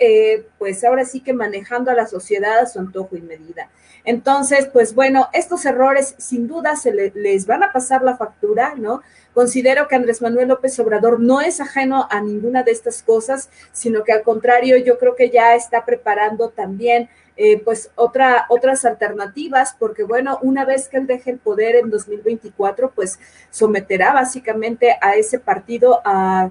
pues 0.59 0.83
ahora 0.83 1.05
sí 1.05 1.21
que 1.21 1.35
manejando 1.35 1.91
a 1.91 1.95
la 1.95 2.07
sociedad 2.07 2.59
a 2.59 2.67
su 2.67 2.79
antojo 2.79 3.17
y 3.17 3.21
medida. 3.21 3.69
Entonces, 4.05 4.67
pues 4.67 4.95
bueno, 4.95 5.29
estos 5.35 5.67
errores 5.67 6.15
sin 6.17 6.49
duda 6.49 6.77
se 6.77 6.93
les 6.93 7.47
van 7.47 7.63
a 7.63 7.73
pasar 7.73 8.03
la 8.03 8.17
factura, 8.17 8.75
¿no? 8.77 9.03
Considero 9.35 9.89
que 9.89 9.97
Andrés 9.97 10.23
Manuel 10.23 10.49
López 10.49 10.79
Obrador 10.81 11.21
no 11.21 11.41
es 11.41 11.61
ajeno 11.61 12.09
a 12.11 12.21
ninguna 12.21 12.63
de 12.63 12.73
estas 12.73 13.03
cosas, 13.03 13.49
sino 13.73 14.05
que 14.05 14.13
al 14.13 14.23
contrario, 14.23 14.77
yo 14.77 14.99
creo 14.99 15.15
que 15.15 15.31
ya 15.31 15.55
está 15.55 15.85
preparando 15.85 16.49
también 16.49 17.09
eh, 17.37 17.59
pues 17.65 17.91
otra, 17.95 18.45
otras 18.51 18.85
alternativas, 18.85 19.75
porque 19.79 20.03
bueno, 20.03 20.39
una 20.43 20.65
vez 20.65 20.89
que 20.89 20.99
él 20.99 21.07
deje 21.07 21.31
el 21.31 21.39
poder 21.39 21.77
en 21.77 21.89
2024, 21.89 22.91
pues 22.91 23.19
someterá 23.51 24.13
básicamente 24.13 24.97
a 25.01 25.15
ese 25.15 25.39
partido 25.39 26.03
a, 26.05 26.51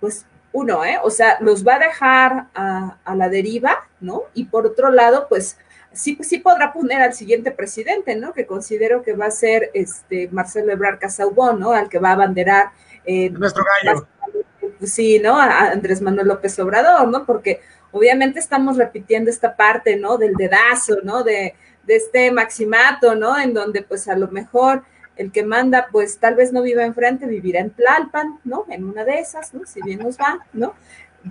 pues 0.00 0.26
uno, 0.52 0.84
¿eh? 0.84 0.98
O 1.02 1.10
sea, 1.10 1.38
los 1.40 1.66
va 1.66 1.76
a 1.76 1.78
dejar 1.78 2.46
a, 2.54 3.14
la 3.14 3.28
deriva, 3.28 3.88
¿no? 4.00 4.24
Y 4.34 4.46
por 4.46 4.66
otro 4.66 4.90
lado, 4.90 5.26
pues 5.28 5.58
sí, 5.92 6.18
sí 6.22 6.38
podrá 6.38 6.72
poner 6.72 7.00
al 7.02 7.14
siguiente 7.14 7.50
presidente, 7.50 8.16
¿no? 8.16 8.32
Que 8.32 8.46
considero 8.46 9.02
que 9.02 9.14
va 9.14 9.26
a 9.26 9.30
ser 9.30 9.70
este 9.74 10.28
Marcelo 10.30 10.72
Ebrard 10.72 10.98
Casaubon, 10.98 11.58
¿no? 11.60 11.72
Al 11.72 11.88
que 11.88 11.98
va 11.98 12.10
a 12.10 12.14
abanderar. 12.14 12.70
Eh, 13.04 13.30
Nuestro 13.30 13.64
gallo. 13.84 14.06
Sí, 14.82 15.18
¿no? 15.18 15.38
A 15.38 15.70
Andrés 15.70 16.00
Manuel 16.00 16.28
López 16.28 16.58
Obrador, 16.58 17.08
¿no? 17.08 17.24
Porque 17.24 17.60
obviamente 17.90 18.38
estamos 18.38 18.76
repitiendo 18.76 19.30
esta 19.30 19.56
parte, 19.56 19.96
¿no? 19.96 20.18
Del 20.18 20.34
dedazo, 20.34 20.98
¿no? 21.02 21.24
De, 21.24 21.54
de 21.84 21.96
este 21.96 22.30
maximato, 22.30 23.14
¿no? 23.14 23.38
En 23.38 23.54
donde 23.54 23.82
pues 23.82 24.08
a 24.08 24.16
lo 24.16 24.28
mejor 24.28 24.84
el 25.16 25.32
que 25.32 25.42
manda, 25.42 25.88
pues 25.90 26.18
tal 26.18 26.36
vez 26.36 26.52
no 26.52 26.62
viva 26.62 26.84
enfrente, 26.84 27.26
vivirá 27.26 27.60
en 27.60 27.70
Tlalpan, 27.70 28.38
¿no? 28.44 28.66
En 28.68 28.84
una 28.84 29.04
de 29.04 29.18
esas, 29.18 29.52
¿no? 29.52 29.66
Si 29.66 29.82
bien 29.82 29.98
nos 29.98 30.16
va, 30.16 30.46
¿no? 30.52 30.74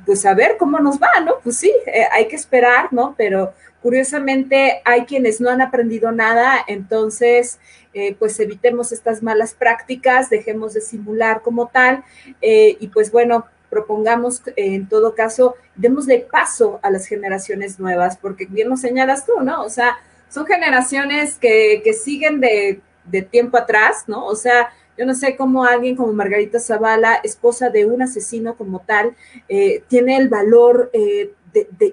Pues 0.05 0.25
a 0.25 0.33
ver 0.33 0.57
cómo 0.57 0.79
nos 0.79 0.99
va, 0.99 1.19
¿no? 1.23 1.35
Pues 1.43 1.57
sí, 1.57 1.71
eh, 1.85 2.05
hay 2.11 2.27
que 2.27 2.35
esperar, 2.35 2.91
¿no? 2.91 3.15
Pero 3.17 3.53
curiosamente 3.81 4.81
hay 4.83 5.05
quienes 5.05 5.39
no 5.39 5.49
han 5.49 5.61
aprendido 5.61 6.11
nada, 6.11 6.57
entonces, 6.67 7.59
eh, 7.93 8.15
pues 8.19 8.39
evitemos 8.39 8.91
estas 8.91 9.23
malas 9.23 9.53
prácticas, 9.53 10.29
dejemos 10.29 10.73
de 10.73 10.81
simular 10.81 11.41
como 11.41 11.67
tal, 11.67 12.03
eh, 12.41 12.75
y 12.79 12.87
pues 12.87 13.11
bueno, 13.11 13.45
propongamos 13.69 14.41
en 14.55 14.87
todo 14.87 15.15
caso, 15.15 15.55
démosle 15.75 16.19
paso 16.19 16.79
a 16.83 16.89
las 16.89 17.05
generaciones 17.05 17.79
nuevas, 17.79 18.17
porque 18.17 18.45
bien 18.45 18.69
lo 18.69 18.77
señalas 18.77 19.25
tú, 19.25 19.41
¿no? 19.41 19.63
O 19.63 19.69
sea, 19.69 19.97
son 20.29 20.45
generaciones 20.45 21.35
que, 21.35 21.81
que 21.83 21.93
siguen 21.93 22.39
de, 22.39 22.81
de, 23.05 23.21
tiempo 23.21 23.57
atrás, 23.57 24.05
¿no? 24.07 24.25
O 24.25 24.35
sea, 24.35 24.69
yo 24.97 25.05
no 25.05 25.13
sé 25.13 25.35
cómo 25.35 25.63
alguien 25.63 25.95
como 25.95 26.11
Margarita 26.13 26.59
Zavala, 26.59 27.15
esposa 27.23 27.69
de 27.69 27.85
un 27.85 28.01
asesino 28.01 28.55
como 28.55 28.79
tal, 28.79 29.15
eh, 29.47 29.83
tiene 29.87 30.17
el 30.17 30.27
valor 30.27 30.89
eh, 30.93 31.33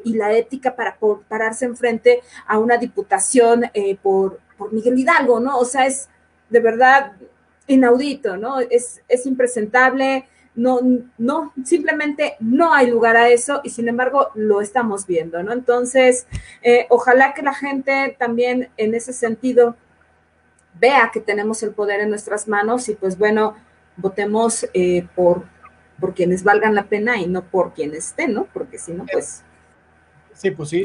y 0.05 0.15
la 0.15 0.33
ética 0.33 0.75
para 0.75 0.99
pararse 1.29 1.65
enfrente 1.65 2.21
a 2.47 2.59
una 2.59 2.77
diputación 2.77 3.65
eh, 3.75 3.97
por, 4.03 4.41
por 4.59 4.73
Miguel 4.73 4.99
Hidalgo, 4.99 5.41
¿no? 5.41 5.59
O 5.59 5.65
sea, 5.65 5.87
es 5.87 6.09
de 6.51 6.61
verdad 6.61 7.13
inaudito, 7.67 8.37
¿no? 8.37 8.61
Es, 8.61 9.03
es 9.09 9.27
impresentable, 9.27 10.27
no, 10.55 10.81
no, 11.19 11.53
simplemente 11.65 12.37
no 12.41 12.73
hay 12.75 12.91
lugar 12.91 13.17
a 13.17 13.29
eso 13.29 13.61
y 13.65 13.71
sin 13.71 13.89
embargo 13.89 14.29
lo 14.35 14.61
estamos 14.61 15.07
viendo, 15.07 15.43
¿no? 15.43 15.53
Entonces, 15.53 16.27
ojalá 16.91 17.35
que 17.35 17.43
la 17.43 17.55
gente 17.55 18.15
también 18.19 18.69
en 18.77 18.95
ese 18.95 19.13
sentido 19.13 19.77
vea 20.79 21.11
que 21.13 21.21
tenemos 21.21 21.63
el 21.63 21.71
poder 21.71 22.01
en 22.01 22.11
nuestras 22.11 22.49
manos 22.49 22.89
y 22.89 22.95
pues 22.95 23.19
bueno, 23.19 23.55
votemos 23.97 24.67
eh, 24.75 25.07
por, 25.15 25.45
por 26.01 26.15
quienes 26.15 26.43
valgan 26.43 26.75
la 26.75 26.85
pena 26.85 27.17
y 27.19 27.27
no 27.27 27.43
por 27.43 27.73
quienes 27.75 28.09
estén, 28.09 28.35
¿no? 28.35 28.47
Porque 28.53 28.79
si 28.79 28.93
no, 28.93 29.07
pues... 29.11 29.43
Sí, 30.33 30.51
pues 30.51 30.69
sí. 30.69 30.85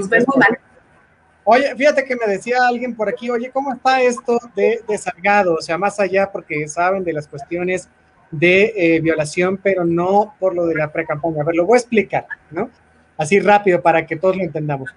Oye, 1.43 1.75
fíjate 1.75 2.05
que 2.05 2.15
me 2.15 2.31
decía 2.31 2.67
alguien 2.67 2.95
por 2.95 3.09
aquí, 3.09 3.29
oye, 3.31 3.49
¿cómo 3.49 3.73
está 3.73 4.01
esto 4.01 4.39
de, 4.55 4.83
de 4.87 4.97
Salgado? 4.97 5.55
O 5.55 5.61
sea, 5.61 5.77
más 5.79 5.99
allá, 5.99 6.31
porque 6.31 6.67
saben 6.67 7.03
de 7.03 7.13
las 7.13 7.27
cuestiones 7.27 7.89
de 8.29 8.73
eh, 8.75 8.99
violación, 9.01 9.57
pero 9.57 9.83
no 9.85 10.35
por 10.39 10.53
lo 10.53 10.67
de 10.67 10.75
la 10.75 10.91
pre-campaña. 10.91 11.41
A 11.41 11.45
ver, 11.45 11.55
lo 11.55 11.65
voy 11.65 11.77
a 11.77 11.79
explicar, 11.79 12.27
¿no? 12.51 12.69
Así 13.17 13.39
rápido 13.39 13.81
para 13.81 14.05
que 14.05 14.15
todos 14.15 14.37
lo 14.37 14.43
entendamos. 14.43 14.91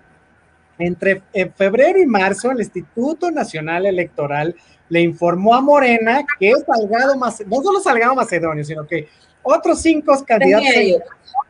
Entre 0.84 1.22
febrero 1.56 2.00
y 2.00 2.06
marzo, 2.06 2.50
el 2.50 2.58
Instituto 2.58 3.30
Nacional 3.30 3.86
Electoral 3.86 4.54
le 4.88 5.00
informó 5.00 5.54
a 5.54 5.60
Morena 5.60 6.24
que 6.38 6.52
Salgado 6.66 7.16
Macedonio, 7.16 7.58
no 7.58 7.64
solo 7.64 7.80
Salgado 7.80 8.14
Macedonio, 8.14 8.64
sino 8.64 8.86
que 8.86 9.08
otros 9.42 9.80
cinco 9.80 10.12
candidatos 10.26 10.68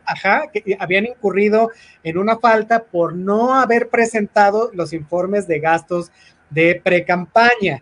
ajá, 0.05 0.43
que 0.53 0.77
habían 0.79 1.05
incurrido 1.05 1.69
en 2.03 2.17
una 2.17 2.37
falta 2.37 2.83
por 2.83 3.15
no 3.15 3.55
haber 3.55 3.89
presentado 3.89 4.69
los 4.73 4.93
informes 4.93 5.47
de 5.47 5.59
gastos 5.59 6.11
de 6.49 6.79
pre-campaña 6.83 7.81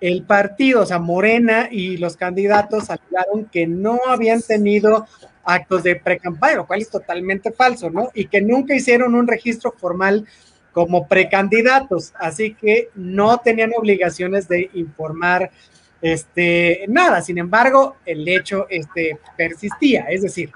el 0.00 0.22
partido, 0.22 0.82
o 0.82 0.86
sea, 0.86 0.98
Morena 0.98 1.68
y 1.70 1.98
los 1.98 2.16
candidatos 2.16 2.88
alegaron 2.90 3.44
que 3.52 3.66
no 3.66 4.00
habían 4.08 4.40
tenido 4.40 5.06
actos 5.44 5.82
de 5.82 5.96
precampaña, 5.96 6.56
lo 6.56 6.66
cual 6.66 6.80
es 6.80 6.90
totalmente 6.90 7.52
falso, 7.52 7.90
¿no? 7.90 8.10
Y 8.14 8.26
que 8.26 8.40
nunca 8.40 8.74
hicieron 8.74 9.14
un 9.14 9.26
registro 9.26 9.74
formal 9.76 10.26
como 10.72 11.08
precandidatos, 11.08 12.12
así 12.18 12.54
que 12.54 12.90
no 12.94 13.38
tenían 13.38 13.72
obligaciones 13.76 14.48
de 14.48 14.70
informar 14.74 15.50
este 16.00 16.84
nada. 16.88 17.22
Sin 17.22 17.38
embargo, 17.38 17.96
el 18.06 18.26
hecho 18.28 18.66
este 18.70 19.18
persistía, 19.36 20.06
es 20.10 20.22
decir, 20.22 20.50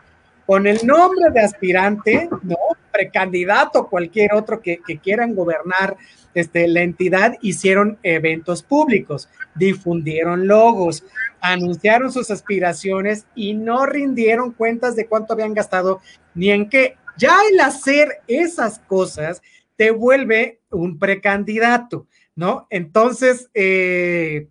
con 0.47 0.67
el 0.67 0.87
nombre 0.87 1.31
de 1.33 1.41
aspirante, 1.41 2.29
no 2.43 2.57
precandidato, 2.93 3.89
cualquier 3.89 4.35
otro 4.35 4.61
que, 4.61 4.79
quieran 5.03 5.35
gobernar 5.35 5.97
este, 6.35 6.69
la 6.69 6.83
entidad 6.83 7.37
hicieron 7.43 7.99
eventos 8.03 8.63
públicos, 8.63 9.29
difundieron 9.55 10.47
logos, 10.47 11.05
anunciaron 11.41 12.13
sus 12.13 12.31
aspiraciones 12.31 13.27
y 13.35 13.55
no 13.55 13.85
rindieron 13.85 14.53
cuentas 14.53 14.95
de 14.97 15.07
cuánto 15.07 15.33
habían 15.33 15.55
gastado 15.55 16.01
ni 16.35 16.51
en 16.51 16.69
qué. 16.69 16.97
Ya 17.17 17.37
el 17.51 17.61
hacer 17.61 18.21
esas 18.27 18.79
cosas 18.81 19.43
te 19.77 19.91
vuelve 19.91 20.61
un 20.71 20.99
precandidato, 20.99 22.07
¿no? 22.35 22.67
Entonces, 22.71 23.51
eh, 23.55 24.49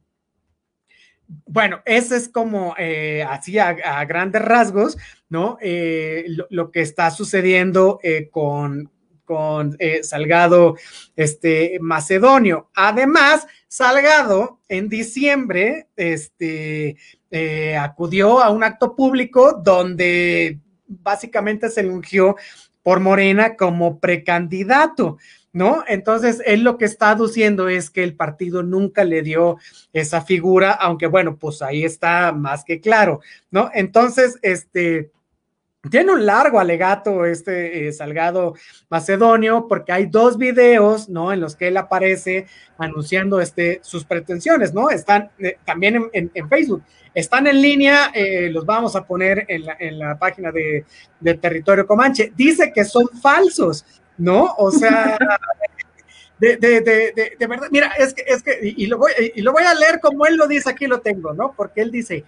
bueno, 1.45 1.82
ese 1.86 2.17
es 2.17 2.30
como 2.30 2.76
eh, 2.78 3.24
así 3.28 3.57
a, 3.57 4.03
grandes 4.05 4.41
rasgos, 4.41 4.97
¿no? 5.30 5.57
Eh, 5.61 6.26
lo, 6.49 6.71
que 6.71 6.82
está 6.82 7.09
sucediendo 7.11 7.99
con, 8.32 8.91
con 9.24 9.78
Salgado 10.03 10.76
este, 11.15 11.78
Macedonio. 11.82 12.69
Además, 12.76 13.47
Salgado 13.67 14.59
en 14.67 14.89
diciembre 14.89 15.88
este, 15.95 16.97
acudió 17.80 18.39
a 18.43 18.51
un 18.51 18.63
acto 18.63 18.95
público 18.95 19.53
donde 19.63 20.59
básicamente 20.86 21.69
se 21.69 21.88
ungió 21.88 22.36
por 22.84 23.00
Morena 23.00 23.56
como 23.56 24.00
precandidato. 24.00 25.18
¿no? 25.54 25.84
Entonces, 25.88 26.42
él 26.46 26.64
lo 26.64 26.78
que 26.80 26.86
está 26.86 27.12
aduciendo 27.12 27.70
es 27.70 27.92
que 27.92 28.04
el 28.04 28.16
partido 28.16 28.64
nunca 28.64 29.04
le 29.04 29.22
dio 29.22 29.58
esa 29.94 30.22
figura, 30.22 30.72
aunque 30.72 31.06
bueno, 31.06 31.38
pues 31.38 31.62
ahí 31.62 31.86
está 31.86 32.34
más 32.34 32.66
que 32.66 32.82
claro, 32.82 33.22
¿no? 33.52 33.70
Entonces, 33.74 34.40
este, 34.42 35.12
tiene 35.90 36.14
un 36.14 36.26
largo 36.26 36.60
alegato 36.60 37.26
este 37.26 37.88
eh, 37.88 37.92
Salgado 37.92 38.56
Macedonio 38.90 39.68
porque 39.68 39.92
hay 39.92 40.06
dos 40.06 40.38
videos, 40.38 41.10
¿no? 41.10 41.34
En 41.34 41.42
los 41.42 41.56
que 41.56 41.68
él 41.68 41.78
aparece 41.78 42.48
anunciando 42.78 43.42
este, 43.42 43.80
sus 43.84 44.06
pretensiones, 44.06 44.74
¿no? 44.74 44.90
Están 44.90 45.32
eh, 45.40 45.58
también 45.66 46.10
en, 46.14 46.50
Facebook. 46.50 46.84
Están 47.14 47.48
en 47.48 47.62
línea, 47.62 48.12
eh, 48.14 48.50
los 48.50 48.66
vamos 48.66 48.96
a 48.96 49.06
poner 49.06 49.46
en 49.50 49.66
la, 49.66 49.76
en 49.78 50.00
la 50.00 50.18
página 50.18 50.52
de, 50.52 50.86
de, 51.20 51.34
Territorio 51.36 51.86
Comanche. 51.86 52.32
Dice 52.36 52.72
que 52.72 52.86
son 52.86 53.10
falsos, 53.22 53.86
¿no? 54.18 54.56
O 54.58 54.72
sea, 54.72 55.18
de, 56.40 56.56
de, 56.56 56.82
de, 56.82 57.36
de, 57.38 57.48
verdad, 57.48 57.68
mira, 57.72 57.92
es 57.98 58.14
que, 58.14 58.24
es 58.26 58.42
que, 58.42 58.58
y, 58.62 58.88
lo 58.88 58.98
voy, 58.98 59.12
y 59.36 59.42
lo 59.42 59.52
voy 59.52 59.64
a 59.64 59.74
leer 59.74 60.00
como 60.00 60.26
él 60.26 60.38
lo 60.38 60.48
dice, 60.48 60.70
aquí 60.70 60.88
lo 60.88 61.02
tengo, 61.02 61.34
¿no? 61.34 61.54
Porque 61.56 61.82
él 61.82 61.92
dice, 61.92 62.24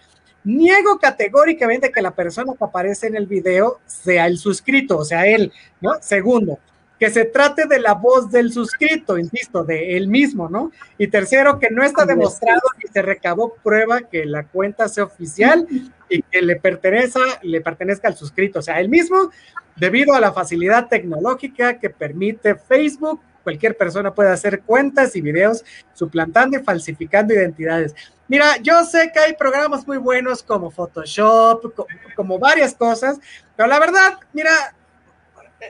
Niego 0.45 0.99
categóricamente 0.99 1.91
que 1.91 2.01
la 2.01 2.11
persona 2.11 2.53
que 2.57 2.63
aparece 2.63 3.07
en 3.07 3.15
el 3.15 3.25
video 3.25 3.79
sea 3.85 4.27
el 4.27 4.37
suscrito, 4.37 4.99
o 4.99 5.05
sea, 5.05 5.25
él, 5.27 5.51
¿no? 5.81 5.95
Segundo, 6.01 6.59
que 6.99 7.09
se 7.09 7.25
trate 7.25 7.65
de 7.67 7.79
la 7.79 7.93
voz 7.93 8.31
del 8.31 8.53
suscrito, 8.53 9.17
insisto, 9.17 9.63
de 9.63 9.97
él 9.97 10.07
mismo, 10.07 10.47
¿no? 10.47 10.71
Y 10.97 11.07
tercero, 11.07 11.59
que 11.59 11.69
no 11.69 11.83
está 11.83 12.05
demostrado 12.05 12.61
ni 12.81 12.89
se 12.89 13.01
recabó 13.01 13.55
prueba 13.63 14.01
que 14.01 14.25
la 14.25 14.45
cuenta 14.45 14.87
sea 14.87 15.03
oficial 15.03 15.67
y 16.09 16.21
que 16.21 16.41
le 16.41 16.55
pertenezca, 16.55 17.19
le 17.41 17.61
pertenezca 17.61 18.07
al 18.07 18.15
suscrito, 18.15 18.59
o 18.59 18.61
sea, 18.61 18.79
él 18.79 18.89
mismo, 18.89 19.31
debido 19.75 20.13
a 20.13 20.21
la 20.21 20.31
facilidad 20.31 20.87
tecnológica 20.87 21.79
que 21.79 21.89
permite 21.89 22.55
Facebook, 22.55 23.19
cualquier 23.45 23.77
persona 23.77 24.13
puede 24.13 24.31
hacer 24.31 24.61
cuentas 24.63 25.15
y 25.15 25.21
videos 25.21 25.63
suplantando 25.93 26.59
y 26.59 26.63
falsificando 26.63 27.33
identidades. 27.33 27.95
Mira, 28.27 28.57
yo 28.57 28.83
sé 28.83 29.11
que 29.13 29.19
hay 29.19 29.33
programas 29.35 29.85
muy 29.87 29.97
buenos 29.97 30.41
como 30.41 30.71
Photoshop, 30.71 31.73
como, 32.15 32.39
varias 32.39 32.73
cosas, 32.73 33.19
pero 33.55 33.69
la 33.69 33.79
verdad, 33.79 34.17
mira, 34.33 34.75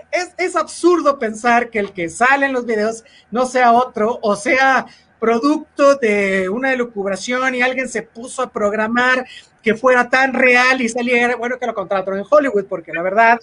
es, 0.09 0.33
es, 0.37 0.55
absurdo 0.55 1.19
pensar 1.19 1.69
que 1.69 1.79
el 1.79 1.91
que 1.91 2.09
sale 2.09 2.45
en 2.45 2.53
los 2.53 2.65
videos 2.65 3.03
no 3.29 3.45
sea 3.45 3.73
otro 3.73 4.19
o 4.21 4.35
sea 4.35 4.85
producto 5.19 5.95
de 5.95 6.49
una 6.49 6.71
elucubración 6.73 7.55
y 7.55 7.61
alguien 7.61 7.89
se 7.89 8.03
puso 8.03 8.41
a 8.41 8.49
programar 8.49 9.25
que 9.61 9.75
fuera 9.75 10.09
tan 10.09 10.33
real 10.33 10.81
y 10.81 10.87
saliera, 10.87 11.35
bueno, 11.35 11.57
que 11.59 11.65
lo 11.65 11.73
contrataron 11.73 12.19
en 12.19 12.25
Hollywood, 12.29 12.65
porque 12.65 12.93
la 12.93 13.01
verdad, 13.01 13.39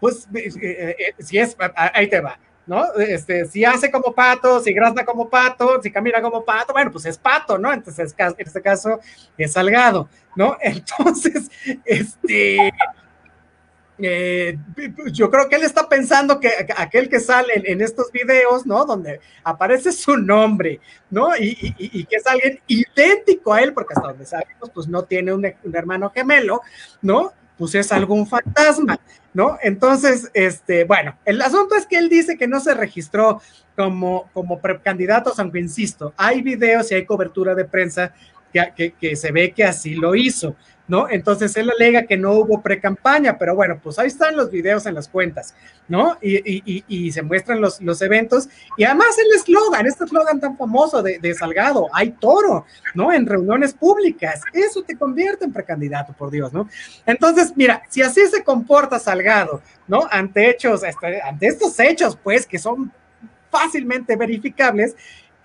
pues, 0.00 0.26
eh, 0.34 0.50
eh, 0.60 0.96
eh, 0.98 1.14
si 1.18 1.38
es, 1.38 1.56
ahí 1.76 2.08
te 2.08 2.20
va 2.20 2.38
¿no? 2.70 2.94
Este, 2.94 3.46
si 3.46 3.64
hace 3.64 3.90
como 3.90 4.14
pato, 4.14 4.60
si 4.60 4.72
grazna 4.72 5.04
como 5.04 5.28
pato, 5.28 5.82
si 5.82 5.90
camina 5.90 6.22
como 6.22 6.44
pato, 6.44 6.72
bueno, 6.72 6.92
pues 6.92 7.04
es 7.04 7.18
pato, 7.18 7.58
¿no? 7.58 7.72
Entonces, 7.72 8.14
en 8.16 8.34
este 8.38 8.62
caso, 8.62 9.00
es 9.36 9.54
salgado, 9.54 10.08
¿no? 10.36 10.56
Entonces, 10.62 11.50
este, 11.84 12.70
eh, 13.98 14.56
yo 15.10 15.32
creo 15.32 15.48
que 15.48 15.56
él 15.56 15.64
está 15.64 15.88
pensando 15.88 16.38
que 16.38 16.52
aquel 16.76 17.08
que 17.08 17.18
sale 17.18 17.54
en, 17.56 17.80
estos 17.80 18.12
videos, 18.12 18.64
¿no? 18.64 18.84
Donde 18.84 19.18
aparece 19.42 19.90
su 19.90 20.16
nombre, 20.16 20.78
¿no? 21.10 21.36
Y, 21.36 22.04
que 22.04 22.16
es 22.16 22.26
alguien 22.28 22.60
idéntico 22.68 23.52
a 23.52 23.62
él, 23.62 23.74
porque 23.74 23.94
hasta 23.96 24.10
donde 24.10 24.26
sabemos, 24.26 24.70
pues 24.72 24.86
no 24.86 25.02
tiene 25.02 25.32
un, 25.32 25.44
un 25.64 25.76
hermano 25.76 26.10
gemelo, 26.10 26.62
¿no? 27.02 27.32
Pues 27.60 27.74
es 27.74 27.92
algún 27.92 28.26
fantasma. 28.26 28.98
¿no? 29.34 29.58
Entonces, 29.62 30.30
este, 30.34 30.84
bueno, 30.84 31.16
el 31.24 31.40
asunto 31.42 31.74
es 31.74 31.86
que 31.86 31.98
él 31.98 32.08
dice 32.08 32.36
que 32.36 32.48
no 32.48 32.58
se 32.60 32.74
registró 32.74 33.40
como, 33.76 34.28
como 34.32 34.60
precandidato, 34.60 35.32
aunque 35.36 35.60
insisto, 35.60 36.12
hay 36.16 36.42
videos 36.42 36.90
y 36.90 36.94
hay 36.94 37.04
cobertura 37.04 37.54
de 37.54 37.64
prensa 37.64 38.12
que, 38.52 38.94
que, 38.98 39.14
se 39.14 39.30
ve 39.30 39.52
que 39.52 39.64
así 39.64 39.94
lo 39.94 40.14
hizo. 40.14 40.56
¿No? 40.90 41.08
Entonces 41.08 41.56
él 41.56 41.70
alega 41.70 42.02
que 42.02 42.16
no 42.16 42.32
hubo 42.32 42.60
pre-campaña, 42.60 43.38
pero 43.38 43.54
bueno, 43.54 43.78
pues 43.80 43.96
ahí 44.00 44.08
están 44.08 44.36
los 44.36 44.50
videos 44.50 44.86
en 44.86 44.94
las 44.94 45.08
cuentas, 45.08 45.54
¿no? 45.86 46.18
Y, 46.20 47.12
se 47.12 47.22
muestran 47.22 47.60
los, 47.60 48.02
eventos 48.02 48.48
y 48.76 48.82
además 48.82 49.16
el 49.18 49.38
eslogan, 49.38 49.86
este 49.86 50.04
eslogan 50.04 50.40
tan 50.40 50.56
famoso 50.56 51.00
de, 51.00 51.20
de, 51.20 51.32
Salgado, 51.32 51.88
hay 51.92 52.10
toro, 52.10 52.66
¿no? 52.94 53.12
En 53.12 53.24
reuniones 53.24 53.72
públicas, 53.72 54.40
eso 54.52 54.82
te 54.82 54.96
convierte 54.96 55.44
en 55.44 55.52
precandidato, 55.52 56.12
por 56.12 56.30
Dios, 56.30 56.52
¿no? 56.52 56.68
Entonces, 57.06 57.52
mira, 57.54 57.82
si 57.88 58.02
así 58.02 58.26
se 58.26 58.42
comporta 58.42 58.98
Salgado, 58.98 59.62
¿no? 59.86 60.08
Ante 60.10 60.50
hechos, 60.50 60.82
este, 60.82 61.22
ante 61.22 61.46
estos 61.46 61.78
hechos, 61.78 62.18
pues, 62.20 62.46
que 62.46 62.58
son 62.58 62.92
fácilmente 63.48 64.16
verificables, 64.16 64.96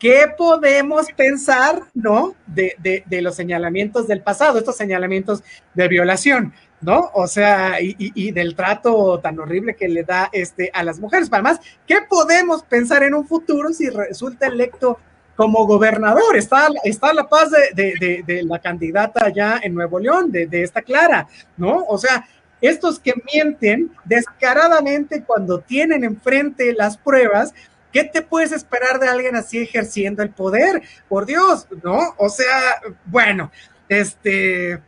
¿Qué 0.06 0.28
podemos 0.38 1.08
pensar, 1.14 1.82
no? 1.96 2.36
De, 2.46 2.76
de, 3.08 3.22
los 3.24 3.34
señalamientos 3.34 4.08
del 4.08 4.22
pasado, 4.22 4.60
estos 4.60 4.78
señalamientos 4.78 5.42
de 5.74 5.88
violación, 5.88 6.54
¿no? 6.80 7.10
O 7.16 7.26
sea, 7.26 7.82
y, 7.82 7.96
y, 7.98 8.32
del 8.32 8.56
trato 8.56 9.20
tan 9.20 9.40
horrible 9.40 9.76
que 9.76 9.90
le 9.90 10.04
da 10.04 10.30
este 10.32 10.70
a 10.76 10.84
las 10.84 11.00
mujeres. 11.00 11.28
Además, 11.32 11.60
¿qué 11.88 12.04
podemos 12.08 12.62
pensar 12.62 13.02
en 13.02 13.16
un 13.16 13.28
futuro 13.28 13.74
si 13.74 13.90
resulta 13.90 14.46
electo 14.46 15.00
como 15.36 15.66
gobernador? 15.66 16.38
Está, 16.38 16.68
está 16.84 17.12
la 17.12 17.28
paz 17.28 17.50
de, 17.50 18.24
de 18.24 18.44
la 18.44 18.60
candidata 18.60 19.26
allá 19.26 19.60
en 19.64 19.74
Nuevo 19.74 19.98
León, 19.98 20.32
de, 20.32 20.48
esta 20.62 20.84
Clara, 20.84 21.28
¿no? 21.58 21.84
O 21.88 21.98
sea, 21.98 22.28
estos 22.62 23.00
que 23.00 23.14
mienten 23.34 23.92
descaradamente 24.04 25.24
cuando 25.24 25.62
tienen 25.62 26.04
enfrente 26.04 26.74
las 26.74 26.96
pruebas, 26.96 27.56
¿Qué 27.96 28.04
te 28.04 28.22
puedes 28.22 28.52
esperar 28.52 29.00
de 29.00 29.08
alguien 29.08 29.38
así 29.38 29.58
ejerciendo 29.58 30.22
el 30.22 30.30
poder? 30.30 30.82
Por 31.08 31.26
Dios, 31.26 31.66
¿no? 31.82 32.14
O 32.18 32.28
sea, 32.28 32.82
bueno, 33.06 33.50
este, 33.88 34.82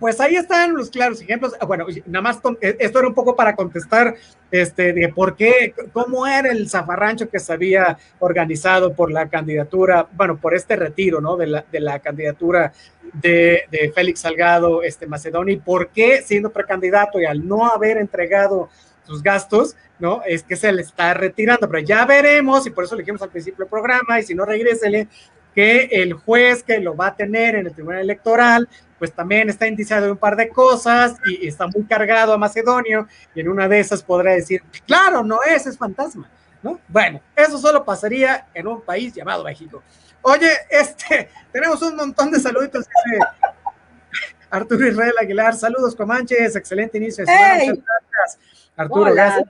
pues 0.00 0.18
ahí 0.18 0.36
están 0.36 0.72
los 0.72 0.88
claros 0.88 1.20
ejemplos. 1.20 1.52
Ah, 1.60 1.66
bueno, 1.66 1.84
nada 2.06 2.22
más 2.22 2.40
eh, 2.62 2.74
esto 2.80 3.00
era 3.00 3.08
un 3.08 3.12
poco 3.12 3.36
para 3.36 3.54
contestar 3.54 4.14
este, 4.50 4.94
de 4.94 5.10
por 5.10 5.36
qué, 5.36 5.74
cómo 5.92 6.26
era 6.26 6.50
el 6.50 6.70
zafarrancho 6.70 7.28
que 7.28 7.38
se 7.38 7.52
había 7.52 7.98
organizado 8.18 8.94
por 8.94 9.12
la 9.12 9.28
candidatura, 9.28 10.08
bueno, 10.12 10.38
por 10.38 10.54
este 10.54 10.74
retiro, 10.74 11.20
¿no? 11.20 11.36
De 11.36 11.48
la, 11.48 11.66
de 11.70 11.80
la 11.80 11.98
candidatura 11.98 12.72
de, 13.12 13.92
Félix 13.94 14.20
Salgado 14.20 14.82
este, 14.82 15.06
y 15.48 15.56
por 15.56 15.88
qué 15.88 16.22
siendo 16.22 16.50
precandidato 16.50 17.20
y 17.20 17.26
al 17.26 17.46
no 17.46 17.66
haber 17.66 17.98
entregado 17.98 18.70
sus 19.04 19.22
gastos, 19.22 19.76
¿no? 19.98 20.22
Es 20.26 20.42
que 20.42 20.56
se 20.56 20.72
le 20.72 20.82
está 20.82 21.14
retirando, 21.14 21.68
pero 21.68 21.84
ya 21.84 22.04
veremos, 22.04 22.66
y 22.66 22.70
por 22.70 22.84
eso 22.84 22.94
le 22.94 23.02
dijimos 23.02 23.22
al 23.22 23.30
principio 23.30 23.64
del 23.64 23.70
programa, 23.70 24.18
y 24.18 24.22
si 24.22 24.34
no, 24.34 24.44
regrésele, 24.44 25.08
que 25.54 25.88
el 25.90 26.14
juez 26.14 26.62
que 26.62 26.80
lo 26.80 26.96
va 26.96 27.08
a 27.08 27.16
tener 27.16 27.54
en 27.56 27.66
el 27.66 27.72
Tribunal 27.74 28.00
Electoral, 28.00 28.68
pues 28.98 29.12
también 29.12 29.50
está 29.50 29.66
indiciado 29.66 30.06
de 30.06 30.12
un 30.12 30.16
par 30.16 30.36
de 30.36 30.48
cosas 30.48 31.16
y, 31.26 31.46
está 31.46 31.66
muy 31.66 31.84
cargado 31.84 32.32
a 32.32 32.38
Macedonio, 32.38 33.06
y 33.34 33.40
en 33.40 33.48
una 33.48 33.68
de 33.68 33.80
esas 33.80 34.02
podrá 34.02 34.32
decir, 34.32 34.62
claro, 34.86 35.22
no 35.22 35.42
es, 35.42 35.66
es 35.66 35.76
fantasma, 35.76 36.30
¿no? 36.62 36.80
Bueno, 36.88 37.20
eso 37.36 37.58
solo 37.58 37.84
pasaría 37.84 38.46
en 38.54 38.66
un 38.66 38.80
país 38.80 39.12
llamado 39.14 39.44
México. 39.44 39.82
Oye, 40.22 40.50
este, 40.70 41.28
tenemos 41.52 41.82
un 41.82 41.96
montón 41.96 42.30
de 42.30 42.40
saluditos. 42.40 42.86
Arturo 44.50 44.86
Israel 44.86 45.14
Aguilar, 45.18 45.54
saludos 45.54 45.96
Comanches, 45.96 46.54
excelente 46.56 46.98
inicio 46.98 47.24
de 47.24 47.32
semana. 47.32 47.56
gracias. 47.64 48.38
Arturo, 48.76 49.12
gracias. 49.12 49.48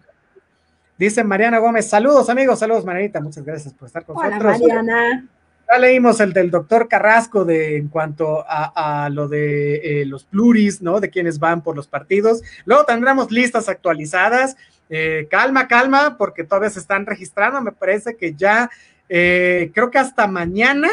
Dice 0.99 1.25
Mariana 1.25 1.59
Gómez, 1.59 1.89
saludos 1.89 2.29
amigos, 2.29 2.59
saludos 2.59 2.85
Marianita, 2.85 3.21
muchas 3.21 3.45
gracias 3.45 3.75
por 3.75 3.87
estar 3.87 4.05
con 4.05 4.17
Hola, 4.17 4.39
Mariana. 4.39 5.27
Ya 5.69 5.79
leímos 5.79 6.21
el 6.21 6.33
del 6.33 6.51
doctor 6.51 6.87
Carrasco 6.87 7.45
de 7.45 7.77
en 7.77 7.89
cuanto 7.89 8.45
a, 8.47 9.09
lo 9.11 9.27
de 9.27 10.03
eh, 10.03 10.07
los 10.07 10.25
pluris, 10.25 10.83
¿no? 10.83 11.01
De 11.01 11.09
quienes 11.09 11.39
van 11.39 11.63
por 11.63 11.77
los 11.77 11.89
partidos. 11.89 12.43
Luego 12.67 12.85
tendremos 12.85 13.31
listas 13.31 13.69
actualizadas. 13.69 14.57
Eh, 14.91 15.29
calma, 15.31 15.69
calma, 15.69 16.19
porque 16.19 16.45
todavía 16.45 16.69
se 16.69 16.81
están 16.81 17.07
registrando. 17.07 17.61
Me 17.63 17.73
parece 17.73 18.17
que 18.17 18.35
ya, 18.35 18.71
eh, 19.09 19.71
creo 19.73 19.91
que 19.91 19.99
hasta 19.99 20.27
mañana, 20.27 20.89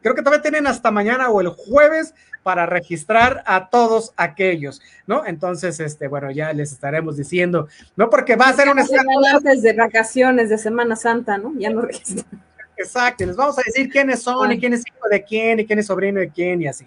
creo 0.00 0.14
que 0.14 0.22
todavía 0.22 0.42
tienen 0.42 0.66
hasta 0.66 0.90
mañana 0.90 1.28
o 1.28 1.40
el 1.40 1.48
jueves 1.48 2.14
para 2.42 2.66
registrar 2.66 3.42
a 3.46 3.68
todos 3.68 4.12
aquellos, 4.16 4.80
¿no? 5.06 5.24
Entonces, 5.26 5.78
este, 5.80 6.08
bueno, 6.08 6.30
ya 6.30 6.52
les 6.52 6.72
estaremos 6.72 7.16
diciendo, 7.16 7.68
¿no? 7.96 8.10
Porque 8.10 8.36
va 8.36 8.48
a 8.48 8.52
ser 8.52 8.68
un 8.68 8.78
antes 8.78 9.62
de 9.62 9.72
vacaciones 9.72 10.50
de 10.50 10.58
Semana 10.58 10.96
Santa, 10.96 11.38
¿no? 11.38 11.52
Ya 11.56 11.70
no 11.70 11.82
registran. 11.82 12.42
Exacto, 12.76 13.24
les 13.24 13.36
vamos 13.36 13.58
a 13.58 13.62
decir 13.64 13.88
quiénes 13.88 14.22
son 14.22 14.50
y 14.50 14.58
quién 14.58 14.72
es 14.72 14.82
hijo 14.86 15.08
de 15.08 15.22
quién 15.22 15.60
y 15.60 15.66
quién 15.66 15.78
es 15.78 15.86
sobrino 15.86 16.20
de 16.20 16.30
quién 16.30 16.62
y 16.62 16.66
así. 16.66 16.86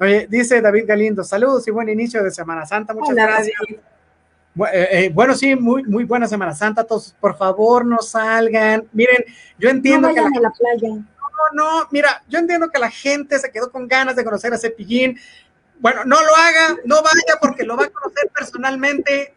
Oye, 0.00 0.26
dice 0.28 0.60
David 0.60 0.84
Galindo, 0.86 1.22
saludos 1.22 1.66
y 1.68 1.70
buen 1.70 1.88
inicio 1.88 2.22
de 2.22 2.30
Semana 2.30 2.64
Santa, 2.64 2.94
muchas 2.94 3.14
gracias. 3.14 3.54
Eh, 4.72 5.10
bueno, 5.12 5.34
sí, 5.34 5.56
muy, 5.56 5.82
muy 5.82 6.04
buena 6.04 6.28
Semana 6.28 6.54
Santa. 6.54 6.84
Todos, 6.84 7.14
por 7.20 7.36
favor, 7.36 7.84
no 7.84 7.98
salgan. 7.98 8.84
Miren, 8.92 9.24
yo 9.58 9.68
entiendo 9.68 10.08
no 10.08 10.14
que. 10.14 10.20
La... 10.20 10.26
a 10.28 10.40
la 10.40 10.50
playa. 10.50 11.02
No, 11.54 11.64
no, 11.64 11.88
mira, 11.90 12.22
yo 12.28 12.38
entiendo 12.38 12.70
que 12.70 12.78
la 12.78 12.90
gente 12.90 13.38
se 13.38 13.50
quedó 13.50 13.70
con 13.70 13.88
ganas 13.88 14.16
de 14.16 14.24
conocer 14.24 14.52
a 14.52 14.58
Cepillín. 14.58 15.18
Bueno, 15.78 16.04
no 16.04 16.22
lo 16.22 16.36
haga, 16.36 16.76
no 16.84 17.02
vaya 17.02 17.38
porque 17.40 17.64
lo 17.64 17.76
va 17.76 17.84
a 17.84 17.90
conocer 17.90 18.30
personalmente. 18.34 19.34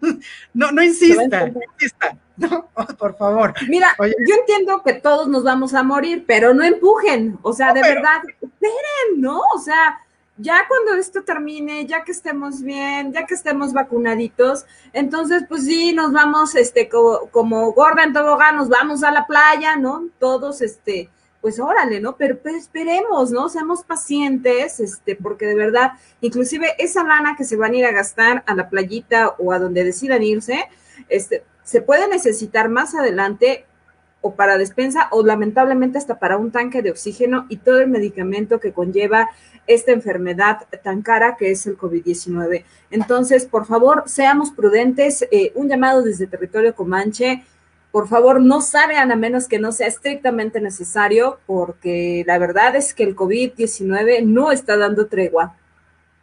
No, 0.52 0.70
no 0.70 0.82
insista, 0.82 1.48
no 1.48 1.60
insista. 1.72 2.14
No, 2.36 2.68
por 2.98 3.16
favor. 3.16 3.54
Mira, 3.68 3.96
yo 3.98 4.34
entiendo 4.40 4.82
que 4.82 4.92
todos 4.92 5.28
nos 5.28 5.44
vamos 5.44 5.72
a 5.72 5.82
morir, 5.82 6.24
pero 6.26 6.52
no 6.52 6.62
empujen. 6.62 7.38
O 7.40 7.54
sea, 7.54 7.72
de 7.72 7.80
verdad, 7.80 8.20
esperen, 8.42 9.20
¿no? 9.20 9.40
O 9.54 9.58
sea, 9.58 9.98
ya 10.38 10.66
cuando 10.68 10.94
esto 10.94 11.24
termine, 11.24 11.84
ya 11.86 12.04
que 12.04 12.12
estemos 12.12 12.62
bien, 12.62 13.12
ya 13.12 13.26
que 13.26 13.34
estemos 13.34 13.72
vacunaditos, 13.72 14.66
entonces 14.92 15.44
pues 15.48 15.64
sí, 15.64 15.92
nos 15.92 16.12
vamos, 16.12 16.54
este, 16.54 16.88
como, 16.88 17.28
como 17.30 17.72
gorda 17.72 18.04
en 18.04 18.12
tobogán, 18.12 18.56
nos 18.56 18.68
vamos 18.68 19.02
a 19.02 19.10
la 19.10 19.26
playa, 19.26 19.76
¿no? 19.76 20.08
Todos, 20.18 20.62
este, 20.62 21.10
pues 21.40 21.60
órale, 21.60 22.00
¿no? 22.00 22.16
Pero, 22.16 22.38
pero, 22.42 22.56
esperemos, 22.56 23.30
¿no? 23.30 23.48
Seamos 23.48 23.84
pacientes, 23.84 24.80
este, 24.80 25.16
porque 25.16 25.46
de 25.46 25.54
verdad, 25.54 25.92
inclusive 26.20 26.74
esa 26.78 27.04
lana 27.04 27.36
que 27.36 27.44
se 27.44 27.56
van 27.56 27.72
a 27.72 27.76
ir 27.76 27.86
a 27.86 27.92
gastar 27.92 28.42
a 28.46 28.54
la 28.54 28.68
playita 28.68 29.34
o 29.38 29.52
a 29.52 29.58
donde 29.58 29.84
decidan 29.84 30.22
irse, 30.22 30.68
este, 31.08 31.44
se 31.62 31.80
puede 31.80 32.08
necesitar 32.08 32.68
más 32.68 32.94
adelante 32.94 33.66
o 34.20 34.34
para 34.34 34.58
despensa 34.58 35.08
o 35.12 35.24
lamentablemente 35.24 35.98
hasta 35.98 36.18
para 36.18 36.38
un 36.38 36.50
tanque 36.50 36.82
de 36.82 36.90
oxígeno 36.90 37.46
y 37.48 37.58
todo 37.58 37.80
el 37.80 37.88
medicamento 37.88 38.58
que 38.58 38.72
conlleva 38.72 39.28
esta 39.66 39.92
enfermedad 39.92 40.66
tan 40.82 41.02
cara 41.02 41.36
que 41.36 41.50
es 41.50 41.66
el 41.66 41.78
COVID-19. 41.78 42.64
Entonces, 42.90 43.46
por 43.46 43.66
favor, 43.66 44.04
seamos 44.06 44.50
prudentes. 44.50 45.26
Eh, 45.30 45.52
un 45.54 45.68
llamado 45.68 46.02
desde 46.02 46.26
territorio 46.26 46.74
Comanche. 46.74 47.44
Por 47.90 48.06
favor, 48.06 48.40
no 48.40 48.60
salgan 48.60 49.10
a 49.10 49.16
menos 49.16 49.48
que 49.48 49.58
no 49.58 49.72
sea 49.72 49.86
estrictamente 49.86 50.60
necesario, 50.60 51.40
porque 51.46 52.22
la 52.26 52.38
verdad 52.38 52.76
es 52.76 52.92
que 52.92 53.02
el 53.02 53.16
COVID-19 53.16 54.24
no 54.24 54.52
está 54.52 54.76
dando 54.76 55.06
tregua. 55.06 55.56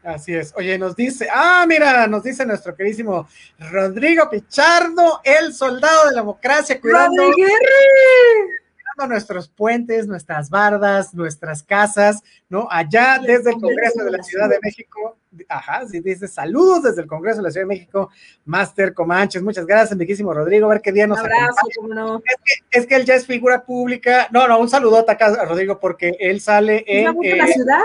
Así 0.05 0.36
es. 0.36 0.53
Oye, 0.55 0.78
nos 0.78 0.95
dice, 0.95 1.28
ah, 1.34 1.66
mira, 1.68 2.05
nos 2.05 2.22
dice 2.22 2.45
nuestro 2.45 2.76
queridísimo 2.76 3.28
Rodrigo 3.57 4.30
Pichardo, 4.30 5.20
el 5.24 5.51
soldado 5.51 6.09
de 6.09 6.16
la 6.16 6.22
democracia, 6.22 6.80
cuidando, 6.80 7.24
cuidando 7.34 9.07
nuestros 9.07 9.49
puentes, 9.49 10.05
nuestras 10.05 10.51
bardas, 10.51 11.16
nuestras 11.16 11.63
casas, 11.63 12.22
¿no? 12.49 12.68
Allá 12.70 13.20
desde 13.20 13.49
el 13.49 13.59
Congreso 13.59 14.03
de 14.03 14.11
la 14.11 14.22
Ciudad 14.22 14.47
de 14.47 14.59
México. 14.61 15.18
Ajá, 15.50 15.88
sí, 15.88 16.00
dice 16.00 16.28
saludos 16.28 16.84
desde 16.84 17.02
el 17.02 17.08
Congreso 17.08 17.38
de 17.38 17.44
la 17.44 17.52
Ciudad 17.52 17.66
de 17.66 17.74
México, 17.74 18.10
Máster 18.46 18.94
Comanches. 18.94 19.42
Muchas 19.42 19.66
gracias, 19.66 19.98
miquísimo 19.98 20.34
Rodrigo. 20.34 20.66
A 20.66 20.70
ver 20.70 20.82
qué 20.82 20.92
día 20.92 21.08
nos 21.08 21.20
Un 21.20 21.26
abrazo, 21.26 21.68
cómo 21.76 21.94
no. 21.94 22.18
Es 22.18 22.36
que, 22.44 22.80
es 22.80 22.88
que 22.88 22.96
él 22.96 23.06
ya 23.06 23.16
es 23.16 23.26
figura 23.26 23.64
pública. 23.64 24.28
No, 24.32 24.48
no, 24.48 24.60
un 24.60 24.70
saludote 24.70 25.12
acá 25.12 25.28
a 25.28 25.46
Rodrigo 25.46 25.80
porque 25.80 26.16
él 26.20 26.42
sale 26.42 26.84
en. 26.88 27.16
Eh, 27.24 27.36
la 27.36 27.48
ciudad 27.48 27.82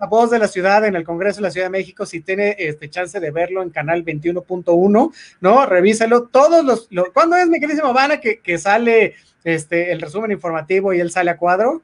la 0.00 0.06
voz 0.06 0.30
de 0.30 0.38
la 0.38 0.48
ciudad 0.48 0.84
en 0.86 0.96
el 0.96 1.04
Congreso 1.04 1.36
de 1.36 1.42
la 1.42 1.50
Ciudad 1.50 1.66
de 1.66 1.70
México, 1.70 2.06
si 2.06 2.20
tiene 2.20 2.56
este 2.58 2.88
chance 2.88 3.20
de 3.20 3.30
verlo 3.30 3.62
en 3.62 3.68
canal 3.68 4.02
21.1, 4.02 5.12
¿no? 5.40 5.66
Revíselo. 5.66 6.26
Todos 6.28 6.64
los, 6.64 6.88
¿cuándo 7.12 7.36
es, 7.36 7.46
mi 7.48 7.60
queridísimo 7.60 7.92
Vana, 7.92 8.18
que, 8.18 8.40
que, 8.40 8.56
sale 8.56 9.14
este 9.44 9.92
el 9.92 10.00
resumen 10.00 10.32
informativo 10.32 10.94
y 10.94 11.00
él 11.00 11.10
sale 11.10 11.30
a 11.30 11.36
cuadro? 11.36 11.82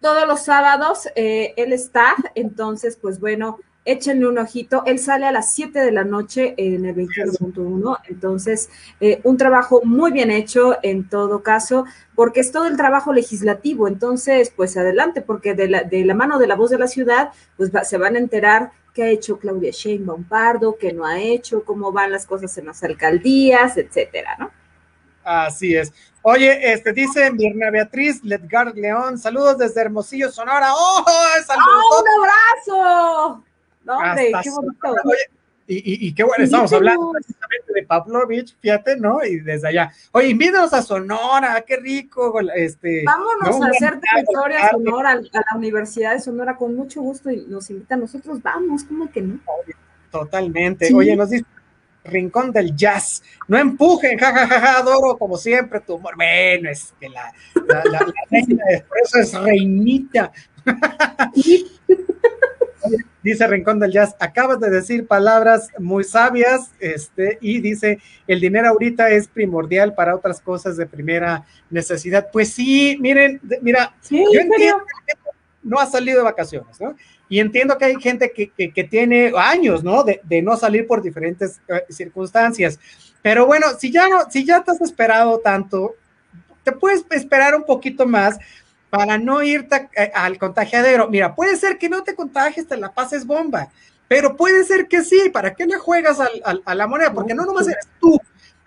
Todos 0.00 0.26
los 0.26 0.40
sábados 0.40 1.08
eh, 1.14 1.52
él 1.58 1.74
está, 1.74 2.14
entonces, 2.34 2.96
pues 3.00 3.20
bueno, 3.20 3.58
échenle 3.84 4.26
un 4.26 4.38
ojito. 4.38 4.82
Él 4.86 4.98
sale 4.98 5.26
a 5.26 5.32
las 5.32 5.54
7 5.54 5.78
de 5.80 5.92
la 5.92 6.04
noche 6.04 6.54
en 6.56 6.84
el 6.84 6.94
21.1, 6.94 7.98
entonces 8.08 8.70
eh, 9.00 9.20
un 9.24 9.36
trabajo 9.36 9.82
muy 9.84 10.12
bien 10.12 10.30
hecho 10.30 10.78
en 10.82 11.08
todo 11.08 11.42
caso, 11.42 11.84
porque 12.14 12.40
es 12.40 12.52
todo 12.52 12.66
el 12.66 12.76
trabajo 12.76 13.12
legislativo. 13.12 13.88
Entonces, 13.88 14.52
pues 14.54 14.76
adelante, 14.76 15.22
porque 15.22 15.54
de 15.54 15.68
la, 15.68 15.82
de 15.82 16.04
la 16.04 16.14
mano 16.14 16.38
de 16.38 16.46
la 16.46 16.56
voz 16.56 16.70
de 16.70 16.78
la 16.78 16.86
ciudad, 16.86 17.30
pues 17.56 17.70
se 17.84 17.98
van 17.98 18.16
a 18.16 18.18
enterar 18.18 18.70
qué 18.94 19.04
ha 19.04 19.08
hecho 19.08 19.38
Claudia 19.38 19.70
Sheinbaum 19.70 20.24
Pardo, 20.24 20.76
qué 20.78 20.92
no 20.92 21.06
ha 21.06 21.20
hecho, 21.20 21.64
cómo 21.64 21.92
van 21.92 22.12
las 22.12 22.26
cosas 22.26 22.56
en 22.58 22.66
las 22.66 22.82
alcaldías, 22.84 23.76
etcétera, 23.76 24.36
¿no? 24.38 24.50
Así 25.24 25.74
es. 25.76 25.92
Oye, 26.22 26.72
este 26.72 26.92
dice 26.92 27.30
Mirna 27.32 27.70
Beatriz 27.70 28.22
Ledgar 28.22 28.74
León, 28.74 29.18
saludos 29.18 29.58
desde 29.58 29.80
Hermosillo, 29.80 30.30
Sonora. 30.30 30.68
¡Oh! 30.72 31.04
¡Saludos! 31.46 31.84
¡Oh, 31.90 32.02
un 32.02 32.78
abrazo! 32.78 33.51
No, 33.84 33.98
hombre, 33.98 34.32
qué 34.42 34.50
bonito. 34.50 34.94
y, 35.66 35.74
y, 35.76 36.08
y, 36.08 36.14
qué 36.14 36.24
bueno, 36.24 36.44
estamos 36.44 36.72
hablando 36.72 37.12
precisamente 37.12 37.72
de 37.74 37.82
Pavlovich, 37.84 38.56
fíjate, 38.60 38.96
¿no? 38.96 39.24
Y 39.24 39.40
desde 39.40 39.68
allá. 39.68 39.92
Oye, 40.12 40.28
invítanos 40.28 40.72
a 40.72 40.82
Sonora, 40.82 41.62
qué 41.66 41.76
rico. 41.76 42.34
Este, 42.54 43.04
Vámonos 43.04 43.60
a 43.62 43.66
hacer 43.68 44.00
territorio 44.00 44.58
a 44.58 44.70
Sonora, 44.70 45.10
a 45.10 45.14
la 45.14 45.56
Universidad 45.56 46.12
de 46.12 46.20
Sonora, 46.20 46.56
con 46.56 46.74
mucho 46.76 47.00
gusto, 47.02 47.30
y 47.30 47.46
nos 47.46 47.70
invitan 47.70 48.00
nosotros, 48.00 48.42
vamos, 48.42 48.84
¿cómo 48.84 49.10
que 49.10 49.22
no? 49.22 49.38
Totalmente. 50.10 50.86
Sí. 50.86 50.94
Oye, 50.94 51.16
nos 51.16 51.30
dice 51.30 51.46
Rincón 52.04 52.52
del 52.52 52.74
Jazz. 52.76 53.22
No 53.48 53.56
empujen, 53.58 54.18
jajajaja, 54.18 54.60
ja, 54.60 54.72
ja, 54.74 54.78
adoro 54.78 55.16
como 55.16 55.36
siempre 55.36 55.80
tu 55.80 55.94
humor. 55.94 56.14
Bueno, 56.16 56.70
es 56.70 56.92
que 57.00 57.08
la, 57.08 57.32
la, 57.66 57.84
la, 57.84 58.00
la 58.00 58.12
reina 58.30 58.64
de 58.68 58.84
es 59.20 59.34
reinita. 59.34 60.32
dice 63.22 63.46
Rincón 63.46 63.78
del 63.78 63.92
Jazz, 63.92 64.16
acabas 64.18 64.60
de 64.60 64.70
decir 64.70 65.06
palabras 65.06 65.68
muy 65.78 66.04
sabias, 66.04 66.72
este, 66.80 67.38
y 67.40 67.60
dice, 67.60 67.98
el 68.26 68.40
dinero 68.40 68.68
ahorita 68.68 69.10
es 69.10 69.28
primordial 69.28 69.94
para 69.94 70.14
otras 70.14 70.40
cosas 70.40 70.76
de 70.76 70.86
primera 70.86 71.44
necesidad. 71.70 72.28
Pues 72.32 72.52
sí, 72.52 72.96
miren, 73.00 73.40
mira, 73.60 73.94
sí, 74.00 74.24
yo 74.32 74.40
entiendo 74.40 74.84
que 75.06 75.14
no 75.62 75.78
ha 75.78 75.86
salido 75.86 76.18
de 76.18 76.24
vacaciones, 76.24 76.80
¿no? 76.80 76.96
Y 77.28 77.40
entiendo 77.40 77.78
que 77.78 77.86
hay 77.86 77.96
gente 78.00 78.32
que, 78.32 78.50
que, 78.50 78.72
que 78.72 78.84
tiene 78.84 79.32
años, 79.36 79.82
¿no? 79.82 80.02
De, 80.04 80.20
de, 80.24 80.42
no 80.42 80.56
salir 80.56 80.86
por 80.86 81.00
diferentes 81.00 81.60
uh, 81.68 81.92
circunstancias. 81.92 82.78
Pero 83.22 83.46
bueno, 83.46 83.68
si 83.78 83.90
ya 83.90 84.08
no, 84.08 84.30
si 84.30 84.44
ya 84.44 84.62
te 84.62 84.72
has 84.72 84.80
esperado 84.80 85.38
tanto, 85.38 85.94
te 86.62 86.72
puedes 86.72 87.04
esperar 87.10 87.54
un 87.54 87.64
poquito 87.64 88.06
más 88.06 88.38
para 88.92 89.16
no 89.16 89.42
irte 89.42 89.88
al 90.12 90.36
contagiadero. 90.36 91.08
Mira, 91.08 91.34
puede 91.34 91.56
ser 91.56 91.78
que 91.78 91.88
no 91.88 92.02
te 92.02 92.14
contagies, 92.14 92.68
te 92.68 92.76
la 92.76 92.92
pases 92.92 93.24
bomba, 93.24 93.70
pero 94.06 94.36
puede 94.36 94.64
ser 94.64 94.86
que 94.86 95.02
sí. 95.02 95.30
¿Para 95.32 95.54
qué 95.54 95.64
le 95.64 95.78
juegas 95.78 96.20
al, 96.20 96.42
al, 96.44 96.62
a 96.66 96.74
la 96.74 96.86
moneda? 96.86 97.10
Porque 97.14 97.32
no 97.32 97.46
nomás 97.46 97.66
eres 97.66 97.88
tú, 97.98 98.20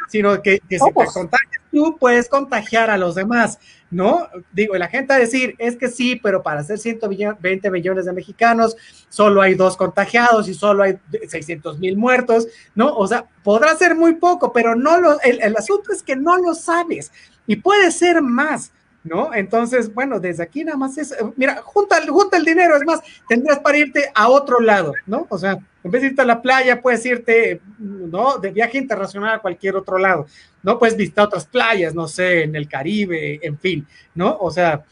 sino 0.10 0.42
que, 0.42 0.60
que 0.68 0.80
si 0.80 0.86
te 0.88 1.06
contagias 1.14 1.62
tú, 1.72 1.96
puedes 2.00 2.28
contagiar 2.28 2.90
a 2.90 2.98
los 2.98 3.14
demás, 3.14 3.60
¿no? 3.92 4.28
Digo, 4.52 4.74
la 4.74 4.88
gente 4.88 5.14
a 5.14 5.20
decir, 5.20 5.54
es 5.60 5.78
que 5.78 5.90
sí, 5.90 6.16
pero 6.16 6.42
para 6.42 6.64
ser 6.64 6.80
120 6.80 7.70
millones 7.70 8.06
de 8.06 8.14
mexicanos, 8.14 8.76
solo 9.10 9.44
hay 9.44 9.54
dos 9.54 9.78
contagiados 9.78 10.50
y 10.50 10.56
solo 10.56 10.82
hay 10.82 10.98
600 11.28 11.78
mil 11.78 11.98
muertos, 11.98 12.48
¿no? 12.74 12.96
O 12.96 13.06
sea, 13.06 13.26
podrá 13.44 13.78
ser 13.78 13.94
muy 13.94 14.16
poco, 14.16 14.52
pero 14.52 14.76
no 14.76 15.00
lo, 15.00 15.22
el, 15.22 15.40
el 15.44 15.56
asunto 15.56 15.92
es 15.94 16.02
que 16.02 16.16
no 16.16 16.36
lo 16.40 16.56
sabes 16.56 17.12
y 17.46 17.58
puede 17.58 17.92
ser 17.92 18.24
más. 18.24 18.72
¿No? 19.06 19.34
Entonces, 19.34 19.94
bueno, 19.94 20.20
desde 20.20 20.44
aquí 20.44 20.64
nada 20.64 20.78
más 20.78 20.98
es, 20.98 21.16
mira, 21.38 21.62
junta, 21.64 22.02
junta 22.08 22.38
el 22.38 22.44
dinero, 22.44 22.76
es 22.76 22.84
más, 22.84 23.02
tendrías 23.30 23.60
para 23.60 23.78
irte 23.78 24.12
a 24.14 24.28
otro 24.28 24.60
lado, 24.60 24.94
¿no? 25.06 25.28
O 25.30 25.38
sea, 25.38 25.60
en 25.84 25.92
vez 25.92 26.02
de 26.02 26.08
irte 26.10 26.24
a 26.24 26.26
la 26.26 26.42
playa, 26.42 26.82
puedes 26.82 27.06
irte, 27.06 27.62
¿no? 27.78 28.40
De 28.40 28.50
viaje 28.50 28.80
internacional 28.80 29.36
a 29.36 29.40
cualquier 29.40 29.76
otro 29.76 30.00
lado, 30.00 30.26
¿no? 30.64 30.80
Puedes 30.80 30.98
visitar 30.98 31.26
otras 31.26 31.46
playas, 31.46 31.94
no 31.94 32.08
sé, 32.08 32.44
en 32.44 32.56
el 32.56 32.68
Caribe, 32.68 33.40
en 33.44 33.60
fin, 33.60 33.88
¿no? 34.16 34.36
O 34.40 34.50
sea, 34.50 34.84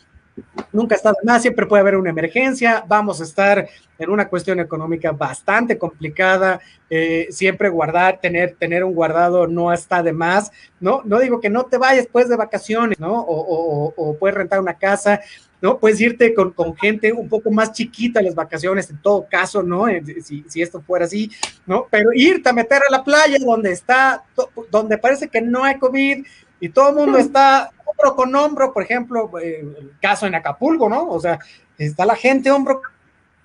nunca 0.72 0.96
está 0.96 1.12
de 1.12 1.18
más, 1.24 1.42
siempre 1.42 1.66
puede 1.66 1.82
haber 1.82 1.96
una 1.96 2.10
emergencia, 2.10 2.84
vamos 2.88 3.22
a 3.22 3.24
estar 3.24 3.68
en 4.00 4.10
una 4.10 4.28
cuestión 4.28 4.60
económica 4.60 5.12
bastante 5.12 5.78
complicada, 5.78 6.60
eh, 6.90 7.28
siempre 7.30 7.70
guardar, 7.70 8.20
tener, 8.20 8.56
tener 8.56 8.84
un 8.84 8.94
guardado 8.94 9.48
no 9.48 9.72
está 9.72 10.02
de 10.02 10.14
más, 10.14 10.52
¿no? 10.80 11.02
No 11.06 11.20
digo 11.20 11.40
que 11.40 11.50
no 11.50 11.66
te 11.66 11.78
vayas 11.78 12.06
después 12.06 12.28
de 12.28 12.36
vacaciones, 12.36 13.00
¿no? 13.00 13.14
O, 13.14 13.36
o, 13.36 13.94
o 13.96 14.18
puedes 14.18 14.36
rentar 14.36 14.60
una 14.60 14.74
casa, 14.74 15.22
¿no? 15.62 15.78
Puedes 15.80 16.02
irte 16.02 16.34
con, 16.34 16.52
con, 16.52 16.76
gente 16.76 17.14
un 17.14 17.30
poco 17.30 17.50
más 17.50 17.72
chiquita 17.72 18.20
a 18.20 18.24
las 18.24 18.36
vacaciones, 18.36 18.90
en 18.90 19.02
todo 19.02 19.26
caso, 19.30 19.64
¿no? 19.64 19.86
Si, 20.22 20.44
si, 20.48 20.62
esto 20.62 20.82
fuera 20.82 21.06
así, 21.06 21.32
¿no? 21.66 21.88
Pero 21.90 22.10
irte 22.14 22.50
a 22.50 22.54
meter 22.54 22.82
a 22.88 22.92
la 22.92 23.04
playa 23.04 23.38
donde 23.40 23.72
está, 23.72 24.24
donde 24.70 24.98
parece 24.98 25.30
que 25.30 25.42
no 25.42 25.64
hay 25.64 25.78
COVID 25.78 26.26
y 26.60 26.70
todo 26.70 26.90
el 26.90 26.96
mundo 26.96 27.18
está 27.18 27.72
con 28.12 28.36
hombro, 28.36 28.74
por 28.74 28.84
ejemplo, 28.84 29.32
eh, 29.40 29.62
el 29.62 29.94
caso 30.02 30.28
en 30.28 30.36
Acapulco, 30.36 30.90
¿no? 30.90 31.08
O 31.08 31.20
sea, 31.20 31.40
está 31.78 32.06
la 32.06 32.16
gente 32.16 32.52
hombro 32.52 32.82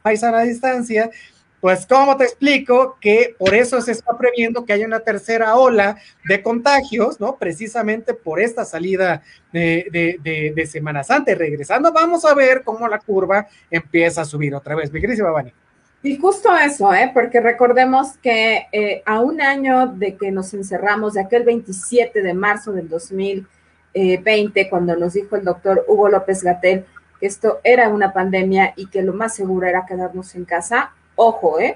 país 0.03 0.23
a 0.23 0.43
distancia, 0.43 1.11
pues, 1.61 1.87
¿cómo 1.87 2.17
te 2.17 2.25
explico 2.25 2.99
que 3.01 3.35
por 3.37 3.55
eso 3.55 3.81
se 3.81 3.93
está 3.93 4.17
previendo 4.17 4.65
que 4.65 4.73
haya 4.73 4.87
una 4.87 5.01
tercera 5.01 5.57
ola 5.57 5.97
de 6.25 6.41
contagios, 6.41 7.19
¿no? 7.19 7.37
Precisamente 7.37 8.15
por 8.15 8.41
esta 8.41 8.65
salida 8.65 9.23
de, 9.53 10.19
de, 10.23 10.53
de, 10.55 10.67
Semana 10.67 11.03
Santa. 11.03 11.33
Y 11.33 11.35
regresando, 11.35 11.93
vamos 11.93 12.25
a 12.25 12.35
ver 12.35 12.63
cómo 12.63 12.87
la 12.87 13.01
curva 13.01 13.49
empieza 13.71 14.21
a 14.21 14.25
subir 14.25 14.55
otra 14.55 14.77
vez. 14.77 14.93
Mi 14.93 15.01
querida 15.01 15.31
Vani. 15.31 15.53
Y 16.01 16.17
justo 16.17 16.57
eso, 16.57 16.95
¿eh? 16.95 17.11
porque 17.13 17.41
recordemos 17.41 18.17
que 18.23 18.69
eh, 18.71 19.03
a 19.05 19.21
un 19.21 19.41
año 19.41 19.89
de 19.89 20.17
que 20.17 20.31
nos 20.31 20.55
encerramos, 20.55 21.15
de 21.15 21.23
aquel 21.23 21.43
27 21.43 22.23
de 22.23 22.35
marzo 22.35 22.71
del 22.71 22.89
2020, 22.89 23.49
cuando 24.71 24.97
nos 24.97 25.15
dijo 25.15 25.37
el 25.37 25.45
doctor 25.45 25.85
Hugo 25.89 26.09
López 26.09 26.43
Gatel 26.43 26.85
que 27.21 27.27
esto 27.27 27.61
era 27.65 27.89
una 27.89 28.13
pandemia 28.13 28.75
y 28.77 28.87
que 28.87 29.03
lo 29.03 29.13
más 29.13 29.35
seguro 29.35 29.67
era 29.67 29.87
quedarnos 29.87 30.35
en 30.35 30.45
casa, 30.45 30.93
ojo, 31.17 31.59
¿eh? 31.59 31.75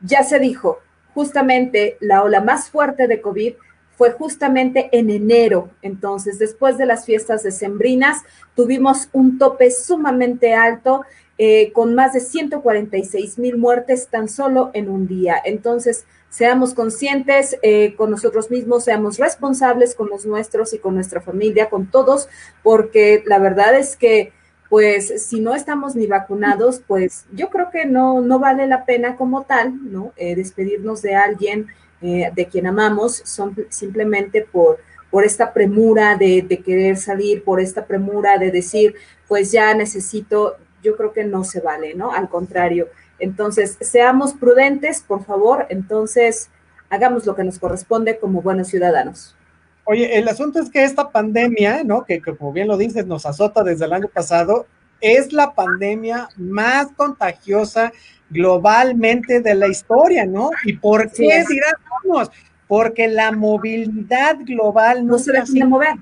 ya 0.00 0.22
se 0.22 0.38
dijo, 0.38 0.78
justamente 1.14 1.96
la 2.00 2.22
ola 2.22 2.40
más 2.40 2.70
fuerte 2.70 3.06
de 3.06 3.20
COVID 3.20 3.54
fue 3.96 4.12
justamente 4.12 4.88
en 4.92 5.10
enero. 5.10 5.70
Entonces, 5.82 6.38
después 6.38 6.78
de 6.78 6.86
las 6.86 7.04
fiestas 7.04 7.42
decembrinas, 7.42 8.22
tuvimos 8.54 9.08
un 9.12 9.38
tope 9.38 9.72
sumamente 9.72 10.54
alto 10.54 11.04
eh, 11.36 11.72
con 11.72 11.94
más 11.94 12.12
de 12.12 12.20
146 12.20 13.38
mil 13.38 13.56
muertes 13.56 14.06
tan 14.06 14.28
solo 14.28 14.70
en 14.72 14.88
un 14.88 15.08
día. 15.08 15.36
Entonces, 15.44 16.06
seamos 16.30 16.74
conscientes 16.74 17.56
eh, 17.62 17.94
con 17.96 18.10
nosotros 18.10 18.50
mismos, 18.50 18.84
seamos 18.84 19.18
responsables 19.18 19.94
con 19.94 20.08
los 20.08 20.26
nuestros 20.26 20.72
y 20.74 20.78
con 20.78 20.94
nuestra 20.94 21.20
familia, 21.20 21.70
con 21.70 21.86
todos, 21.86 22.28
porque 22.62 23.22
la 23.26 23.38
verdad 23.38 23.78
es 23.78 23.96
que, 23.96 24.32
pues, 24.68 25.26
si 25.26 25.40
no 25.40 25.54
estamos 25.54 25.96
ni 25.96 26.06
vacunados, 26.06 26.82
pues 26.86 27.26
yo 27.32 27.48
creo 27.48 27.70
que 27.70 27.86
no, 27.86 28.20
no 28.20 28.38
vale 28.38 28.66
la 28.66 28.84
pena 28.84 29.16
como 29.16 29.44
tal, 29.44 29.90
¿no? 29.90 30.12
Eh, 30.16 30.36
despedirnos 30.36 31.02
de 31.02 31.14
alguien 31.14 31.66
de 32.00 32.46
quien 32.48 32.68
amamos, 32.68 33.22
son 33.24 33.56
simplemente 33.70 34.42
por 34.42 34.78
por 35.10 35.24
esta 35.24 35.52
premura 35.52 36.16
de, 36.16 36.42
de, 36.42 36.58
querer 36.58 36.96
salir, 36.96 37.42
por 37.42 37.60
esta 37.60 37.86
premura 37.86 38.38
de 38.38 38.50
decir, 38.50 38.94
pues 39.26 39.52
ya 39.52 39.74
necesito, 39.74 40.56
yo 40.82 40.96
creo 40.96 41.12
que 41.12 41.24
no 41.24 41.44
se 41.44 41.60
vale, 41.60 41.94
¿no? 41.94 42.12
Al 42.12 42.28
contrario. 42.28 42.88
Entonces, 43.18 43.76
seamos 43.80 44.34
prudentes, 44.34 45.02
por 45.06 45.24
favor, 45.24 45.66
entonces 45.70 46.50
hagamos 46.90 47.26
lo 47.26 47.34
que 47.34 47.44
nos 47.44 47.58
corresponde 47.58 48.18
como 48.18 48.42
buenos 48.42 48.68
ciudadanos. 48.68 49.36
Oye, 49.84 50.18
el 50.18 50.28
asunto 50.28 50.60
es 50.60 50.70
que 50.70 50.84
esta 50.84 51.10
pandemia, 51.10 51.82
¿no? 51.82 52.04
Que, 52.04 52.20
como 52.20 52.52
bien 52.52 52.68
lo 52.68 52.76
dices, 52.76 53.06
nos 53.06 53.24
azota 53.24 53.64
desde 53.64 53.86
el 53.86 53.92
año 53.92 54.08
pasado, 54.08 54.66
es 55.00 55.32
la 55.32 55.54
pandemia 55.54 56.28
más 56.36 56.88
contagiosa 56.96 57.92
globalmente 58.30 59.40
de 59.40 59.54
la 59.54 59.68
historia, 59.68 60.26
¿no? 60.26 60.50
¿Y 60.64 60.74
por 60.74 61.10
qué 61.10 61.44
dirán, 61.48 62.28
Porque 62.66 63.08
la 63.08 63.32
movilidad 63.32 64.36
global 64.40 65.06
no, 65.06 65.18
se 65.18 65.32
deja 65.32 65.66
mover 65.66 65.94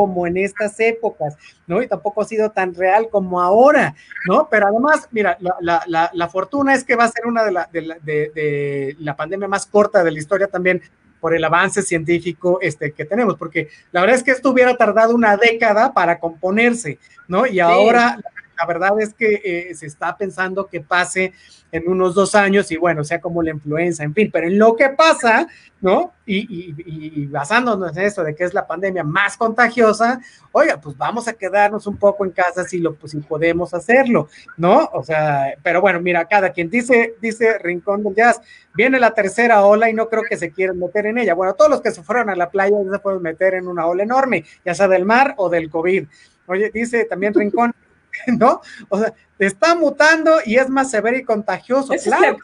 como 0.00 0.26
en 0.26 0.38
estas 0.38 0.80
épocas, 0.80 1.36
¿no? 1.66 1.82
Y 1.82 1.86
tampoco 1.86 2.22
ha 2.22 2.24
sido 2.24 2.50
tan 2.50 2.74
real 2.74 3.10
como 3.10 3.38
ahora, 3.38 3.94
¿no? 4.26 4.48
Pero 4.50 4.68
además, 4.68 5.06
mira, 5.10 5.36
la, 5.60 5.82
la, 5.86 6.10
la, 6.10 6.28
fortuna 6.28 6.72
es 6.72 6.84
que 6.84 6.96
va 6.96 7.04
a 7.04 7.10
ser 7.10 7.26
una 7.26 7.44
de 7.44 7.52
la, 7.52 7.68
de, 7.70 7.82
de, 8.02 8.96
la 8.98 9.14
pandemia 9.14 9.46
más 9.46 9.66
corta 9.66 10.02
de 10.02 10.10
la 10.10 10.18
historia 10.18 10.46
también 10.46 10.80
por 11.20 11.34
el 11.34 11.44
avance 11.44 11.82
científico 11.82 12.60
este, 12.62 12.92
que 12.92 13.04
tenemos, 13.04 13.36
porque 13.36 13.68
la 13.92 14.00
verdad 14.00 14.16
es 14.16 14.22
que 14.22 14.30
esto 14.30 14.48
hubiera 14.48 14.74
tardado 14.74 15.14
una 15.14 15.36
década 15.36 15.92
para 15.92 16.18
componerse, 16.18 16.98
¿no? 17.28 17.46
Y 17.46 17.60
ahora 17.60 18.16
la 18.16 18.39
verdad 18.66 19.00
es 19.00 19.14
que 19.14 19.40
eh, 19.44 19.74
se 19.74 19.86
está 19.86 20.16
pensando 20.16 20.66
que 20.66 20.80
pase 20.80 21.32
en 21.72 21.88
unos 21.88 22.14
dos 22.14 22.34
años 22.34 22.70
y 22.70 22.76
bueno, 22.76 23.04
sea 23.04 23.20
como 23.20 23.42
la 23.42 23.50
influenza, 23.50 24.02
en 24.02 24.14
fin, 24.14 24.30
pero 24.32 24.48
en 24.48 24.58
lo 24.58 24.74
que 24.74 24.88
pasa, 24.90 25.46
¿no? 25.80 26.12
Y, 26.26 27.26
basándonos 27.26 27.96
en 27.96 28.04
eso 28.04 28.22
de 28.22 28.34
que 28.36 28.44
es 28.44 28.54
la 28.54 28.66
pandemia 28.66 29.02
más 29.02 29.36
contagiosa, 29.36 30.20
oiga, 30.52 30.80
pues 30.80 30.96
vamos 30.96 31.26
a 31.26 31.32
quedarnos 31.32 31.86
un 31.86 31.96
poco 31.96 32.24
en 32.24 32.30
casa 32.30 32.64
si 32.64 32.78
lo 32.78 32.94
pues, 32.94 33.12
si 33.12 33.18
podemos 33.18 33.74
hacerlo, 33.74 34.28
¿no? 34.56 34.88
O 34.92 35.02
sea, 35.02 35.54
pero 35.62 35.80
bueno, 35.80 36.00
mira, 36.00 36.24
cada 36.26 36.50
quien 36.50 36.70
dice, 36.70 37.14
dice 37.20 37.58
Rincón 37.58 38.04
del 38.04 38.14
Jazz, 38.14 38.40
viene 38.74 39.00
la 39.00 39.12
tercera 39.12 39.64
ola 39.64 39.90
y 39.90 39.94
no 39.94 40.08
creo 40.08 40.22
que 40.22 40.36
se 40.36 40.52
quieran 40.52 40.78
meter 40.78 41.06
en 41.06 41.18
ella. 41.18 41.34
Bueno, 41.34 41.54
todos 41.54 41.70
los 41.70 41.80
que 41.80 41.90
se 41.90 42.02
fueron 42.02 42.30
a 42.30 42.36
la 42.36 42.50
playa 42.50 42.76
ya 42.84 42.92
se 42.92 42.98
pueden 42.98 43.22
meter 43.22 43.54
en 43.54 43.66
una 43.66 43.86
ola 43.86 44.02
enorme, 44.02 44.44
ya 44.64 44.74
sea 44.74 44.88
del 44.88 45.04
mar 45.04 45.34
o 45.36 45.48
del 45.48 45.70
COVID. 45.70 46.06
Oye, 46.46 46.70
dice 46.72 47.04
también 47.04 47.34
Rincón, 47.34 47.74
¿no? 48.26 48.60
O 48.88 48.98
sea, 48.98 49.14
está 49.38 49.74
mutando 49.74 50.38
y 50.44 50.56
es 50.56 50.68
más 50.68 50.90
severo 50.90 51.16
y 51.16 51.24
contagioso. 51.24 51.94
claro, 52.02 52.36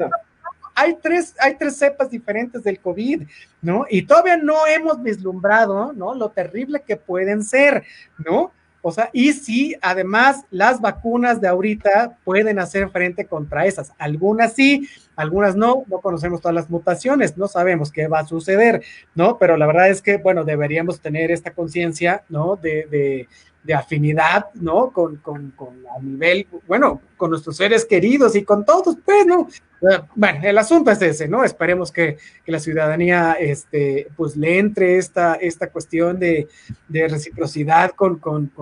hay 0.75 0.95
tres, 1.03 1.35
hay 1.41 1.57
tres 1.57 1.77
cepas 1.77 2.11
diferentes 2.11 2.63
del 2.63 2.79
COVID, 2.79 3.23
¿no? 3.63 3.87
Y 3.89 4.03
todavía 4.03 4.37
no 4.37 4.67
hemos 4.67 5.03
vislumbrado, 5.03 5.93
¿no? 5.95 6.15
Lo 6.15 6.29
terrible 6.29 6.83
que 6.87 6.97
pueden 6.97 7.43
ser, 7.43 7.85
¿no? 8.19 8.53
O 8.83 8.93
sea, 8.93 9.11
y 9.13 9.33
si 9.33 9.75
además 9.81 10.45
las 10.51 10.81
vacunas 10.81 11.41
de 11.41 11.49
ahorita 11.49 12.19
pueden 12.23 12.61
hacer 12.61 12.89
frente 12.91 13.27
contra 13.27 13.67
esas. 13.67 13.93
Algunas 13.99 14.53
sí, 14.53 14.89
algunas 15.17 15.57
no, 15.57 15.83
no 15.89 15.99
conocemos 16.01 16.41
todas 16.41 16.55
las 16.55 16.71
mutaciones, 16.71 17.37
no 17.37 17.49
sabemos 17.49 17.91
qué 17.91 18.07
va 18.07 18.21
a 18.21 18.27
suceder, 18.27 18.85
¿no? 19.15 19.39
Pero 19.39 19.57
la 19.57 19.67
verdad 19.67 19.89
es 19.89 20.03
que, 20.03 20.19
bueno, 20.19 20.45
deberíamos 20.45 21.01
tener 21.01 21.33
esta 21.33 21.53
conciencia, 21.53 22.23
¿no? 22.29 22.55
De, 22.55 22.87
de, 22.89 23.29
de 23.67 23.75
afinidad, 23.75 24.47
¿no? 24.55 24.91
Con, 24.91 25.17
con, 25.17 25.51
con, 25.51 25.75
a 25.95 26.01
nivel, 26.01 26.47
bueno, 26.69 27.01
con 27.17 27.31
nuestros 27.31 27.57
seres 27.57 27.85
queridos 27.85 28.37
y 28.37 28.45
con 28.45 28.65
todos, 28.65 28.97
pues, 29.05 29.27
¿no? 29.27 29.49
Eh, 29.83 30.01
bueno, 30.15 30.41
el 30.45 30.57
asunto 30.57 30.93
es 30.93 31.03
ese, 31.03 31.27
¿no? 31.27 31.43
Esperemos 31.43 31.91
que, 31.91 32.17
que 32.45 32.53
la 32.53 32.61
ciudadanía, 32.61 33.33
este, 33.33 34.09
pues, 34.17 34.37
le 34.37 34.59
entre 34.59 34.99
esta, 34.99 35.35
esta 35.35 35.69
cuestión 35.71 36.19
de, 36.21 36.49
de 36.89 37.09
reciprocidad 37.09 37.91
con, 37.91 38.19
con, 38.19 38.53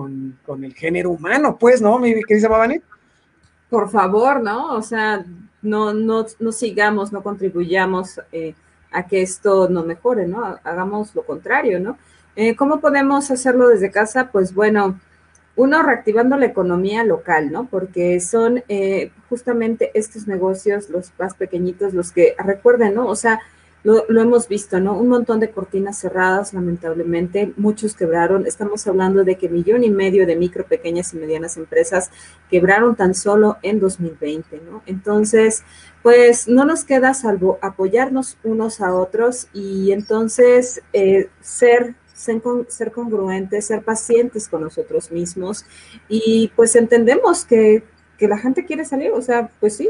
con, 0.43 0.63
el 0.63 0.73
género 0.73 1.11
humano, 1.11 1.57
pues, 1.59 1.81
¿no? 1.81 1.99
Mi 1.99 2.23
querida 2.23 2.49
Babani. 2.49 2.81
Por 3.69 3.89
favor, 3.89 4.41
¿no? 4.41 4.73
O 4.73 4.81
sea, 4.81 5.23
no, 5.61 5.93
no, 5.93 6.25
no 6.39 6.51
sigamos, 6.51 7.13
no 7.13 7.21
contribuyamos 7.21 8.19
eh, 8.31 8.55
a 8.91 9.05
que 9.05 9.21
esto 9.21 9.69
no 9.69 9.83
mejore, 9.83 10.27
¿no? 10.27 10.57
Hagamos 10.63 11.13
lo 11.13 11.23
contrario, 11.23 11.79
¿no? 11.79 11.97
Eh, 12.35 12.55
¿Cómo 12.55 12.81
podemos 12.81 13.31
hacerlo 13.31 13.69
desde 13.69 13.91
casa? 13.91 14.29
Pues 14.31 14.53
bueno, 14.53 14.99
uno 15.55 15.83
reactivando 15.83 16.35
la 16.37 16.47
economía 16.47 17.03
local, 17.03 17.51
¿no? 17.51 17.67
Porque 17.67 18.19
son 18.19 18.63
eh, 18.67 19.11
justamente 19.29 19.91
estos 19.93 20.27
negocios, 20.27 20.89
los 20.89 21.11
más 21.17 21.33
pequeñitos, 21.35 21.93
los 21.93 22.11
que 22.11 22.35
recuerden, 22.37 22.95
¿no? 22.95 23.07
O 23.07 23.15
sea, 23.15 23.39
lo, 23.85 24.03
hemos 24.19 24.47
visto, 24.47 24.79
¿no? 24.79 24.97
Un 24.97 25.09
montón 25.09 25.39
de 25.39 25.51
cortinas 25.51 25.99
cerradas, 25.99 26.55
lamentablemente, 26.55 27.53
muchos 27.55 27.95
quebraron. 27.95 28.47
Estamos 28.47 28.85
hablando 28.87 29.23
de 29.23 29.35
que 29.35 29.47
millón 29.47 29.83
y 29.83 29.91
medio 29.91 30.25
de 30.25 30.35
micro, 30.35 30.65
pequeñas 30.65 31.13
y 31.13 31.17
medianas 31.17 31.55
empresas 31.55 32.09
quebraron 32.49 32.95
tan 32.95 33.13
solo 33.13 33.57
en 33.61 33.79
2020, 33.79 34.59
¿no? 34.69 34.81
Entonces, 34.87 35.63
pues 36.01 36.47
no 36.47 36.65
nos 36.65 36.83
queda 36.83 37.13
salvo 37.13 37.59
apoyarnos 37.61 38.37
unos 38.43 38.81
a 38.81 38.91
otros 38.91 39.49
y 39.53 39.91
entonces 39.91 40.81
eh, 40.91 41.29
ser 41.41 41.93
ser, 42.15 42.91
congruentes, 42.91 43.65
ser 43.65 43.83
pacientes 43.83 44.47
con 44.47 44.61
nosotros 44.61 45.11
mismos 45.11 45.65
y 46.07 46.51
pues 46.55 46.75
entendemos 46.75 47.45
que, 47.45 47.83
la 48.17 48.37
gente 48.37 48.65
quiere 48.65 48.85
salir, 48.85 49.11
o 49.11 49.21
sea, 49.21 49.51
pues 49.59 49.75
sí, 49.75 49.89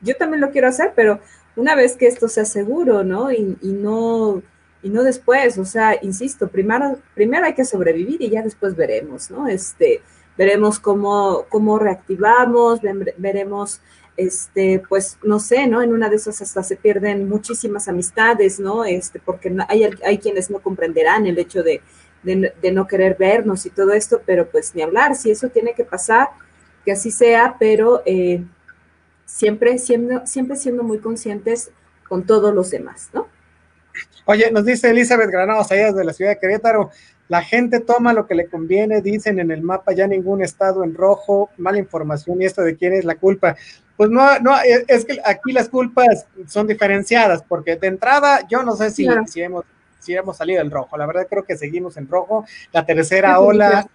yo 0.00 0.16
también 0.16 0.40
lo 0.40 0.50
quiero 0.50 0.66
hacer, 0.66 0.92
pero 0.96 1.20
una 1.54 1.76
vez 1.76 1.96
que 1.96 2.08
esto 2.08 2.28
sea 2.28 2.44
seguro, 2.44 3.04
¿no? 3.04 3.30
Y, 3.30 3.56
no 3.62 4.42
y 4.82 4.90
no 4.90 5.04
después, 5.04 5.56
o 5.56 5.64
sea, 5.64 5.96
insisto, 6.02 6.48
primero, 6.48 6.98
primero 7.14 7.46
hay 7.46 7.54
que 7.54 7.64
sobrevivir 7.64 8.20
y 8.20 8.30
ya 8.30 8.42
después 8.42 8.74
veremos, 8.74 9.30
¿no? 9.30 9.46
Este, 9.46 10.02
veremos 10.36 10.80
cómo, 10.80 11.46
cómo 11.48 11.78
reactivamos, 11.78 12.80
veremos 13.16 13.80
este, 14.20 14.82
pues 14.86 15.18
no 15.22 15.40
sé, 15.40 15.66
¿no? 15.66 15.80
En 15.80 15.94
una 15.94 16.10
de 16.10 16.16
esas 16.16 16.42
hasta 16.42 16.62
se 16.62 16.76
pierden 16.76 17.26
muchísimas 17.26 17.88
amistades, 17.88 18.60
¿no? 18.60 18.84
Este, 18.84 19.18
porque 19.18 19.56
hay, 19.68 19.88
hay 20.04 20.18
quienes 20.18 20.50
no 20.50 20.60
comprenderán 20.60 21.26
el 21.26 21.38
hecho 21.38 21.62
de, 21.62 21.80
de, 22.22 22.70
no 22.72 22.86
querer 22.86 23.16
vernos 23.18 23.64
y 23.64 23.70
todo 23.70 23.94
esto, 23.94 24.20
pero 24.26 24.50
pues 24.50 24.74
ni 24.74 24.82
hablar, 24.82 25.14
si 25.14 25.30
eso 25.30 25.48
tiene 25.48 25.72
que 25.72 25.84
pasar, 25.84 26.28
que 26.84 26.92
así 26.92 27.10
sea, 27.10 27.56
pero 27.58 28.02
eh, 28.04 28.44
siempre, 29.24 29.78
siendo, 29.78 30.26
siempre 30.26 30.56
siendo 30.56 30.82
muy 30.82 30.98
conscientes 30.98 31.70
con 32.06 32.26
todos 32.26 32.54
los 32.54 32.70
demás, 32.70 33.08
¿no? 33.14 33.26
Oye, 34.26 34.50
nos 34.50 34.66
dice 34.66 34.90
Elizabeth 34.90 35.30
Granados, 35.30 35.72
allá 35.72 35.86
desde 35.86 36.04
la 36.04 36.12
ciudad 36.12 36.32
de 36.32 36.38
Querétaro, 36.38 36.90
la 37.30 37.42
gente 37.42 37.78
toma 37.78 38.12
lo 38.12 38.26
que 38.26 38.34
le 38.34 38.48
conviene, 38.48 39.00
dicen 39.02 39.38
en 39.38 39.52
el 39.52 39.62
mapa 39.62 39.92
ya 39.92 40.08
ningún 40.08 40.42
estado 40.42 40.82
en 40.82 40.94
rojo, 40.94 41.48
mala 41.58 41.78
información 41.78 42.42
y 42.42 42.44
esto 42.44 42.62
de 42.62 42.76
quién 42.76 42.92
es 42.92 43.04
la 43.04 43.14
culpa. 43.14 43.56
Pues 44.00 44.08
no, 44.08 44.38
no, 44.38 44.54
es 44.88 45.04
que 45.04 45.20
aquí 45.22 45.52
las 45.52 45.68
culpas 45.68 46.26
son 46.46 46.66
diferenciadas, 46.66 47.42
porque 47.46 47.76
de 47.76 47.88
entrada 47.88 48.48
yo 48.48 48.62
no 48.62 48.74
sé 48.74 48.90
si, 48.90 49.06
si, 49.26 49.42
hemos, 49.42 49.66
si 49.98 50.14
hemos 50.14 50.38
salido 50.38 50.62
del 50.62 50.70
rojo, 50.70 50.96
la 50.96 51.04
verdad 51.04 51.26
creo 51.28 51.44
que 51.44 51.54
seguimos 51.54 51.98
en 51.98 52.08
rojo, 52.08 52.46
la 52.72 52.86
tercera 52.86 53.38
ola 53.40 53.86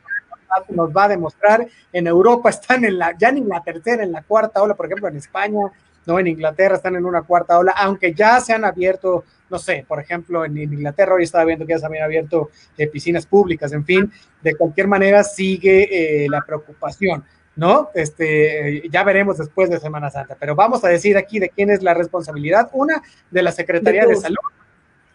nos 0.70 0.95
va 0.95 1.06
a 1.06 1.08
demostrar, 1.08 1.66
en 1.91 2.06
Europa 2.06 2.51
están 2.51 2.86
en 2.86 2.99
la, 2.99 3.18
ya 3.18 3.32
ni 3.32 3.41
en 3.41 3.49
la 3.49 3.64
tercera, 3.64 4.03
en 4.03 4.12
la 4.12 4.22
cuarta 4.22 4.62
ola, 4.62 4.76
por 4.76 4.86
ejemplo 4.86 5.08
en 5.08 5.18
España, 5.18 5.72
no 6.06 6.20
en 6.20 6.28
Inglaterra 6.28 6.76
están 6.76 6.95
en 6.95 7.06
una 7.06 7.24
cuarta 7.24 7.58
ola, 7.58 7.72
aunque 7.76 8.14
ya 8.14 8.39
se 8.41 8.53
han 8.53 8.64
abierto 8.64 9.24
no 9.49 9.58
sé, 9.58 9.86
por 9.88 9.99
ejemplo, 9.99 10.45
en, 10.45 10.56
Inglaterra 10.56 11.16
hoy 11.16 11.24
estaba 11.24 11.45
viendo 11.45 11.66
que 11.66 11.74
ya 11.74 11.80
se 11.80 11.86
habían 11.88 12.03
abierto 12.03 12.51
eh, 12.78 12.88
piscinas 12.88 13.26
públicas, 13.26 13.72
en 13.74 13.86
fin, 13.86 14.12
de 14.43 14.56
cualquier 14.56 14.88
manera 14.88 15.24
sigue 15.24 16.26
eh, 16.26 16.30
la 16.30 16.41
preocupación. 16.41 17.24
¿No? 17.56 17.89
Este, 17.93 18.84
ya 18.89 19.03
veremos 19.03 19.38
después 19.38 19.70
de 19.70 19.80
Semana 19.80 20.10
Santa, 20.10 20.36
pero 20.39 20.56
vamos 20.56 20.84
a 20.84 20.89
decir 20.89 21.18
aquí 21.18 21.39
de 21.39 21.49
quién 21.49 21.70
es 21.70 21.82
la 21.82 21.93
responsabilidad. 21.93 22.70
Una, 22.74 23.01
de 23.32 23.43
la 23.43 23.51
Secretaría 23.51 24.06
de, 24.06 24.16
Salud, 24.16 24.38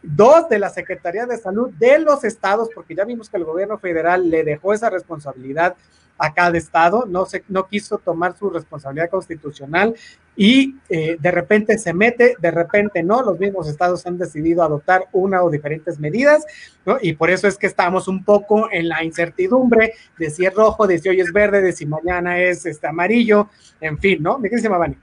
dos, 0.03 0.49
de 0.49 0.59
la 0.59 0.70
Secretaría 0.70 1.26
de 1.26 1.38
Salud 1.38 1.70
de 1.78 1.99
los 1.99 2.24
estados, 2.24 2.68
porque 2.74 2.95
ya 2.95 3.05
vimos 3.05 3.28
que 3.28 3.36
el 3.36 3.45
gobierno 3.45 3.78
federal 3.78 4.30
le 4.30 4.45
dejó 4.45 4.72
esa 4.72 4.91
responsabilidad 4.91 5.76
a 6.18 6.34
cada 6.34 6.59
estado, 6.59 7.07
no, 7.07 7.24
se, 7.24 7.43
no 7.49 7.66
quiso 7.66 7.97
tomar 7.97 8.36
su 8.36 8.51
responsabilidad 8.51 9.09
constitucional 9.09 9.95
y 10.37 10.76
eh, 10.89 11.16
de 11.20 11.31
repente 11.31 11.76
se 11.78 11.93
mete, 11.93 12.35
de 12.39 12.51
repente 12.51 13.03
no, 13.03 13.22
los 13.22 13.39
mismos 13.39 13.68
estados 13.68 14.07
han 14.07 14.16
decidido 14.16 14.62
adoptar 14.62 15.05
una 15.12 15.43
o 15.43 15.51
diferentes 15.51 15.99
medidas, 15.99 16.45
¿no? 16.87 16.99
Y 17.01 17.14
por 17.14 17.31
eso 17.31 17.47
es 17.47 17.59
que 17.59 17.66
estamos 17.66 18.09
un 18.09 18.24
poco 18.24 18.68
en 18.70 18.89
la 18.89 19.05
incertidumbre 19.05 19.95
de 20.18 20.31
si 20.31 20.47
es 20.47 20.55
rojo, 20.55 20.87
de 20.87 20.99
si 20.99 21.09
hoy 21.09 21.20
es 21.20 21.33
verde, 21.33 21.61
de 21.61 21.72
si 21.72 21.85
mañana 21.85 22.41
es 22.41 22.64
este 22.64 22.87
amarillo, 22.87 23.49
en 23.81 23.99
fin, 23.99 24.22
¿no? 24.22 24.39
¿De 24.39 24.49
qué 24.49 24.57
se 24.57 24.64
llama, 24.64 24.78
Vani? 24.78 24.97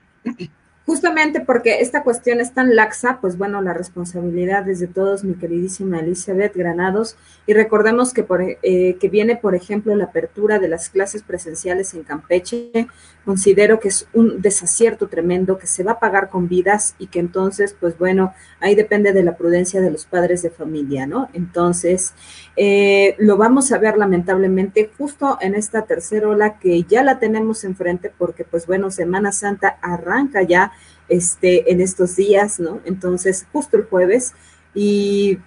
Justamente 0.87 1.41
porque 1.41 1.81
esta 1.81 2.01
cuestión 2.01 2.39
es 2.39 2.53
tan 2.53 2.73
laxa, 2.73 3.17
pues 3.19 3.37
bueno, 3.37 3.61
la 3.61 3.73
responsabilidad 3.73 4.69
es 4.69 4.79
de 4.79 4.87
todos, 4.87 5.25
mi 5.25 5.33
queridísima 5.33 5.99
Elizabeth 5.99 6.55
Granados. 6.55 7.17
Y 7.45 7.51
recordemos 7.51 8.13
que, 8.13 8.23
por, 8.23 8.41
eh, 8.41 8.95
que 8.97 9.09
viene, 9.09 9.35
por 9.35 9.53
ejemplo, 9.53 9.93
la 9.97 10.05
apertura 10.05 10.59
de 10.59 10.69
las 10.69 10.87
clases 10.87 11.23
presenciales 11.23 11.93
en 11.93 12.03
Campeche. 12.03 12.87
Considero 13.25 13.81
que 13.81 13.89
es 13.89 14.07
un 14.13 14.41
desacierto 14.41 15.09
tremendo, 15.09 15.57
que 15.57 15.67
se 15.67 15.83
va 15.83 15.91
a 15.91 15.99
pagar 15.99 16.29
con 16.29 16.47
vidas 16.47 16.95
y 16.99 17.07
que 17.07 17.19
entonces, 17.19 17.75
pues 17.77 17.97
bueno, 17.97 18.33
ahí 18.61 18.73
depende 18.73 19.11
de 19.11 19.23
la 19.23 19.35
prudencia 19.35 19.81
de 19.81 19.91
los 19.91 20.05
padres 20.05 20.41
de 20.41 20.51
familia, 20.51 21.05
¿no? 21.05 21.27
Entonces, 21.33 22.13
eh, 22.55 23.15
lo 23.17 23.35
vamos 23.35 23.73
a 23.73 23.77
ver 23.77 23.97
lamentablemente 23.97 24.89
justo 24.97 25.37
en 25.41 25.53
esta 25.53 25.81
tercera 25.81 26.29
ola 26.29 26.59
que 26.59 26.83
ya 26.83 27.03
la 27.03 27.19
tenemos 27.19 27.65
enfrente 27.65 28.09
porque, 28.17 28.45
pues 28.45 28.65
bueno, 28.65 28.89
Semana 28.89 29.33
Santa 29.33 29.77
arranca 29.81 30.43
ya 30.43 30.71
este, 31.09 31.71
en 31.71 31.81
estos 31.81 32.15
días, 32.15 32.59
¿no? 32.59 32.81
Entonces, 32.85 33.45
justo 33.51 33.77
el 33.77 33.83
jueves, 33.85 34.33
y 34.73 35.39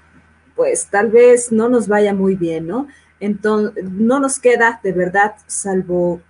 pues 0.57 0.89
tal 0.89 1.11
vez 1.11 1.53
no 1.53 1.69
nos 1.69 1.89
vaya 1.89 2.13
muy 2.15 2.35
bien, 2.35 2.67
¿no? 2.67 2.89
Entonces, 3.21 3.85
no 3.85 4.19
nos 4.21 4.39
queda 4.39 4.81
de 4.83 4.93
verdad, 4.93 5.35
salvo 5.47 6.21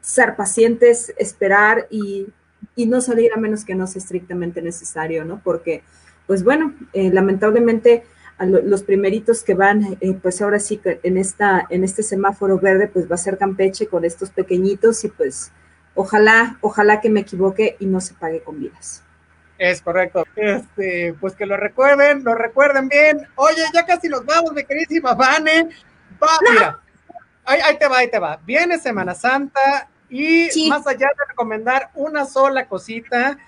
ser 0.00 0.34
pacientes, 0.36 1.14
esperar 1.16 1.86
y, 1.90 2.26
y 2.74 2.86
no 2.86 3.00
salir 3.00 3.32
a 3.32 3.38
menos 3.38 3.64
que 3.64 3.74
no 3.74 3.86
sea 3.86 4.00
estrictamente 4.00 4.60
necesario, 4.60 5.24
¿no? 5.24 5.40
Porque, 5.42 5.82
pues 6.26 6.42
bueno, 6.42 6.74
eh, 6.92 7.10
lamentablemente 7.12 8.04
a 8.38 8.46
lo, 8.46 8.60
los 8.62 8.82
primeritos 8.82 9.42
que 9.44 9.54
van, 9.54 9.96
eh, 10.00 10.18
pues 10.20 10.42
ahora 10.42 10.58
sí 10.58 10.78
que 10.78 10.98
en, 11.02 11.16
esta, 11.16 11.66
en 11.70 11.84
este 11.84 12.02
semáforo 12.02 12.58
verde, 12.58 12.88
pues 12.88 13.10
va 13.10 13.14
a 13.14 13.18
ser 13.18 13.38
Campeche 13.38 13.86
con 13.86 14.04
estos 14.04 14.30
pequeñitos 14.30 15.04
y 15.04 15.08
pues 15.08 15.52
Ojalá, 15.94 16.56
ojalá 16.60 17.00
que 17.00 17.10
me 17.10 17.20
equivoque 17.20 17.76
y 17.78 17.86
no 17.86 18.00
se 18.00 18.14
pague 18.14 18.42
con 18.42 18.58
vidas. 18.60 19.02
Es 19.58 19.80
correcto. 19.82 20.24
Este, 20.34 21.14
pues 21.20 21.34
que 21.34 21.46
lo 21.46 21.56
recuerden, 21.56 22.24
lo 22.24 22.34
recuerden 22.34 22.88
bien. 22.88 23.28
Oye, 23.36 23.62
ya 23.72 23.84
casi 23.84 24.08
nos 24.08 24.24
vamos, 24.24 24.52
mi 24.52 24.64
queridísima 24.64 25.14
Vane. 25.14 25.68
Va, 26.22 26.38
mira, 26.50 26.80
ahí, 27.44 27.60
ahí, 27.60 27.78
te 27.78 27.86
va, 27.86 27.98
ahí 27.98 28.10
te 28.10 28.18
va. 28.18 28.40
Viene 28.44 28.78
Semana 28.78 29.14
Santa 29.14 29.88
y 30.08 30.50
sí. 30.50 30.68
más 30.68 30.86
allá 30.86 31.08
de 31.08 31.24
recomendar 31.28 31.90
una 31.94 32.24
sola 32.24 32.66
cosita, 32.66 33.38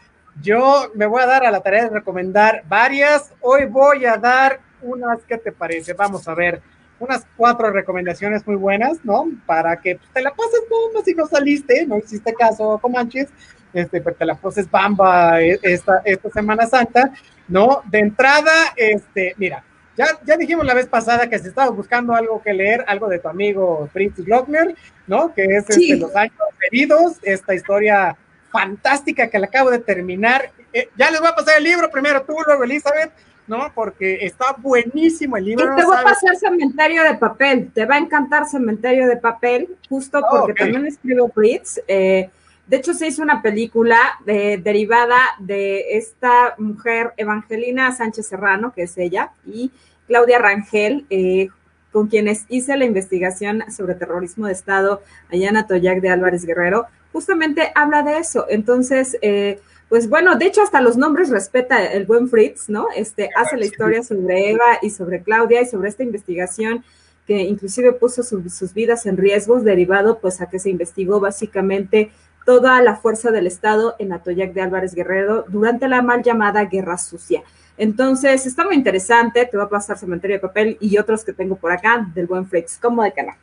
yo 0.40 0.90
me 0.94 1.06
voy 1.06 1.22
a 1.22 1.26
dar 1.26 1.44
a 1.44 1.50
la 1.50 1.60
tarea 1.60 1.84
de 1.84 1.90
recomendar 1.90 2.64
varias. 2.68 3.32
Hoy 3.40 3.66
voy 3.66 4.04
a 4.04 4.16
dar 4.16 4.60
unas, 4.82 5.20
¿qué 5.24 5.38
te 5.38 5.52
parece? 5.52 5.94
Vamos 5.94 6.28
a 6.28 6.34
ver 6.34 6.62
unas 7.04 7.26
cuatro 7.36 7.70
recomendaciones 7.70 8.46
muy 8.46 8.56
buenas, 8.56 9.04
¿no? 9.04 9.26
Para 9.46 9.80
que 9.80 9.96
pues, 9.96 10.10
te 10.12 10.22
la 10.22 10.30
pases 10.30 10.62
bomba 10.68 11.02
si 11.04 11.14
no 11.14 11.26
saliste, 11.26 11.86
no 11.86 11.98
hiciste 11.98 12.34
caso, 12.34 12.78
Comanches, 12.80 13.28
este, 13.72 14.00
pero 14.00 14.16
te 14.16 14.24
la 14.24 14.34
pases 14.34 14.70
bamba 14.70 15.40
e, 15.42 15.58
esta, 15.62 16.02
esta 16.04 16.30
Semana 16.30 16.66
Santa, 16.66 17.12
¿no? 17.48 17.82
De 17.86 18.00
entrada, 18.00 18.52
este, 18.76 19.34
mira, 19.36 19.64
ya, 19.96 20.06
ya 20.24 20.36
dijimos 20.36 20.66
la 20.66 20.74
vez 20.74 20.86
pasada 20.86 21.28
que 21.28 21.38
si 21.38 21.48
estabas 21.48 21.74
buscando 21.74 22.14
algo 22.14 22.42
que 22.42 22.52
leer, 22.52 22.84
algo 22.88 23.08
de 23.08 23.18
tu 23.20 23.28
amigo 23.28 23.88
Fritz 23.92 24.16
Glockner, 24.24 24.74
¿no? 25.06 25.32
Que 25.34 25.44
es 25.44 25.66
sí. 25.68 25.92
este, 25.92 26.04
Los 26.04 26.16
Años 26.16 26.34
Heridos, 26.66 27.18
esta 27.22 27.54
historia 27.54 28.16
fantástica 28.50 29.28
que 29.28 29.38
le 29.38 29.46
acabo 29.46 29.70
de 29.70 29.80
terminar. 29.80 30.50
Eh, 30.72 30.88
ya 30.96 31.10
les 31.10 31.20
voy 31.20 31.28
a 31.28 31.34
pasar 31.34 31.58
el 31.58 31.64
libro, 31.64 31.90
primero 31.90 32.22
tú, 32.22 32.36
luego 32.46 32.62
Elizabeth, 32.64 33.12
¿no? 33.46 33.70
Porque 33.74 34.24
está 34.24 34.56
buenísimo 34.58 35.36
el 35.36 35.44
libro. 35.44 35.72
Y 35.72 35.76
te 35.76 35.84
voy 35.84 35.96
a 35.96 36.02
pasar 36.02 36.36
Cementerio 36.36 37.02
de 37.02 37.14
Papel, 37.14 37.70
te 37.72 37.86
va 37.86 37.96
a 37.96 37.98
encantar 37.98 38.46
Cementerio 38.46 39.06
de 39.06 39.16
Papel, 39.16 39.68
justo 39.88 40.18
oh, 40.18 40.26
porque 40.30 40.52
okay. 40.52 40.66
también 40.66 40.86
escribió 40.86 41.28
Fritz. 41.28 41.80
Eh, 41.86 42.30
de 42.66 42.76
hecho, 42.76 42.94
se 42.94 43.06
hizo 43.06 43.22
una 43.22 43.42
película 43.42 43.98
de, 44.24 44.56
derivada 44.56 45.18
de 45.38 45.96
esta 45.98 46.54
mujer, 46.56 47.12
Evangelina 47.16 47.92
Sánchez 47.92 48.26
Serrano, 48.26 48.72
que 48.72 48.84
es 48.84 48.96
ella, 48.96 49.32
y 49.46 49.70
Claudia 50.06 50.38
Rangel, 50.38 51.04
eh, 51.10 51.48
con 51.92 52.08
quienes 52.08 52.46
hice 52.48 52.76
la 52.76 52.86
investigación 52.86 53.64
sobre 53.70 53.94
terrorismo 53.94 54.46
de 54.46 54.52
Estado 54.52 55.02
allá 55.30 55.50
en 55.50 55.56
Atoyac 55.56 56.00
de 56.00 56.08
Álvarez 56.08 56.44
Guerrero, 56.44 56.86
justamente 57.12 57.70
habla 57.74 58.02
de 58.02 58.18
eso. 58.18 58.46
Entonces, 58.48 59.16
eh, 59.22 59.60
pues 59.88 60.08
bueno, 60.08 60.36
de 60.36 60.46
hecho 60.46 60.62
hasta 60.62 60.80
los 60.80 60.96
nombres 60.96 61.30
respeta 61.30 61.84
el 61.84 62.06
buen 62.06 62.28
Fritz, 62.28 62.68
¿no? 62.68 62.86
Este 62.96 63.30
hace 63.36 63.56
la 63.56 63.66
historia 63.66 64.02
sobre 64.02 64.50
Eva 64.50 64.78
y 64.82 64.90
sobre 64.90 65.22
Claudia 65.22 65.62
y 65.62 65.66
sobre 65.66 65.88
esta 65.88 66.02
investigación 66.02 66.84
que 67.26 67.42
inclusive 67.42 67.92
puso 67.92 68.22
su, 68.22 68.48
sus 68.50 68.74
vidas 68.74 69.06
en 69.06 69.16
riesgos 69.16 69.64
derivado 69.64 70.18
pues 70.18 70.40
a 70.40 70.50
que 70.50 70.58
se 70.58 70.70
investigó 70.70 71.20
básicamente 71.20 72.10
toda 72.44 72.80
la 72.82 72.96
fuerza 72.96 73.30
del 73.30 73.46
Estado 73.46 73.96
en 73.98 74.12
Atoyac 74.12 74.52
de 74.52 74.60
Álvarez 74.60 74.94
Guerrero 74.94 75.44
durante 75.48 75.88
la 75.88 76.02
mal 76.02 76.22
llamada 76.22 76.64
Guerra 76.64 76.98
Sucia. 76.98 77.42
Entonces, 77.76 78.46
está 78.46 78.64
muy 78.64 78.76
interesante, 78.76 79.46
te 79.46 79.56
va 79.56 79.64
a 79.64 79.68
pasar 79.68 79.98
Cementerio 79.98 80.36
de 80.36 80.40
Papel 80.40 80.76
y 80.80 80.96
otros 80.98 81.24
que 81.24 81.32
tengo 81.32 81.56
por 81.56 81.72
acá 81.72 82.06
del 82.14 82.26
buen 82.26 82.46
Fritz, 82.46 82.78
como 82.78 83.02
de 83.02 83.12
canal. 83.12 83.36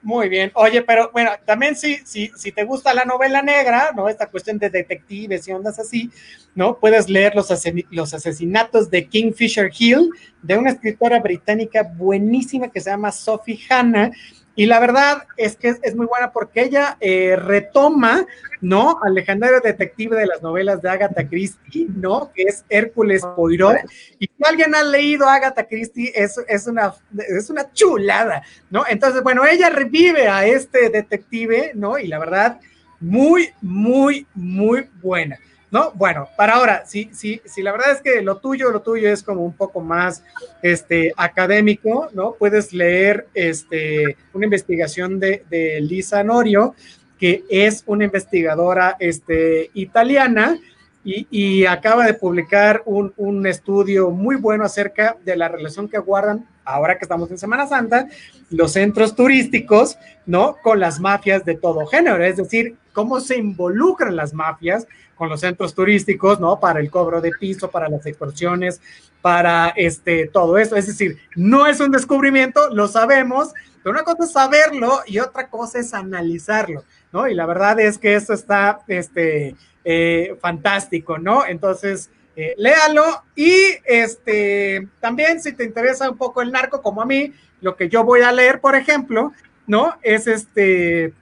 Muy 0.00 0.28
bien. 0.28 0.52
Oye, 0.54 0.82
pero 0.82 1.10
bueno, 1.12 1.32
también 1.44 1.74
si, 1.74 1.96
si, 2.04 2.30
si 2.36 2.52
te 2.52 2.62
gusta 2.64 2.94
la 2.94 3.04
novela 3.04 3.42
negra, 3.42 3.90
¿no? 3.96 4.08
Esta 4.08 4.26
cuestión 4.26 4.56
de 4.58 4.70
detectives 4.70 5.48
y 5.48 5.52
ondas 5.52 5.78
así, 5.80 6.10
¿no? 6.54 6.78
Puedes 6.78 7.08
leer 7.08 7.34
los, 7.34 7.48
los 7.90 8.14
asesinatos 8.14 8.90
de 8.90 9.08
Kingfisher 9.08 9.72
Hill, 9.76 10.10
de 10.40 10.56
una 10.56 10.70
escritora 10.70 11.18
británica 11.18 11.82
buenísima 11.82 12.68
que 12.68 12.80
se 12.80 12.90
llama 12.90 13.10
Sophie 13.10 13.58
Hanna. 13.68 14.12
Y 14.58 14.66
la 14.66 14.80
verdad 14.80 15.22
es 15.36 15.54
que 15.54 15.68
es, 15.68 15.94
muy 15.94 16.06
buena 16.06 16.32
porque 16.32 16.62
ella 16.62 16.96
eh, 16.98 17.36
retoma, 17.36 18.26
¿no? 18.60 18.98
Al 19.04 19.14
legendario 19.14 19.60
detective 19.60 20.16
de 20.16 20.26
las 20.26 20.42
novelas 20.42 20.82
de 20.82 20.90
Agatha 20.90 21.28
Christie, 21.28 21.86
¿no? 21.94 22.32
Que 22.34 22.42
es 22.42 22.64
Hércules 22.68 23.22
Poirot. 23.36 23.76
Y 24.18 24.26
si 24.26 24.44
alguien 24.44 24.74
ha 24.74 24.82
leído 24.82 25.28
Agatha 25.28 25.64
Christie, 25.64 26.10
es, 26.12 26.40
es, 26.48 26.66
una, 26.66 26.92
es 27.16 27.48
una 27.50 27.72
chulada, 27.72 28.42
¿no? 28.68 28.82
Entonces, 28.88 29.22
bueno, 29.22 29.46
ella 29.46 29.70
revive 29.70 30.26
a 30.26 30.44
este 30.44 30.90
detective, 30.90 31.70
¿no? 31.76 31.96
Y 31.96 32.08
la 32.08 32.18
verdad, 32.18 32.58
muy, 32.98 33.50
muy, 33.62 34.26
muy 34.34 34.88
buena. 35.00 35.38
¿No? 35.70 35.92
Bueno, 35.92 36.28
para 36.36 36.54
ahora, 36.54 36.84
si, 36.86 37.10
si, 37.12 37.40
si 37.44 37.62
la 37.62 37.72
verdad 37.72 37.92
es 37.92 38.00
que 38.00 38.22
lo 38.22 38.38
tuyo, 38.38 38.70
lo 38.70 38.80
tuyo 38.80 39.10
es 39.10 39.22
como 39.22 39.44
un 39.44 39.52
poco 39.52 39.80
más 39.80 40.22
este, 40.62 41.12
académico, 41.16 42.08
¿no? 42.14 42.32
Puedes 42.32 42.72
leer 42.72 43.28
este, 43.34 44.16
una 44.32 44.46
investigación 44.46 45.20
de, 45.20 45.44
de 45.50 45.80
Lisa 45.80 46.22
Norio, 46.24 46.74
que 47.18 47.44
es 47.50 47.82
una 47.86 48.04
investigadora 48.04 48.96
este, 48.98 49.70
italiana 49.74 50.58
y, 51.04 51.26
y 51.30 51.66
acaba 51.66 52.06
de 52.06 52.14
publicar 52.14 52.82
un, 52.84 53.12
un, 53.16 53.46
estudio 53.46 54.10
muy 54.10 54.36
bueno 54.36 54.64
acerca 54.64 55.16
de 55.24 55.36
la 55.36 55.48
relación 55.48 55.88
que 55.88 55.98
guardan, 55.98 56.46
ahora 56.64 56.98
que 56.98 57.04
estamos 57.04 57.30
en 57.30 57.38
Semana 57.38 57.66
Santa, 57.66 58.08
los 58.50 58.72
centros 58.72 59.14
turísticos, 59.14 59.96
¿no? 60.26 60.56
Con 60.62 60.80
las 60.80 61.00
mafias 61.00 61.44
de 61.44 61.54
todo 61.54 61.86
género, 61.86 62.22
es 62.22 62.36
decir, 62.36 62.76
cómo 62.92 63.20
se 63.20 63.36
involucran 63.36 64.16
las 64.16 64.34
mafias 64.34 64.86
con 65.18 65.28
los 65.28 65.40
centros 65.40 65.74
turísticos, 65.74 66.38
¿no? 66.40 66.60
Para 66.60 66.80
el 66.80 66.90
cobro 66.90 67.20
de 67.20 67.32
piso, 67.38 67.70
para 67.70 67.88
las 67.88 68.06
extorsiones, 68.06 68.80
para 69.20 69.74
este, 69.76 70.28
todo 70.28 70.56
eso. 70.56 70.76
Es 70.76 70.86
decir, 70.86 71.18
no 71.34 71.66
es 71.66 71.80
un 71.80 71.90
descubrimiento, 71.90 72.72
lo 72.72 72.86
sabemos, 72.86 73.52
pero 73.82 73.90
una 73.92 74.04
cosa 74.04 74.24
es 74.24 74.32
saberlo 74.32 75.00
y 75.06 75.18
otra 75.18 75.48
cosa 75.48 75.80
es 75.80 75.92
analizarlo, 75.92 76.84
¿no? 77.12 77.28
Y 77.28 77.34
la 77.34 77.46
verdad 77.46 77.78
es 77.80 77.98
que 77.98 78.14
esto 78.14 78.32
está, 78.32 78.80
este, 78.86 79.56
eh, 79.84 80.36
fantástico, 80.40 81.18
¿no? 81.18 81.44
Entonces, 81.44 82.10
eh, 82.36 82.54
léalo 82.56 83.24
y 83.34 83.52
este, 83.84 84.86
también 85.00 85.40
si 85.42 85.52
te 85.52 85.64
interesa 85.64 86.08
un 86.08 86.16
poco 86.16 86.40
el 86.40 86.52
narco 86.52 86.80
como 86.80 87.02
a 87.02 87.06
mí, 87.06 87.32
lo 87.60 87.74
que 87.74 87.88
yo 87.88 88.04
voy 88.04 88.20
a 88.20 88.30
leer, 88.30 88.60
por 88.60 88.76
ejemplo, 88.76 89.32
¿no? 89.66 89.96
Es 90.02 90.28
este, 90.28 91.12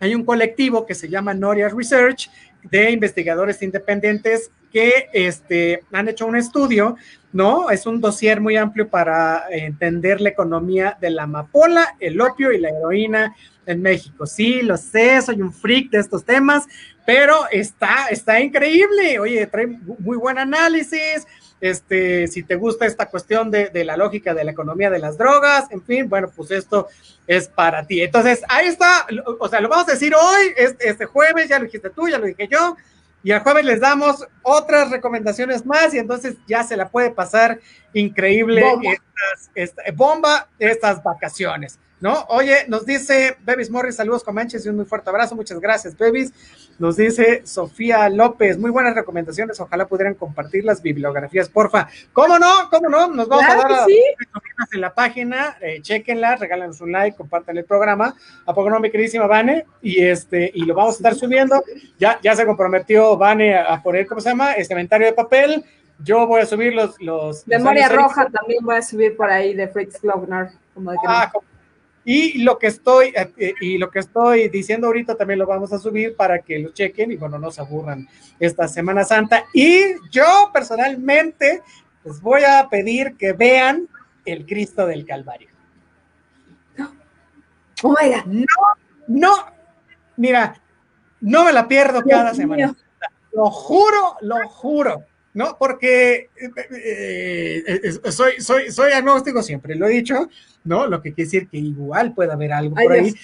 hay 0.00 0.14
un 0.14 0.24
colectivo 0.24 0.86
que 0.86 0.94
se 0.94 1.08
llama 1.08 1.34
Noria 1.34 1.68
Research 1.68 2.30
de 2.70 2.90
investigadores 2.90 3.62
independientes 3.62 4.50
que 4.72 5.08
este, 5.12 5.84
han 5.92 6.08
hecho 6.08 6.26
un 6.26 6.34
estudio, 6.36 6.96
¿no? 7.32 7.70
Es 7.70 7.86
un 7.86 8.00
dossier 8.00 8.40
muy 8.40 8.56
amplio 8.56 8.88
para 8.88 9.44
entender 9.50 10.20
la 10.20 10.30
economía 10.30 10.98
de 11.00 11.10
la 11.10 11.22
amapola, 11.24 11.94
el 12.00 12.20
opio 12.20 12.52
y 12.52 12.58
la 12.58 12.70
heroína 12.70 13.36
en 13.66 13.82
México. 13.82 14.26
Sí, 14.26 14.62
lo 14.62 14.76
sé, 14.76 15.22
soy 15.22 15.40
un 15.40 15.52
freak 15.52 15.90
de 15.90 15.98
estos 15.98 16.24
temas, 16.24 16.64
pero 17.06 17.46
está, 17.50 18.08
está 18.10 18.40
increíble. 18.40 19.18
Oye, 19.20 19.46
trae 19.46 19.66
muy 19.66 20.16
buen 20.16 20.38
análisis. 20.38 21.26
Este, 21.64 22.28
si 22.28 22.42
te 22.42 22.56
gusta 22.56 22.84
esta 22.84 23.08
cuestión 23.08 23.50
de, 23.50 23.70
de, 23.70 23.86
la 23.86 23.96
lógica 23.96 24.34
de 24.34 24.44
la 24.44 24.50
economía 24.50 24.90
de 24.90 24.98
las 24.98 25.16
drogas, 25.16 25.64
en 25.70 25.82
fin, 25.82 26.10
bueno, 26.10 26.30
pues 26.36 26.50
esto 26.50 26.88
es 27.26 27.48
para 27.48 27.86
ti. 27.86 28.02
Entonces, 28.02 28.42
ahí 28.50 28.66
está, 28.66 29.06
o 29.38 29.48
sea, 29.48 29.62
lo 29.62 29.70
vamos 29.70 29.88
a 29.88 29.92
decir 29.92 30.14
hoy, 30.14 30.52
este, 30.58 30.90
este 30.90 31.06
jueves, 31.06 31.48
ya 31.48 31.58
lo 31.58 31.64
dijiste 31.64 31.88
tú, 31.88 32.06
ya 32.06 32.18
lo 32.18 32.26
dije 32.26 32.48
yo, 32.48 32.76
y 33.22 33.32
el 33.32 33.40
jueves 33.40 33.64
les 33.64 33.80
damos 33.80 34.26
otras 34.42 34.90
recomendaciones 34.90 35.64
más 35.64 35.94
y 35.94 35.98
entonces 35.98 36.34
ya 36.46 36.64
se 36.64 36.76
la 36.76 36.90
puede 36.90 37.12
pasar 37.12 37.58
increíble 37.94 38.60
bomba 38.60 38.92
estas, 38.92 39.50
esta, 39.54 39.82
bomba 39.94 40.48
estas 40.58 41.02
vacaciones. 41.02 41.78
¿no? 41.98 42.26
Oye, 42.28 42.66
nos 42.68 42.84
dice 42.84 43.38
Bebis 43.40 43.70
Morris, 43.70 43.96
saludos 43.96 44.22
Comanches 44.22 44.66
y 44.66 44.68
un 44.68 44.76
muy 44.76 44.84
fuerte 44.84 45.08
abrazo, 45.08 45.34
muchas 45.34 45.58
gracias 45.58 45.96
Bebis. 45.96 46.30
Nos 46.78 46.96
dice 46.96 47.42
Sofía 47.46 48.08
López, 48.08 48.58
muy 48.58 48.70
buenas 48.70 48.94
recomendaciones, 48.94 49.60
ojalá 49.60 49.86
pudieran 49.86 50.14
compartir 50.14 50.64
las 50.64 50.82
bibliografías, 50.82 51.48
porfa. 51.48 51.88
¿Cómo 52.12 52.38
no? 52.38 52.68
¿Cómo 52.70 52.88
no? 52.88 53.08
Nos 53.08 53.28
vamos 53.28 53.44
claro 53.44 53.66
a 53.66 53.78
dar 53.78 53.86
sí. 53.86 54.00
en 54.72 54.80
la 54.80 54.92
página, 54.92 55.56
eh, 55.60 55.80
chequenla, 55.80 56.36
regálanos 56.36 56.80
un 56.80 56.92
like, 56.92 57.16
compartan 57.16 57.56
el 57.56 57.64
programa, 57.64 58.14
¿a 58.46 58.54
poco 58.54 58.70
no, 58.70 58.80
mi 58.80 58.90
queridísima 58.90 59.26
Vane? 59.26 59.66
Y 59.82 60.04
este, 60.04 60.50
y 60.54 60.64
lo 60.64 60.74
vamos 60.74 60.94
a 60.94 60.96
estar 60.98 61.14
subiendo, 61.14 61.62
ya, 61.98 62.18
ya 62.22 62.34
se 62.34 62.44
comprometió 62.44 63.16
Vane 63.16 63.54
a, 63.54 63.74
a 63.74 63.82
poner, 63.82 64.06
¿cómo 64.06 64.20
se 64.20 64.30
llama? 64.30 64.52
Este 64.54 64.74
inventario 64.74 65.06
de 65.06 65.12
papel, 65.12 65.64
yo 65.98 66.26
voy 66.26 66.42
a 66.42 66.46
subir 66.46 66.74
los... 66.74 67.00
los 67.00 67.46
Memoria 67.46 67.88
los 67.88 67.96
Roja 67.96 68.26
también 68.26 68.64
voy 68.64 68.76
a 68.76 68.82
subir 68.82 69.16
por 69.16 69.30
ahí 69.30 69.54
de 69.54 69.68
Fritz 69.68 70.00
Glaubner, 70.00 70.48
como 70.74 70.90
de 70.90 70.96
que 70.96 71.06
ah, 71.06 71.30
no. 71.32 71.53
Y 72.04 72.42
lo 72.42 72.58
que 72.58 72.66
estoy 72.66 73.14
eh, 73.16 73.54
y 73.60 73.78
lo 73.78 73.90
que 73.90 74.00
estoy 74.00 74.48
diciendo 74.48 74.86
ahorita 74.88 75.14
también 75.14 75.38
lo 75.38 75.46
vamos 75.46 75.72
a 75.72 75.78
subir 75.78 76.16
para 76.16 76.40
que 76.40 76.58
lo 76.58 76.72
chequen 76.72 77.12
y 77.12 77.16
bueno, 77.16 77.38
no 77.38 77.50
se 77.50 77.62
aburran 77.62 78.06
esta 78.38 78.68
Semana 78.68 79.04
Santa. 79.04 79.44
Y 79.54 79.80
yo 80.10 80.50
personalmente 80.52 81.62
les 82.04 82.20
voy 82.20 82.42
a 82.44 82.68
pedir 82.68 83.16
que 83.16 83.32
vean 83.32 83.88
el 84.24 84.44
Cristo 84.46 84.86
del 84.86 85.06
Calvario. 85.06 85.48
Oh 87.82 87.94
my 88.00 88.08
God. 88.08 88.24
No, 88.26 88.46
no, 89.08 89.34
mira, 90.16 90.60
no 91.20 91.44
me 91.44 91.52
la 91.52 91.68
pierdo 91.68 92.00
Dios 92.02 92.18
cada 92.18 92.34
semana. 92.34 92.66
mío. 92.68 92.76
Lo 93.32 93.50
juro, 93.50 94.16
lo 94.20 94.48
juro. 94.48 95.04
¿No? 95.34 95.56
Porque 95.58 96.30
eh, 96.36 97.62
eh, 97.66 97.80
eh, 97.82 98.10
soy, 98.10 98.40
soy, 98.40 98.70
soy 98.70 98.92
agnóstico, 98.92 99.42
siempre 99.42 99.74
lo 99.74 99.86
he 99.86 99.90
dicho, 99.90 100.28
¿no? 100.62 100.86
Lo 100.86 101.02
que 101.02 101.12
quiere 101.12 101.26
decir 101.26 101.48
que 101.48 101.58
igual 101.58 102.14
puede 102.14 102.32
haber 102.32 102.52
algo 102.52 102.76
Ay, 102.78 102.84
por 102.86 102.92
ahí. 102.94 103.02
Dios. 103.02 103.16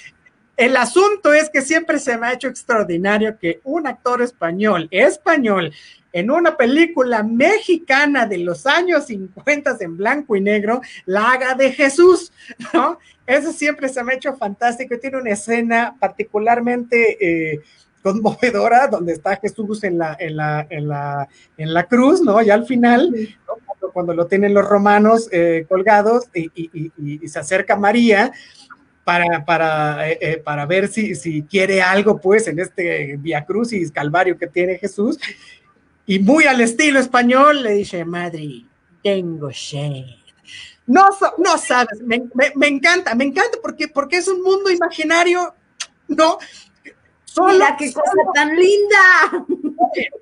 El 0.57 0.77
asunto 0.77 1.33
es 1.33 1.49
que 1.49 1.63
siempre 1.63 1.99
se 1.99 2.19
me 2.19 2.27
ha 2.27 2.33
hecho 2.35 2.49
extraordinario 2.49 3.39
que 3.39 3.61
un 3.65 3.87
actor 3.87 4.21
español, 4.21 4.89
español, 4.91 5.73
en 6.13 6.31
una 6.31 6.57
película 6.57 7.23
mexicana 7.23 8.27
de 8.27 8.39
los 8.39 8.67
años 8.67 9.07
50 9.07 9.77
en 9.81 9.97
blanco 9.97 10.37
y 10.37 10.41
negro, 10.41 10.83
la 11.07 11.31
haga 11.31 11.55
de 11.55 11.73
Jesús, 11.73 12.33
¿no? 12.75 12.99
Eso 13.27 13.53
siempre 13.53 13.89
se 13.89 14.03
me 14.03 14.13
ha 14.13 14.17
hecho 14.17 14.35
fantástico. 14.37 14.99
Tiene 14.99 15.19
una 15.19 15.31
escena 15.31 15.97
particularmente 15.99 17.53
eh, 17.53 17.61
conmovedora 18.03 18.87
donde 18.89 19.13
está 19.13 19.37
Jesús 19.37 19.85
en 19.85 19.99
la, 19.99 20.17
en 20.19 20.37
la, 20.37 20.67
en 20.71 20.89
la, 20.89 21.29
en 21.57 21.75
la 21.75 21.85
cruz, 21.85 22.23
¿no? 22.23 22.41
Ya 22.43 22.55
al 22.55 22.67
final, 22.67 23.11
¿no? 23.11 23.55
cuando, 23.65 23.93
cuando, 23.93 24.15
lo 24.15 24.27
tienen 24.27 24.55
los 24.55 24.67
romanos 24.67 25.29
eh, 25.33 25.67
colgados 25.69 26.25
y, 26.35 26.51
y, 26.55 26.71
y, 26.73 27.25
y, 27.25 27.29
se 27.29 27.39
acerca 27.39 27.77
María 27.77 28.33
para, 29.05 29.45
para, 29.45 30.11
eh, 30.11 30.19
eh, 30.21 30.37
para 30.39 30.67
ver 30.67 30.89
si, 30.89 31.15
si, 31.15 31.43
quiere 31.43 31.83
algo, 31.83 32.21
pues, 32.21 32.47
en 32.49 32.59
este 32.59 33.17
Via 33.19 33.45
Crucis 33.45 33.91
Calvario 33.93 34.39
que 34.39 34.47
tiene 34.47 34.79
Jesús. 34.79 35.19
Y 36.07 36.19
muy 36.19 36.45
al 36.45 36.61
estilo 36.61 36.99
español 36.99 37.63
le 37.63 37.73
dice, 37.73 38.05
Madre, 38.05 38.65
tengo 39.03 39.53
sed. 39.53 40.05
No, 40.87 41.09
no 41.39 41.57
sabes, 41.57 42.01
me, 42.03 42.23
me, 42.35 42.53
me, 42.57 42.67
encanta, 42.67 43.15
me 43.15 43.25
encanta 43.25 43.59
porque, 43.63 43.87
porque 43.87 44.17
es 44.17 44.27
un 44.27 44.43
mundo 44.43 44.71
imaginario, 44.71 45.55
¿no? 46.09 46.39
Solo, 47.33 47.53
Mira 47.53 47.77
qué 47.79 47.93
cosa 47.93 48.11
solo, 48.11 48.33
tan 48.35 48.57
linda. 48.57 48.99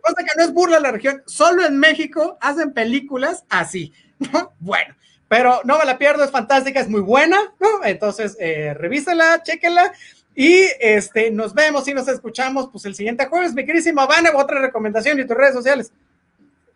Cosa 0.03 0.25
que 0.25 0.37
no 0.37 0.45
es 0.45 0.53
burla 0.53 0.79
la 0.79 0.93
región. 0.93 1.23
Solo 1.25 1.65
en 1.65 1.79
México 1.79 2.37
hacen 2.39 2.75
películas 2.75 3.45
así. 3.49 3.95
¿no? 4.19 4.53
Bueno, 4.61 4.95
pero 5.27 5.63
no 5.65 5.79
me 5.79 5.87
la 5.87 5.97
pierdo, 5.97 6.23
es 6.23 6.31
fantástica, 6.31 6.81
es 6.81 6.89
muy 6.91 7.01
buena, 7.01 7.39
¿no? 7.59 7.83
Entonces, 7.85 8.37
eh, 8.39 8.75
revísala, 8.75 9.43
chéquenla. 9.43 9.91
Y 10.35 10.65
este, 10.81 11.31
nos 11.31 11.55
vemos 11.55 11.89
y 11.89 11.95
nos 11.95 12.09
escuchamos 12.09 12.69
pues 12.71 12.85
el 12.85 12.95
siguiente 12.95 13.25
jueves. 13.25 13.55
Mi 13.55 13.65
queridísima 13.65 14.05
Vane, 14.05 14.31
otra 14.35 14.61
recomendación 14.61 15.19
y 15.19 15.27
tus 15.27 15.37
redes 15.37 15.55
sociales. 15.55 15.93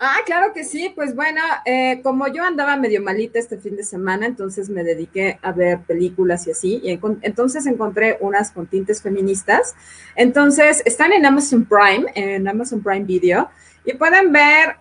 Ah, 0.04 0.16
claro 0.26 0.52
que 0.52 0.64
sí, 0.64 0.92
pues 0.96 1.14
bueno, 1.14 1.40
eh, 1.64 2.00
como 2.02 2.26
yo 2.26 2.42
andaba 2.42 2.76
medio 2.76 3.00
malita 3.00 3.38
este 3.38 3.56
fin 3.56 3.76
de 3.76 3.84
semana, 3.84 4.26
entonces 4.26 4.68
me 4.68 4.82
dediqué 4.82 5.38
a 5.42 5.52
ver 5.52 5.78
películas 5.82 6.44
y 6.48 6.50
así, 6.50 6.80
y 6.82 6.90
en, 6.90 7.00
entonces 7.22 7.66
encontré 7.66 8.18
unas 8.20 8.50
con 8.50 8.66
tintes 8.66 9.00
feministas, 9.00 9.76
entonces 10.16 10.82
están 10.86 11.12
en 11.12 11.24
Amazon 11.24 11.64
Prime, 11.64 12.10
en 12.16 12.48
Amazon 12.48 12.82
Prime 12.82 13.04
Video, 13.04 13.48
y 13.84 13.94
pueden 13.94 14.32
ver 14.32 14.74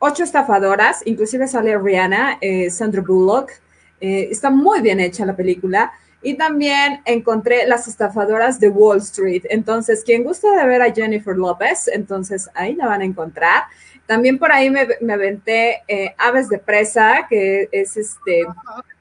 ocho 0.00 0.24
estafadoras, 0.24 1.02
inclusive 1.06 1.46
sale 1.46 1.78
Rihanna, 1.78 2.38
eh, 2.40 2.70
Sandra 2.70 3.02
Bullock, 3.02 3.52
eh, 4.00 4.26
está 4.32 4.50
muy 4.50 4.80
bien 4.80 4.98
hecha 4.98 5.24
la 5.24 5.36
película, 5.36 5.92
y 6.24 6.34
también 6.34 7.02
encontré 7.04 7.68
las 7.68 7.86
estafadoras 7.86 8.58
de 8.58 8.70
Wall 8.70 8.98
Street. 8.98 9.42
Entonces, 9.50 10.02
quien 10.02 10.24
gusta 10.24 10.56
de 10.56 10.66
ver 10.66 10.80
a 10.80 10.92
Jennifer 10.92 11.36
López, 11.36 11.86
entonces 11.86 12.48
ahí 12.54 12.74
la 12.74 12.86
van 12.86 13.02
a 13.02 13.04
encontrar. 13.04 13.64
También 14.06 14.38
por 14.38 14.52
ahí 14.52 14.70
me, 14.70 14.86
me 15.00 15.14
aventé 15.14 15.82
eh, 15.88 16.14
Aves 16.18 16.48
de 16.48 16.58
Presa, 16.58 17.26
que 17.28 17.68
es 17.72 17.96
este 17.96 18.44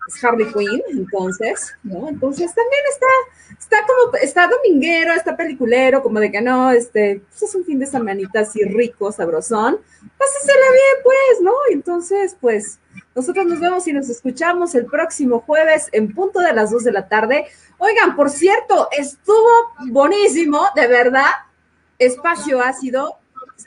es 0.08 0.24
Harley 0.24 0.52
Quinn, 0.52 0.82
entonces, 0.92 1.76
¿no? 1.84 2.10
Entonces 2.10 2.54
también 2.54 2.82
está, 2.90 3.58
está 3.58 3.78
como, 3.86 4.16
está 4.18 4.48
dominguero, 4.48 5.14
está 5.14 5.36
peliculero, 5.36 6.04
como 6.04 6.20
de 6.20 6.32
que 6.32 6.42
no, 6.42 6.72
este, 6.72 7.22
pues 7.30 7.44
es 7.44 7.56
un 7.56 7.64
fin 7.64 7.80
de 7.80 7.86
semanita 7.86 8.42
así 8.42 8.64
rico, 8.64 9.12
sabrosón, 9.12 9.80
pásesela 10.18 10.72
bien, 10.72 11.04
pues, 11.04 11.42
¿no? 11.42 11.54
Entonces, 11.72 12.36
pues, 12.40 12.80
nosotros 13.16 13.46
nos 13.46 13.60
vemos 13.60 13.88
y 13.88 13.94
nos 13.94 14.10
escuchamos 14.10 14.76
el 14.76 14.86
próximo 14.86 15.40
jueves 15.42 15.88
en 15.92 16.14
punto 16.14 16.40
de 16.40 16.54
las 16.54 16.72
2 16.72 16.84
de 16.84 16.92
la 16.92 17.08
tarde. 17.08 17.46
Oigan, 17.78 18.16
por 18.16 18.30
cierto, 18.30 18.90
estuvo 18.92 19.50
buenísimo, 19.90 20.66
de 20.76 20.88
verdad, 20.88 21.32
espacio 21.98 22.62
ácido, 22.62 23.20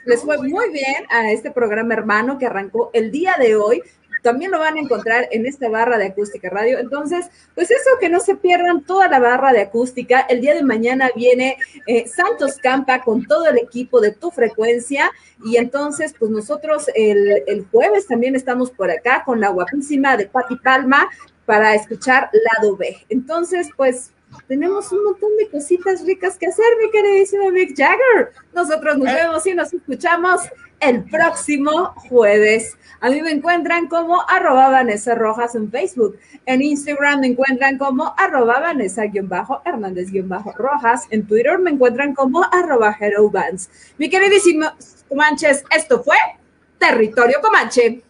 les 0.05 0.21
fue 0.21 0.37
muy 0.37 0.69
bien 0.71 1.05
a 1.09 1.31
este 1.31 1.51
programa 1.51 1.93
hermano 1.93 2.37
que 2.37 2.45
arrancó 2.45 2.89
el 2.93 3.11
día 3.11 3.35
de 3.39 3.55
hoy. 3.55 3.81
También 4.23 4.51
lo 4.51 4.59
van 4.59 4.75
a 4.75 4.79
encontrar 4.79 5.27
en 5.31 5.45
esta 5.45 5.69
barra 5.69 5.97
de 5.97 6.07
acústica 6.07 6.49
radio. 6.49 6.79
Entonces, 6.79 7.27
pues 7.55 7.71
eso, 7.71 7.91
que 7.99 8.09
no 8.09 8.19
se 8.19 8.35
pierdan 8.35 8.83
toda 8.83 9.07
la 9.07 9.19
barra 9.19 9.53
de 9.53 9.61
acústica. 9.61 10.21
El 10.21 10.41
día 10.41 10.53
de 10.55 10.63
mañana 10.63 11.09
viene 11.15 11.57
eh, 11.85 12.07
Santos 12.07 12.57
Campa 12.57 13.03
con 13.03 13.25
todo 13.25 13.45
el 13.47 13.57
equipo 13.57 14.01
de 14.01 14.11
tu 14.11 14.31
frecuencia. 14.31 15.11
Y 15.45 15.57
entonces, 15.57 16.13
pues 16.17 16.31
nosotros 16.31 16.87
el, 16.95 17.43
el 17.47 17.65
jueves 17.71 18.07
también 18.07 18.35
estamos 18.35 18.71
por 18.71 18.89
acá 18.89 19.23
con 19.25 19.39
la 19.39 19.49
guapísima 19.49 20.17
de 20.17 20.27
Pati 20.27 20.55
Palma 20.57 21.09
para 21.45 21.75
escuchar 21.75 22.29
Lado 22.33 22.75
B. 22.75 22.97
Entonces, 23.09 23.69
pues 23.77 24.11
tenemos 24.47 24.91
un 24.91 25.03
montón 25.03 25.35
de 25.37 25.49
cositas 25.49 26.05
ricas 26.05 26.37
que 26.37 26.47
hacer, 26.47 26.65
mi 26.81 26.89
queridísimo 26.91 27.51
Mick 27.51 27.75
Jagger. 27.75 28.31
Nosotros 28.53 28.97
nos 28.97 29.13
vemos 29.13 29.47
y 29.47 29.53
nos 29.53 29.73
escuchamos 29.73 30.41
el 30.79 31.03
próximo 31.05 31.93
jueves. 32.09 32.77
A 32.99 33.09
mí 33.09 33.21
me 33.21 33.31
encuentran 33.31 33.87
como 33.87 34.21
arroba 34.27 34.69
Vanessa 34.69 35.15
Rojas 35.15 35.55
en 35.55 35.71
Facebook. 35.71 36.17
En 36.45 36.61
Instagram 36.61 37.21
me 37.21 37.27
encuentran 37.27 37.77
como 37.77 38.13
arroba 38.17 38.59
Vanessa-Hernández-Rojas. 38.59 41.05
En 41.09 41.25
Twitter 41.27 41.57
me 41.59 41.71
encuentran 41.71 42.13
como 42.13 42.43
arroba 42.43 42.95
Hero 42.99 43.29
Vans. 43.29 43.69
Mi 43.97 44.09
queridísimo 44.09 44.67
Comanches, 45.09 45.63
esto 45.75 46.03
fue 46.03 46.17
Territorio 46.79 47.39
Comanche. 47.41 48.03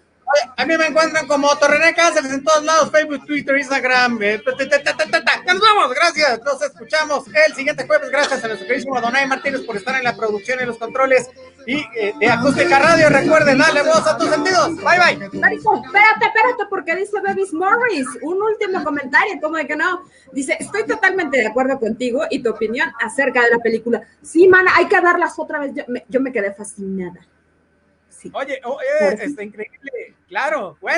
A 0.57 0.65
mí 0.65 0.75
me 0.77 0.87
encuentran 0.87 1.25
como 1.27 1.55
Torrené 1.57 1.93
Cáceres 1.93 2.31
en 2.31 2.43
todos 2.43 2.63
lados, 2.63 2.91
Facebook, 2.91 3.25
Twitter, 3.25 3.57
Instagram. 3.57 4.21
Eh, 4.21 4.41
nos 4.45 5.61
vemos, 5.61 5.93
gracias. 5.95 6.41
Nos 6.43 6.61
escuchamos 6.61 7.25
el 7.27 7.53
siguiente 7.53 7.85
jueves. 7.85 8.09
Gracias 8.09 8.43
a 8.43 8.47
nuestro 8.47 8.67
queridísimo 8.67 8.99
Donay 8.99 9.27
Martínez 9.27 9.61
por 9.61 9.77
estar 9.77 9.95
en 9.95 10.03
la 10.03 10.15
producción 10.15 10.59
y 10.61 10.65
los 10.65 10.77
controles 10.77 11.29
y 11.65 11.77
eh, 11.95 12.13
de 12.19 12.27
Acústica 12.27 12.79
Radio. 12.79 13.09
Recuerden, 13.09 13.57
dale 13.57 13.83
voz 13.83 14.05
a 14.05 14.17
tus 14.17 14.29
sentidos. 14.29 14.75
Bye, 14.77 14.99
bye. 14.99 15.39
Marico, 15.39 15.81
espérate, 15.85 16.25
espérate, 16.25 16.63
porque 16.69 16.95
dice 16.95 17.21
Bebis 17.21 17.53
Morris. 17.53 18.07
Un 18.21 18.41
último 18.41 18.83
comentario, 18.83 19.39
como 19.41 19.57
de 19.57 19.67
que 19.67 19.75
no. 19.75 20.03
Dice, 20.33 20.57
estoy 20.59 20.85
totalmente 20.85 21.37
de 21.37 21.47
acuerdo 21.47 21.79
contigo 21.79 22.23
y 22.29 22.39
tu 22.43 22.49
opinión 22.49 22.91
acerca 22.99 23.43
de 23.43 23.51
la 23.51 23.59
película. 23.59 24.01
Sí, 24.21 24.47
mana, 24.47 24.71
hay 24.75 24.87
que 24.87 24.99
darlas 24.99 25.39
otra 25.39 25.59
vez. 25.59 25.71
Yo 25.73 25.83
me, 25.87 26.05
yo 26.09 26.19
me 26.19 26.31
quedé 26.33 26.53
fascinada. 26.53 27.19
Oye, 28.33 28.61
oh, 28.63 28.79
está 29.09 29.43
increíble. 29.43 30.13
Claro, 30.27 30.77
bueno. 30.81 30.95